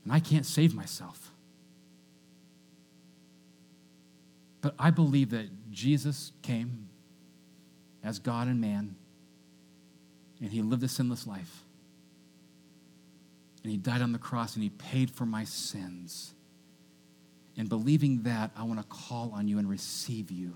and 0.06 0.14
I 0.14 0.22
can't 0.22 0.46
save 0.46 0.74
myself? 0.74 1.34
But 4.62 4.76
I 4.80 4.92
believe 4.92 5.32
that 5.32 5.50
Jesus 5.72 6.32
came 6.42 6.88
as 8.02 8.20
God 8.20 8.48
and 8.48 8.62
man, 8.62 8.96
and 10.40 10.54
he 10.54 10.62
lived 10.62 10.84
a 10.84 10.88
sinless 10.88 11.28
life. 11.28 11.66
And 13.64 13.72
he 13.74 13.78
died 13.78 14.02
on 14.02 14.14
the 14.14 14.20
cross 14.20 14.56
and 14.56 14.64
he 14.64 14.70
paid 14.70 15.12
for 15.12 15.26
my 15.26 15.44
sins. 15.44 16.34
And 17.58 17.68
believing 17.68 18.22
that, 18.22 18.52
I 18.56 18.64
want 18.64 18.80
to 18.80 18.86
call 18.86 19.34
on 19.36 19.50
you 19.50 19.60
and 19.60 19.70
receive 19.70 20.32
you 20.32 20.56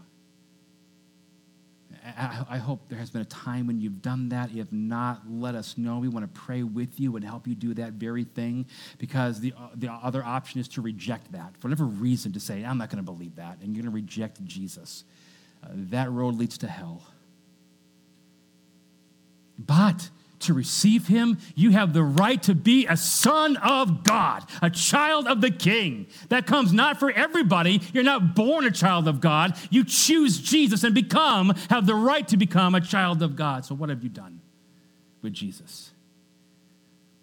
I, 2.49 2.57
hope 2.57 2.89
there 2.89 2.97
has 2.97 3.09
been 3.09 3.21
a 3.21 3.25
time 3.25 3.67
when 3.67 3.79
you've 3.79 4.01
done 4.01 4.29
that. 4.29 4.51
If 4.53 4.71
not, 4.71 5.21
let 5.29 5.55
us 5.55 5.77
know. 5.77 5.99
We 5.99 6.07
want 6.07 6.33
to 6.33 6.41
pray 6.41 6.63
with 6.63 6.99
you 6.99 7.15
and 7.15 7.23
help 7.23 7.47
you 7.47 7.55
do 7.55 7.73
that 7.75 7.93
very 7.93 8.23
thing 8.23 8.65
because 8.97 9.39
the, 9.39 9.53
uh, 9.57 9.69
the 9.75 9.91
other 9.91 10.23
option 10.23 10.59
is 10.59 10.67
to 10.69 10.81
reject 10.81 11.31
that 11.31 11.55
for 11.59 11.67
whatever 11.67 11.85
reason 11.85 12.31
to 12.33 12.39
say, 12.39 12.63
I'm 12.63 12.77
not 12.77 12.89
going 12.89 13.03
to 13.03 13.11
believe 13.11 13.35
that, 13.35 13.57
and 13.61 13.75
you're 13.75 13.83
going 13.83 13.91
to 13.91 13.95
reject 13.95 14.43
Jesus. 14.45 15.03
Uh, 15.63 15.69
that 15.73 16.11
road 16.11 16.35
leads 16.35 16.57
to 16.59 16.67
hell. 16.67 17.03
But 19.57 20.09
to 20.41 20.53
receive 20.53 21.07
him, 21.07 21.37
you 21.55 21.71
have 21.71 21.93
the 21.93 22.03
right 22.03 22.41
to 22.43 22.55
be 22.55 22.85
a 22.87 22.97
son 22.97 23.57
of 23.57 24.03
God, 24.03 24.43
a 24.61 24.69
child 24.69 25.27
of 25.27 25.41
the 25.41 25.51
king. 25.51 26.07
That 26.29 26.45
comes 26.45 26.73
not 26.73 26.99
for 26.99 27.11
everybody. 27.11 27.81
You're 27.93 28.03
not 28.03 28.35
born 28.35 28.65
a 28.65 28.71
child 28.71 29.07
of 29.07 29.21
God. 29.21 29.57
You 29.69 29.83
choose 29.83 30.39
Jesus 30.39 30.83
and 30.83 30.93
become, 30.93 31.55
have 31.69 31.85
the 31.85 31.95
right 31.95 32.27
to 32.29 32.37
become 32.37 32.75
a 32.75 32.81
child 32.81 33.21
of 33.21 33.35
God. 33.35 33.65
So, 33.65 33.75
what 33.75 33.89
have 33.89 34.03
you 34.03 34.09
done 34.09 34.41
with 35.21 35.33
Jesus? 35.33 35.91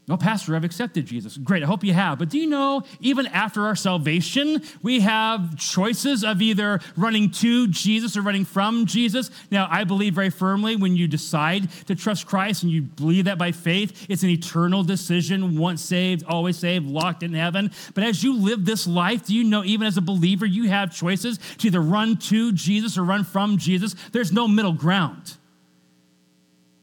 No, 0.08 0.16
Pastor, 0.16 0.56
I've 0.56 0.64
accepted 0.64 1.04
Jesus. 1.04 1.36
Great, 1.36 1.62
I 1.62 1.66
hope 1.66 1.84
you 1.84 1.92
have. 1.92 2.18
But 2.18 2.30
do 2.30 2.38
you 2.38 2.46
know, 2.46 2.82
even 2.98 3.26
after 3.26 3.66
our 3.66 3.76
salvation, 3.76 4.62
we 4.82 5.00
have 5.00 5.58
choices 5.58 6.24
of 6.24 6.40
either 6.40 6.80
running 6.96 7.30
to 7.32 7.68
Jesus 7.68 8.16
or 8.16 8.22
running 8.22 8.46
from 8.46 8.86
Jesus? 8.86 9.30
Now, 9.50 9.68
I 9.70 9.84
believe 9.84 10.14
very 10.14 10.30
firmly 10.30 10.76
when 10.76 10.96
you 10.96 11.08
decide 11.08 11.70
to 11.86 11.94
trust 11.94 12.26
Christ 12.26 12.62
and 12.62 12.72
you 12.72 12.80
believe 12.80 13.26
that 13.26 13.36
by 13.36 13.52
faith, 13.52 14.06
it's 14.08 14.22
an 14.22 14.30
eternal 14.30 14.82
decision, 14.82 15.58
once 15.58 15.82
saved, 15.82 16.24
always 16.24 16.56
saved, 16.56 16.86
locked 16.86 17.22
in 17.22 17.34
heaven. 17.34 17.70
But 17.92 18.04
as 18.04 18.24
you 18.24 18.34
live 18.34 18.64
this 18.64 18.86
life, 18.86 19.26
do 19.26 19.34
you 19.34 19.44
know, 19.44 19.62
even 19.62 19.86
as 19.86 19.98
a 19.98 20.02
believer, 20.02 20.46
you 20.46 20.68
have 20.68 20.94
choices 20.94 21.38
to 21.58 21.66
either 21.66 21.82
run 21.82 22.16
to 22.16 22.52
Jesus 22.52 22.96
or 22.96 23.04
run 23.04 23.24
from 23.24 23.58
Jesus? 23.58 23.94
There's 24.12 24.32
no 24.32 24.48
middle 24.48 24.72
ground. 24.72 25.36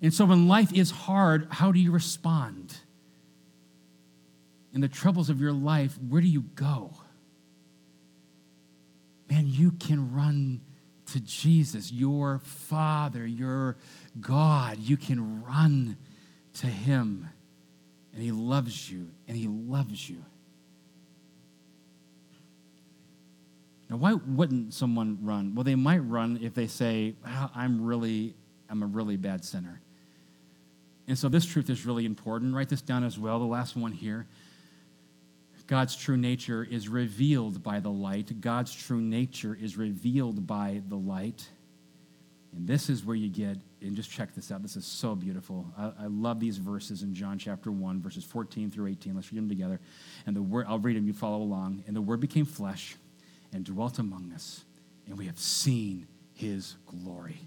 And 0.01 0.13
so 0.13 0.25
when 0.25 0.47
life 0.47 0.71
is 0.73 0.91
hard, 0.91 1.47
how 1.49 1.71
do 1.71 1.79
you 1.79 1.91
respond? 1.91 2.64
In 4.75 4.81
the 4.81 4.89
troubles 4.89 5.29
of 5.29 5.39
your 5.39 5.53
life, 5.53 5.97
where 6.09 6.21
do 6.21 6.27
you 6.27 6.41
go? 6.53 6.91
Man, 9.31 9.45
you 9.47 9.71
can 9.71 10.13
run 10.13 10.59
to 11.13 11.19
Jesus, 11.21 11.91
your 11.93 12.39
Father, 12.39 13.25
your 13.25 13.77
God. 14.19 14.77
You 14.79 14.97
can 14.97 15.43
run 15.43 15.95
to 16.55 16.67
Him, 16.67 17.29
and 18.13 18.21
He 18.21 18.31
loves 18.31 18.91
you, 18.91 19.07
and 19.29 19.37
He 19.37 19.47
loves 19.47 20.09
you. 20.09 20.23
Now, 23.89 23.97
why 23.97 24.13
wouldn't 24.13 24.73
someone 24.73 25.19
run? 25.21 25.55
Well, 25.55 25.63
they 25.63 25.75
might 25.75 25.99
run 25.99 26.39
if 26.41 26.53
they 26.53 26.67
say, 26.67 27.13
I'm 27.23 27.85
really, 27.85 28.35
I'm 28.69 28.83
a 28.83 28.87
really 28.87 29.15
bad 29.15 29.45
sinner. 29.45 29.79
And 31.07 31.17
so 31.17 31.29
this 31.29 31.45
truth 31.45 31.69
is 31.69 31.85
really 31.85 32.05
important. 32.05 32.53
Write 32.53 32.67
this 32.67 32.81
down 32.81 33.03
as 33.03 33.17
well, 33.17 33.39
the 33.39 33.45
last 33.45 33.77
one 33.77 33.91
here. 33.93 34.25
God's 35.67 35.95
true 35.95 36.17
nature 36.17 36.63
is 36.63 36.87
revealed 36.87 37.63
by 37.63 37.79
the 37.79 37.89
light. 37.89 38.39
God's 38.39 38.73
true 38.73 39.01
nature 39.01 39.57
is 39.59 39.77
revealed 39.77 40.45
by 40.45 40.81
the 40.87 40.97
light. 40.97 41.49
And 42.55 42.67
this 42.67 42.89
is 42.89 43.03
where 43.03 43.15
you 43.15 43.29
get, 43.29 43.57
and 43.81 43.95
just 43.95 44.09
check 44.09 44.33
this 44.33 44.51
out. 44.51 44.61
This 44.61 44.77
is 44.77 44.85
so 44.85 45.15
beautiful. 45.15 45.65
I, 45.77 45.91
I, 46.03 46.05
love 46.07 46.39
these 46.39 46.57
verses 46.57 47.03
in 47.03 47.13
John 47.13 47.37
chapter 47.37 47.71
1, 47.71 48.01
verses 48.01 48.23
14 48.23 48.71
through 48.71 48.87
18. 48.87 49.15
Let's 49.15 49.31
read 49.31 49.39
them 49.39 49.49
together. 49.49 49.81
And 50.25 50.35
the 50.35 50.41
word, 50.41 50.65
I'll 50.69 50.79
read 50.79 50.95
them, 50.95 51.05
you 51.05 51.13
follow 51.13 51.41
along. 51.41 51.83
And 51.85 51.95
the 51.95 52.01
word 52.01 52.21
became 52.21 52.45
flesh 52.45 52.95
and 53.51 53.65
dwelt 53.65 53.99
among 53.99 54.31
us, 54.33 54.63
and 55.07 55.17
we 55.17 55.25
have 55.25 55.39
seen 55.39 56.07
his 56.33 56.75
glory. 56.85 57.39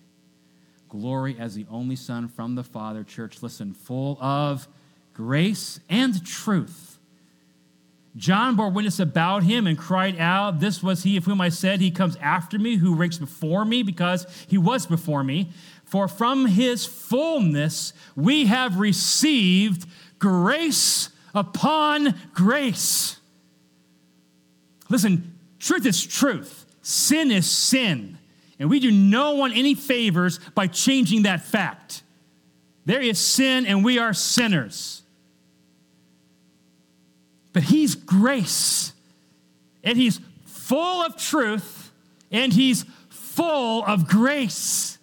Glory 0.89 1.37
as 1.39 1.55
the 1.55 1.67
only 1.71 1.97
Son 1.97 2.29
from 2.29 2.55
the 2.55 2.65
Father, 2.65 3.05
church, 3.05 3.43
listen, 3.43 3.73
full 3.73 4.19
of 4.21 4.69
grace 5.13 5.81
and 5.89 6.25
truth. 6.27 6.98
John 8.19 8.57
bore 8.57 8.69
witness 8.69 8.99
about 8.99 9.45
him 9.45 9.67
and 9.69 9.79
cried 9.79 10.19
out, 10.19 10.59
This 10.59 10.83
was 10.83 11.05
he 11.05 11.17
of 11.17 11.25
whom 11.25 11.41
I 11.41 11.49
said, 11.49 11.81
He 11.81 11.93
comes 11.93 12.17
after 12.17 12.59
me, 12.59 12.77
who 12.77 12.97
ranks 12.97 13.17
before 13.17 13.65
me, 13.65 13.85
because 13.85 14.27
he 14.49 14.59
was 14.59 14.87
before 14.87 15.23
me. 15.23 15.51
For 15.85 16.09
from 16.09 16.47
his 16.47 16.85
fullness 16.85 17.93
we 18.17 18.47
have 18.47 18.79
received 18.79 19.87
grace 20.19 21.11
upon 21.33 22.15
grace. 22.35 23.19
Listen, 24.91 25.39
truth 25.61 25.87
is 25.87 26.05
truth, 26.05 26.67
sin 26.83 27.31
is 27.31 27.49
sin. 27.49 28.19
And 28.59 28.69
we 28.69 28.81
do 28.81 28.91
no 28.91 29.35
one 29.35 29.53
any 29.53 29.77
favors 29.77 30.41
by 30.57 30.67
changing 30.67 31.23
that 31.23 31.45
fact. 31.45 32.03
There 32.85 33.01
is 33.01 33.21
sin, 33.21 33.65
and 33.67 33.85
we 33.85 34.01
are 34.01 34.13
sinners. 34.13 34.98
But 37.59 37.65
He's 37.65 37.97
grace, 37.97 38.93
and 39.83 39.99
He's 39.99 40.21
full 40.69 41.03
of 41.03 41.17
truth, 41.17 41.91
and 42.31 42.53
he's 42.53 42.85
full 43.09 43.83
of 43.87 44.07
grace 44.07 44.99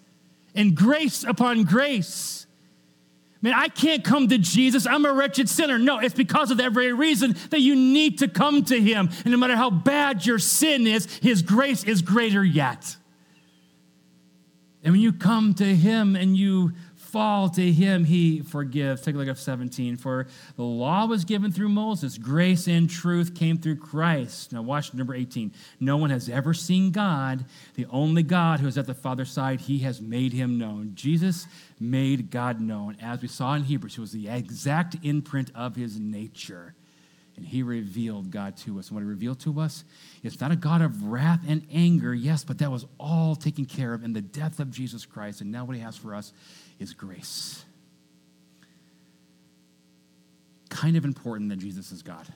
and 0.53 0.75
grace 0.75 1.23
upon 1.23 1.63
grace. 1.63 2.45
Man, 3.41 3.53
I 3.55 3.67
can't 3.67 4.03
come 4.03 4.27
to 4.27 4.37
Jesus. 4.37 4.85
I'm 4.85 5.05
a 5.05 5.11
wretched 5.11 5.49
sinner. 5.49 5.79
No, 5.79 5.97
it's 5.97 6.13
because 6.13 6.51
of 6.51 6.59
that 6.59 6.71
very 6.71 6.93
reason 6.93 7.35
that 7.49 7.61
you 7.61 7.75
need 7.75 8.19
to 8.19 8.27
come 8.27 8.63
to 8.65 8.79
him. 8.79 9.09
And 9.23 9.31
no 9.31 9.37
matter 9.37 9.55
how 9.55 9.71
bad 9.71 10.23
your 10.23 10.37
sin 10.37 10.85
is, 10.85 11.07
his 11.17 11.41
grace 11.41 11.83
is 11.83 12.03
greater 12.03 12.43
yet. 12.43 12.95
And 14.83 14.93
when 14.93 15.01
you 15.01 15.13
come 15.13 15.55
to 15.55 15.65
him 15.65 16.15
and 16.15 16.37
you 16.37 16.73
fall 17.15 17.47
to 17.47 17.71
him, 17.71 18.03
he 18.03 18.41
forgives. 18.41 18.99
Take 18.99 19.15
a 19.15 19.17
look 19.17 19.29
at 19.29 19.37
17. 19.37 19.95
For 19.95 20.27
the 20.57 20.63
law 20.63 21.05
was 21.05 21.23
given 21.23 21.49
through 21.49 21.69
Moses, 21.69 22.17
grace 22.17 22.67
and 22.67 22.89
truth 22.89 23.33
came 23.33 23.57
through 23.57 23.77
Christ. 23.77 24.51
Now, 24.51 24.61
watch 24.61 24.93
number 24.93 25.15
18. 25.15 25.53
No 25.79 25.95
one 25.95 26.09
has 26.09 26.27
ever 26.27 26.53
seen 26.53 26.91
God, 26.91 27.45
the 27.75 27.85
only 27.89 28.21
God 28.21 28.59
who 28.59 28.67
is 28.67 28.77
at 28.77 28.85
the 28.85 28.93
Father's 28.93 29.31
side, 29.31 29.61
he 29.61 29.79
has 29.79 30.01
made 30.01 30.33
him 30.33 30.57
known. 30.57 30.91
Jesus 30.93 31.47
made 31.79 32.31
God 32.31 32.59
known. 32.59 32.97
As 33.01 33.21
we 33.21 33.29
saw 33.29 33.53
in 33.53 33.63
Hebrews, 33.63 33.95
he 33.95 34.01
was 34.01 34.11
the 34.11 34.27
exact 34.27 34.97
imprint 35.01 35.51
of 35.55 35.77
his 35.77 35.97
nature 35.97 36.75
and 37.37 37.45
he 37.45 37.63
revealed 37.63 38.31
God 38.31 38.55
to 38.57 38.79
us. 38.79 38.87
And 38.87 38.95
what 38.95 39.01
he 39.01 39.07
revealed 39.07 39.39
to 39.41 39.59
us, 39.59 39.83
it's 40.23 40.39
not 40.39 40.51
a 40.51 40.55
God 40.55 40.81
of 40.81 41.03
wrath 41.03 41.41
and 41.47 41.65
anger, 41.71 42.13
yes, 42.13 42.43
but 42.43 42.59
that 42.59 42.71
was 42.71 42.85
all 42.97 43.35
taken 43.35 43.65
care 43.65 43.93
of 43.93 44.03
in 44.03 44.13
the 44.13 44.21
death 44.21 44.59
of 44.59 44.71
Jesus 44.71 45.05
Christ. 45.05 45.41
And 45.41 45.51
now 45.51 45.65
what 45.65 45.75
he 45.75 45.81
has 45.81 45.97
for 45.97 46.15
us 46.15 46.31
is 46.79 46.93
grace. 46.93 47.65
Kind 50.69 50.97
of 50.97 51.05
important 51.05 51.49
that 51.49 51.57
Jesus 51.57 51.91
is 51.91 52.01
God. 52.01 52.27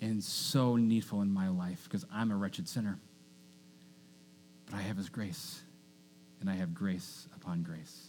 And 0.00 0.22
so 0.22 0.76
needful 0.76 1.22
in 1.22 1.32
my 1.32 1.48
life 1.48 1.84
because 1.84 2.04
I'm 2.12 2.30
a 2.30 2.36
wretched 2.36 2.68
sinner. 2.68 2.98
But 4.66 4.76
I 4.76 4.82
have 4.82 4.96
his 4.96 5.08
grace, 5.08 5.60
and 6.40 6.48
I 6.48 6.54
have 6.54 6.74
grace 6.74 7.28
upon 7.36 7.62
grace. 7.62 8.08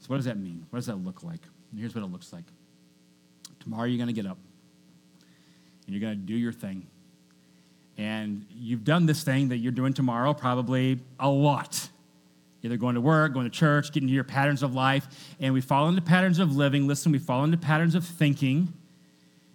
So, 0.00 0.06
what 0.08 0.16
does 0.16 0.24
that 0.24 0.38
mean? 0.38 0.66
What 0.70 0.78
does 0.78 0.86
that 0.86 0.96
look 0.96 1.22
like? 1.22 1.40
And 1.70 1.80
here's 1.80 1.94
what 1.94 2.02
it 2.02 2.10
looks 2.10 2.32
like. 2.32 2.44
Tomorrow 3.60 3.84
you're 3.84 3.98
going 3.98 4.14
to 4.14 4.20
get 4.20 4.26
up 4.26 4.38
and 5.86 5.94
you're 5.94 6.00
going 6.00 6.18
to 6.18 6.26
do 6.26 6.34
your 6.34 6.52
thing. 6.52 6.86
And 7.98 8.46
you've 8.50 8.84
done 8.84 9.06
this 9.06 9.22
thing 9.22 9.50
that 9.50 9.58
you're 9.58 9.72
doing 9.72 9.92
tomorrow 9.92 10.32
probably 10.32 11.00
a 11.18 11.28
lot. 11.28 11.89
Either 12.62 12.76
going 12.76 12.94
to 12.94 13.00
work, 13.00 13.32
going 13.32 13.46
to 13.46 13.50
church, 13.50 13.92
getting 13.92 14.08
into 14.08 14.14
your 14.14 14.24
patterns 14.24 14.62
of 14.62 14.74
life. 14.74 15.08
And 15.40 15.54
we 15.54 15.60
fall 15.60 15.88
into 15.88 16.02
patterns 16.02 16.38
of 16.38 16.54
living. 16.54 16.86
Listen, 16.86 17.12
we 17.12 17.18
fall 17.18 17.42
into 17.44 17.56
patterns 17.56 17.94
of 17.94 18.04
thinking. 18.04 18.72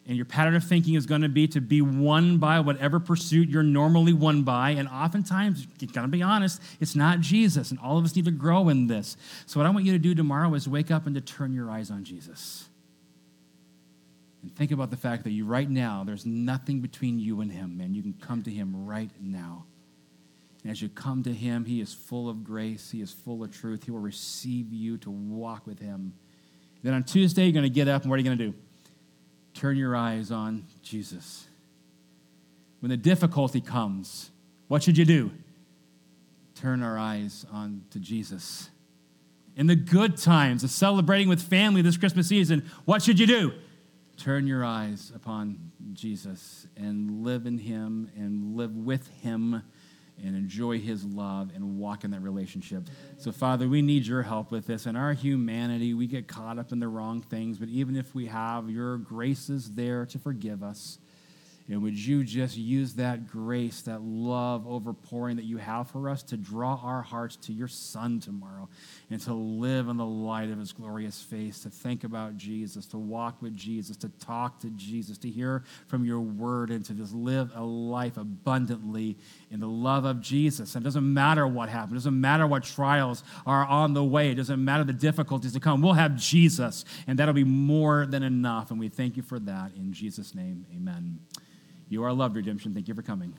And 0.08 0.16
your 0.16 0.26
pattern 0.26 0.56
of 0.56 0.64
thinking 0.64 0.94
is 0.94 1.08
going 1.08 1.22
to 1.22 1.30
be 1.30 1.48
to 1.48 1.62
be 1.62 1.82
won 1.82 2.38
by 2.38 2.60
whatever 2.60 3.00
pursuit 3.00 3.50
you're 3.50 3.64
normally 3.64 4.14
won 4.14 4.44
by. 4.44 4.72
And 4.72 4.88
oftentimes, 4.88 5.66
you 5.80 5.88
got 5.88 6.04
to 6.04 6.08
be 6.08 6.22
honest, 6.22 6.62
it's 6.80 6.96
not 6.96 7.22
Jesus. 7.22 7.72
And 7.72 7.80
all 7.80 7.98
of 7.98 8.06
us 8.06 8.16
need 8.16 8.26
to 8.26 8.32
grow 8.32 8.70
in 8.70 8.86
this. 8.86 9.18
So, 9.48 9.60
what 9.60 9.66
I 9.66 9.72
want 9.72 9.86
you 9.86 9.94
to 9.94 10.00
do 10.00 10.14
tomorrow 10.14 10.54
is 10.54 10.68
wake 10.70 10.92
up 10.92 11.08
and 11.08 11.16
to 11.16 11.22
turn 11.22 11.54
your 11.54 11.72
eyes 11.72 11.90
on 11.90 12.04
Jesus. 12.04 12.70
And 14.44 14.56
think 14.56 14.72
about 14.72 14.92
the 14.92 14.98
fact 14.98 15.24
that 15.24 15.32
you, 15.32 15.44
right 15.44 15.68
now, 15.68 16.04
there's 16.04 16.24
nothing 16.24 16.82
between 16.82 17.18
you 17.18 17.42
and 17.42 17.52
Him, 17.52 17.82
and 17.82 17.96
you 17.96 18.04
can 18.04 18.14
come 18.14 18.44
to 18.44 18.52
Him 18.52 18.86
right 18.86 19.10
now. 19.20 19.66
And 20.66 20.72
as 20.72 20.82
you 20.82 20.90
come 20.90 21.22
to 21.22 21.32
Him, 21.32 21.66
He 21.66 21.80
is 21.80 21.94
full 21.94 22.28
of 22.28 22.44
grace, 22.44 22.90
He 22.90 23.00
is 23.00 23.12
full 23.12 23.44
of 23.44 23.52
truth. 23.52 23.84
He 23.84 23.92
will 23.92 24.00
receive 24.00 24.74
you 24.74 24.98
to 24.98 25.12
walk 25.12 25.68
with 25.68 25.78
Him. 25.78 26.16
Then 26.82 26.96
on 26.96 27.04
Tuesday, 27.04 27.44
you're 27.44 27.52
going 27.52 27.62
to 27.62 27.70
get 27.70 27.88
up, 27.88 28.02
and 28.02 28.10
what 28.10 28.16
are 28.16 28.18
you 28.18 28.26
going 28.26 28.40
to 28.40 28.48
do? 28.48 28.54
Turn 29.54 29.78
your 29.78 29.96
eyes 29.96 30.32
on 30.32 30.66
Jesus. 30.82 31.46
When 32.80 32.90
the 32.90 32.98
difficulty 32.98 33.62
comes, 33.62 34.32
what 34.68 34.82
should 34.82 34.98
you 34.98 35.06
do? 35.06 35.30
Turn 36.56 36.82
our 36.82 36.98
eyes 36.98 37.46
on 37.54 37.84
to 37.92 38.00
Jesus. 38.00 38.72
In 39.56 39.68
the 39.68 39.76
good 39.76 40.18
times, 40.18 40.64
the 40.64 40.68
celebrating 40.68 41.30
with 41.30 41.44
family 41.44 41.84
this 41.84 41.96
Christmas 41.96 42.28
season, 42.28 42.68
what 42.86 43.04
should 43.04 43.20
you 43.20 43.28
do? 43.28 43.54
turn 44.18 44.48
your 44.48 44.64
eyes 44.64 45.12
upon 45.16 45.72
Jesus 45.94 46.68
and 46.78 47.24
live 47.24 47.46
in 47.46 47.58
Him 47.58 48.10
and 48.16 48.56
live 48.56 48.76
with 48.76 49.08
Him 49.22 49.64
and 50.24 50.36
enjoy 50.36 50.80
His 50.80 51.04
love 51.04 51.52
and 51.54 51.78
walk 51.78 52.04
in 52.04 52.12
that 52.12 52.22
relationship. 52.22 52.84
So, 53.18 53.32
Father, 53.32 53.68
we 53.68 53.82
need 53.82 54.06
your 54.06 54.24
help 54.24 54.52
with 54.52 54.68
this. 54.68 54.86
In 54.86 54.96
our 54.96 55.14
humanity, 55.14 55.94
we 55.94 56.08
get 56.08 56.28
caught 56.28 56.58
up 56.58 56.72
in 56.72 56.80
the 56.80 56.88
wrong 56.88 57.22
things, 57.22 57.58
but 57.58 57.70
even 57.70 57.96
if 57.96 58.14
we 58.16 58.28
have, 58.28 58.70
your 58.70 58.98
grace 58.98 59.50
is 59.50 59.72
there 59.72 60.06
to 60.08 60.20
forgive 60.20 60.64
us. 60.64 61.00
And 61.68 61.82
would 61.82 61.98
you 61.98 62.24
just 62.24 62.58
use 62.58 62.94
that 62.94 63.28
grace, 63.28 63.82
that 63.84 64.02
love 64.02 64.66
overpouring 64.66 65.38
that 65.38 65.46
you 65.46 65.58
have 65.58 65.90
for 65.90 66.10
us 66.10 66.22
to 66.24 66.38
draw 66.38 66.80
our 66.84 67.02
hearts 67.02 67.38
to 67.38 67.54
your 67.54 67.68
Son 67.68 68.20
tomorrow 68.20 68.70
and 69.10 69.20
to 69.22 69.34
live 69.34 69.88
in 69.88 69.98
the 69.98 70.06
light 70.06 70.52
of 70.52 70.60
his 70.60 70.72
glorious 70.74 71.20
face, 71.24 71.62
to 71.62 71.72
think 71.72 72.04
about 72.04 72.38
Jesus, 72.38 72.86
to 72.88 73.00
walk 73.00 73.42
with 73.42 73.56
Jesus, 73.56 73.98
to 73.98 74.10
talk 74.10 74.60
to 74.60 74.70
Jesus, 74.72 75.18
to 75.20 75.30
hear 75.30 75.64
from 75.88 76.06
your 76.06 76.20
word, 76.20 76.70
and 76.70 76.86
to 76.86 76.94
just 76.94 77.16
live 77.16 77.52
a 77.56 77.64
life 77.64 78.18
abundantly 78.18 79.18
in 79.52 79.60
the 79.60 79.68
love 79.68 80.06
of 80.06 80.22
Jesus. 80.22 80.76
And 80.76 80.84
it 80.84 80.86
doesn't 80.86 81.14
matter 81.14 81.48
what 81.48 81.70
happens, 81.70 81.94
it 81.94 81.96
doesn't 81.96 82.20
matter 82.20 82.48
what 82.48 82.64
trials 82.64 83.24
are 83.46 83.66
on 83.66 83.94
the 83.94 84.04
way, 84.04 84.32
it 84.32 84.36
doesn't 84.36 84.64
matter 84.64 84.84
the 84.84 84.94
difficulties 84.94 85.54
to 85.54 85.60
come. 85.60 85.82
We'll 85.82 85.94
have 85.94 86.16
Jesus, 86.16 86.86
and 87.08 87.20
that'll 87.20 87.34
be 87.34 87.44
more 87.44 88.06
than 88.06 88.24
enough. 88.24 88.72
And 88.72 88.80
we 88.80 88.90
thank 88.90 89.18
you 89.18 89.24
for 89.24 89.40
that. 89.40 89.72
In 89.76 89.94
Jesus' 89.94 90.36
name, 90.36 90.66
amen. 90.76 91.20
You 91.90 92.04
are 92.04 92.14
loved, 92.14 92.36
redemption. 92.36 92.74
Thank 92.74 92.88
you 92.88 92.96
for 92.96 93.04
coming. 93.04 93.34